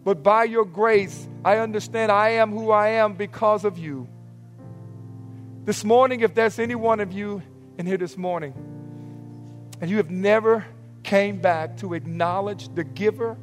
But 0.03 0.21
by 0.21 0.43
your 0.43 0.65
grace, 0.65 1.27
I 1.45 1.57
understand 1.57 2.11
I 2.11 2.29
am 2.29 2.51
who 2.51 2.71
I 2.71 2.89
am 2.89 3.13
because 3.13 3.65
of 3.65 3.77
you. 3.77 4.07
This 5.63 5.83
morning, 5.83 6.21
if 6.21 6.33
there's 6.33 6.59
any 6.59 6.75
one 6.75 6.99
of 6.99 7.11
you 7.11 7.41
in 7.77 7.85
here 7.85 7.97
this 7.97 8.17
morning, 8.17 8.53
and 9.79 9.89
you 9.89 9.97
have 9.97 10.09
never 10.09 10.65
came 11.11 11.41
back 11.41 11.75
to 11.75 11.93
acknowledge 11.93 12.73
the 12.73 12.85
giver 12.85 13.37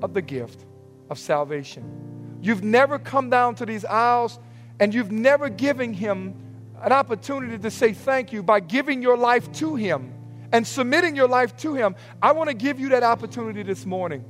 of 0.00 0.14
the 0.14 0.22
gift 0.22 0.64
of 1.10 1.18
salvation. 1.18 2.38
You've 2.40 2.64
never 2.64 2.98
come 2.98 3.28
down 3.28 3.56
to 3.56 3.66
these 3.66 3.84
aisles 3.84 4.38
and 4.80 4.94
you've 4.94 5.12
never 5.12 5.50
given 5.50 5.92
him 5.92 6.34
an 6.80 6.92
opportunity 6.92 7.58
to 7.58 7.70
say 7.70 7.92
thank 7.92 8.32
you 8.32 8.42
by 8.42 8.60
giving 8.60 9.02
your 9.02 9.18
life 9.18 9.52
to 9.52 9.74
him 9.74 10.14
and 10.50 10.66
submitting 10.66 11.14
your 11.14 11.28
life 11.28 11.54
to 11.58 11.74
him. 11.74 11.94
I 12.22 12.32
want 12.32 12.48
to 12.48 12.54
give 12.54 12.80
you 12.80 12.88
that 12.88 13.02
opportunity 13.02 13.62
this 13.62 13.84
morning 13.84 14.24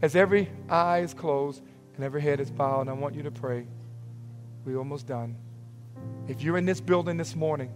as 0.00 0.14
every 0.14 0.48
eye 0.68 1.00
is 1.00 1.14
closed 1.14 1.64
and 1.96 2.04
every 2.04 2.22
head 2.22 2.38
is 2.38 2.48
bowed. 2.48 2.82
And 2.82 2.90
I 2.90 2.92
want 2.92 3.16
you 3.16 3.24
to 3.24 3.32
pray. 3.32 3.66
We're 4.64 4.78
almost 4.78 5.08
done. 5.08 5.34
If 6.28 6.42
you're 6.42 6.58
in 6.58 6.64
this 6.64 6.80
building 6.80 7.16
this 7.16 7.34
morning 7.34 7.72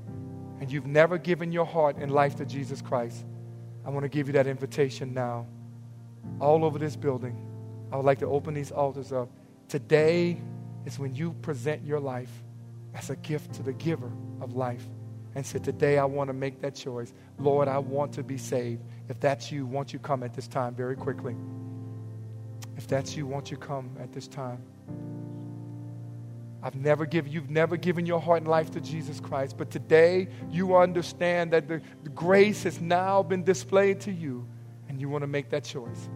and 0.61 0.70
you've 0.70 0.86
never 0.86 1.18
given 1.18 1.51
your 1.51 1.66
heart 1.66 1.97
and 1.97 2.12
life 2.12 2.36
to 2.36 2.45
Jesus 2.45 2.80
Christ, 2.80 3.24
I 3.85 3.91
want 3.91 4.05
to 4.05 4.09
give 4.09 4.26
you 4.26 4.33
that 4.35 4.47
invitation 4.47 5.14
now. 5.14 5.47
All 6.41 6.64
over 6.64 6.79
this 6.79 6.97
building, 6.97 7.37
I 7.91 7.97
would 7.97 8.05
like 8.05 8.18
to 8.18 8.26
open 8.26 8.55
these 8.55 8.70
altars 8.70 9.12
up. 9.12 9.29
Today 9.68 10.41
is 10.85 10.99
when 10.99 11.14
you 11.14 11.33
present 11.43 11.85
your 11.85 12.01
life 12.01 12.31
as 12.95 13.11
a 13.11 13.16
gift 13.16 13.53
to 13.55 13.62
the 13.62 13.72
giver 13.72 14.11
of 14.41 14.55
life 14.55 14.85
and 15.35 15.45
say, 15.45 15.59
Today 15.59 15.99
I 15.99 16.05
want 16.05 16.29
to 16.29 16.35
make 16.35 16.61
that 16.61 16.74
choice. 16.74 17.12
Lord, 17.39 17.68
I 17.68 17.79
want 17.79 18.12
to 18.14 18.22
be 18.22 18.39
saved. 18.39 18.83
If 19.09 19.20
that's 19.20 19.51
you, 19.53 19.66
won't 19.66 19.93
you 19.93 19.99
come 19.99 20.22
at 20.22 20.35
this 20.35 20.49
time 20.49 20.74
very 20.74 20.97
quickly? 20.97 21.37
If 22.76 22.87
that's 22.87 23.16
you, 23.16 23.26
won't 23.26 23.51
you 23.51 23.57
come 23.57 23.91
at 24.01 24.12
this 24.12 24.29
time? 24.29 24.62
I've 26.62 26.74
never 26.74 27.06
given, 27.06 27.30
you've 27.30 27.50
never 27.50 27.76
given 27.76 28.04
your 28.04 28.20
heart 28.20 28.40
and 28.40 28.48
life 28.48 28.70
to 28.72 28.80
Jesus 28.80 29.20
Christ, 29.20 29.56
but 29.56 29.70
today 29.70 30.28
you 30.50 30.76
understand 30.76 31.52
that 31.52 31.68
the, 31.68 31.80
the 32.02 32.11
grace 32.11 32.64
has 32.64 32.80
now 32.80 33.22
been 33.22 33.44
displayed 33.44 34.00
to 34.02 34.12
you 34.12 34.46
and 34.88 35.00
you 35.00 35.09
want 35.09 35.22
to 35.22 35.28
make 35.28 35.50
that 35.50 35.62
choice, 35.62 36.09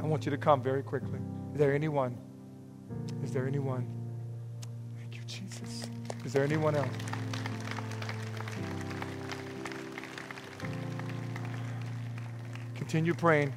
I 0.00 0.04
want 0.04 0.26
you 0.26 0.30
to 0.30 0.36
come 0.36 0.62
very 0.62 0.82
quickly. 0.82 1.18
Is 1.52 1.58
there 1.58 1.74
anyone? 1.74 2.18
Is 3.22 3.32
there 3.32 3.46
anyone? 3.46 3.86
Thank 4.98 5.16
you, 5.16 5.22
Jesus. 5.26 5.88
Is 6.24 6.32
there 6.32 6.44
anyone 6.44 6.74
else? 6.74 6.88
Continue 12.74 13.14
praying. 13.14 13.54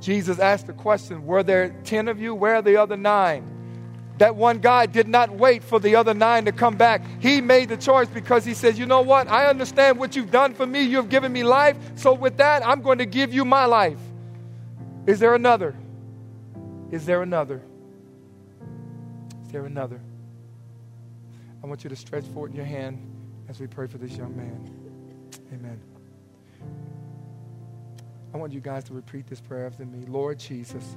Jesus 0.00 0.38
asked 0.38 0.66
the 0.66 0.72
question 0.72 1.26
Were 1.26 1.42
there 1.42 1.70
10 1.84 2.08
of 2.08 2.18
you? 2.18 2.34
Where 2.34 2.54
are 2.54 2.62
the 2.62 2.78
other 2.78 2.96
nine? 2.96 3.57
That 4.18 4.34
one 4.34 4.58
guy 4.58 4.86
did 4.86 5.06
not 5.06 5.30
wait 5.30 5.62
for 5.62 5.78
the 5.78 5.94
other 5.94 6.12
nine 6.12 6.44
to 6.46 6.52
come 6.52 6.76
back. 6.76 7.02
He 7.20 7.40
made 7.40 7.68
the 7.68 7.76
choice 7.76 8.08
because 8.08 8.44
he 8.44 8.52
says, 8.52 8.78
You 8.78 8.86
know 8.86 9.00
what? 9.00 9.28
I 9.28 9.46
understand 9.46 9.98
what 9.98 10.16
you've 10.16 10.30
done 10.30 10.54
for 10.54 10.66
me. 10.66 10.82
You've 10.82 11.08
given 11.08 11.32
me 11.32 11.44
life. 11.44 11.76
So, 11.94 12.12
with 12.12 12.36
that, 12.38 12.66
I'm 12.66 12.82
going 12.82 12.98
to 12.98 13.06
give 13.06 13.32
you 13.32 13.44
my 13.44 13.64
life. 13.64 13.98
Is 15.06 15.20
there 15.20 15.34
another? 15.34 15.74
Is 16.90 17.06
there 17.06 17.22
another? 17.22 17.62
Is 19.44 19.52
there 19.52 19.64
another? 19.64 20.00
I 21.62 21.66
want 21.66 21.84
you 21.84 21.90
to 21.90 21.96
stretch 21.96 22.24
forth 22.26 22.54
your 22.54 22.64
hand 22.64 22.98
as 23.48 23.60
we 23.60 23.66
pray 23.66 23.86
for 23.86 23.98
this 23.98 24.16
young 24.16 24.36
man. 24.36 24.70
Amen. 25.52 25.80
I 28.34 28.36
want 28.36 28.52
you 28.52 28.60
guys 28.60 28.84
to 28.84 28.94
repeat 28.94 29.26
this 29.26 29.40
prayer 29.40 29.66
after 29.66 29.86
me. 29.86 30.04
Lord 30.06 30.38
Jesus, 30.38 30.96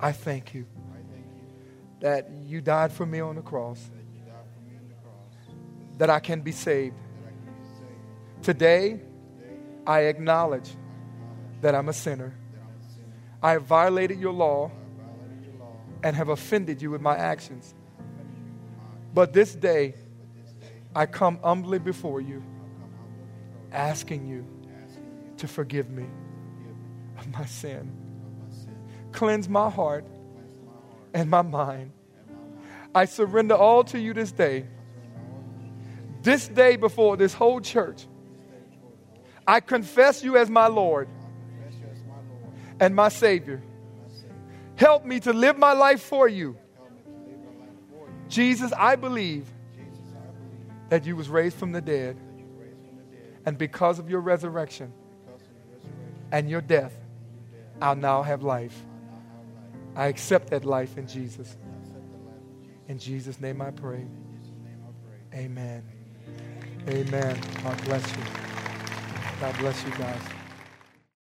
I 0.00 0.10
thank 0.10 0.54
you 0.54 0.66
that 2.00 2.30
you 2.46 2.60
died 2.60 2.92
for 2.92 3.06
me 3.06 3.20
on 3.20 3.36
the 3.36 3.42
cross, 3.42 3.90
that 5.98 6.10
I 6.10 6.20
can 6.20 6.40
be 6.40 6.52
saved. 6.52 6.96
Today, 8.42 9.00
I 9.86 10.00
acknowledge 10.02 10.70
that 11.60 11.74
I'm 11.74 11.88
a 11.88 11.92
sinner. 11.92 12.34
I 13.42 13.52
have 13.52 13.64
violated 13.64 14.20
your 14.20 14.32
law 14.32 14.70
and 16.02 16.14
have 16.14 16.28
offended 16.28 16.80
you 16.80 16.90
with 16.90 17.00
my 17.00 17.16
actions. 17.16 17.74
But 19.12 19.32
this 19.32 19.54
day, 19.54 19.94
I 20.94 21.06
come 21.06 21.38
humbly 21.42 21.78
before 21.78 22.20
you, 22.20 22.42
asking 23.72 24.26
you 24.26 24.46
to 25.38 25.48
forgive 25.48 25.90
me 25.90 26.06
of 27.18 27.28
my 27.32 27.44
sin. 27.44 27.92
Cleanse 29.12 29.48
my 29.48 29.70
heart 29.70 30.04
and 31.14 31.30
my 31.30 31.42
mind. 31.42 31.92
I 32.94 33.04
surrender 33.04 33.54
all 33.54 33.84
to 33.84 33.98
you 33.98 34.14
this 34.14 34.32
day. 34.32 34.66
This 36.22 36.48
day 36.48 36.76
before 36.76 37.16
this 37.16 37.32
whole 37.32 37.60
church, 37.60 38.06
I 39.46 39.60
confess 39.60 40.22
you 40.22 40.36
as 40.36 40.50
my 40.50 40.66
Lord 40.66 41.08
and 42.80 42.94
my 42.94 43.08
Savior. 43.08 43.62
Help 44.76 45.04
me 45.04 45.20
to 45.20 45.32
live 45.32 45.58
my 45.58 45.72
life 45.72 46.02
for 46.02 46.28
you. 46.28 46.56
Jesus, 48.28 48.72
I 48.76 48.96
believe 48.96 49.46
that 50.88 51.04
you 51.04 51.16
was 51.16 51.28
raised 51.28 51.56
from 51.56 51.72
the 51.72 51.80
dead. 51.80 52.16
And 53.46 53.56
because 53.56 53.98
of 53.98 54.10
your 54.10 54.20
resurrection 54.20 54.92
and 56.30 56.50
your 56.50 56.60
death, 56.60 56.94
I'll 57.80 57.96
now 57.96 58.22
have 58.22 58.42
life. 58.42 58.84
I 59.98 60.06
accept 60.06 60.50
that 60.50 60.64
life 60.64 60.96
in 60.96 61.08
Jesus. 61.08 61.56
In 62.86 63.00
Jesus' 63.00 63.40
name 63.40 63.60
I 63.60 63.72
pray. 63.72 64.06
Amen. 65.34 65.82
Amen. 66.88 67.40
God 67.64 67.84
bless 67.84 68.08
you. 68.12 68.22
God 69.40 69.58
bless 69.58 69.84
you 69.84 69.90
guys. 69.90 70.37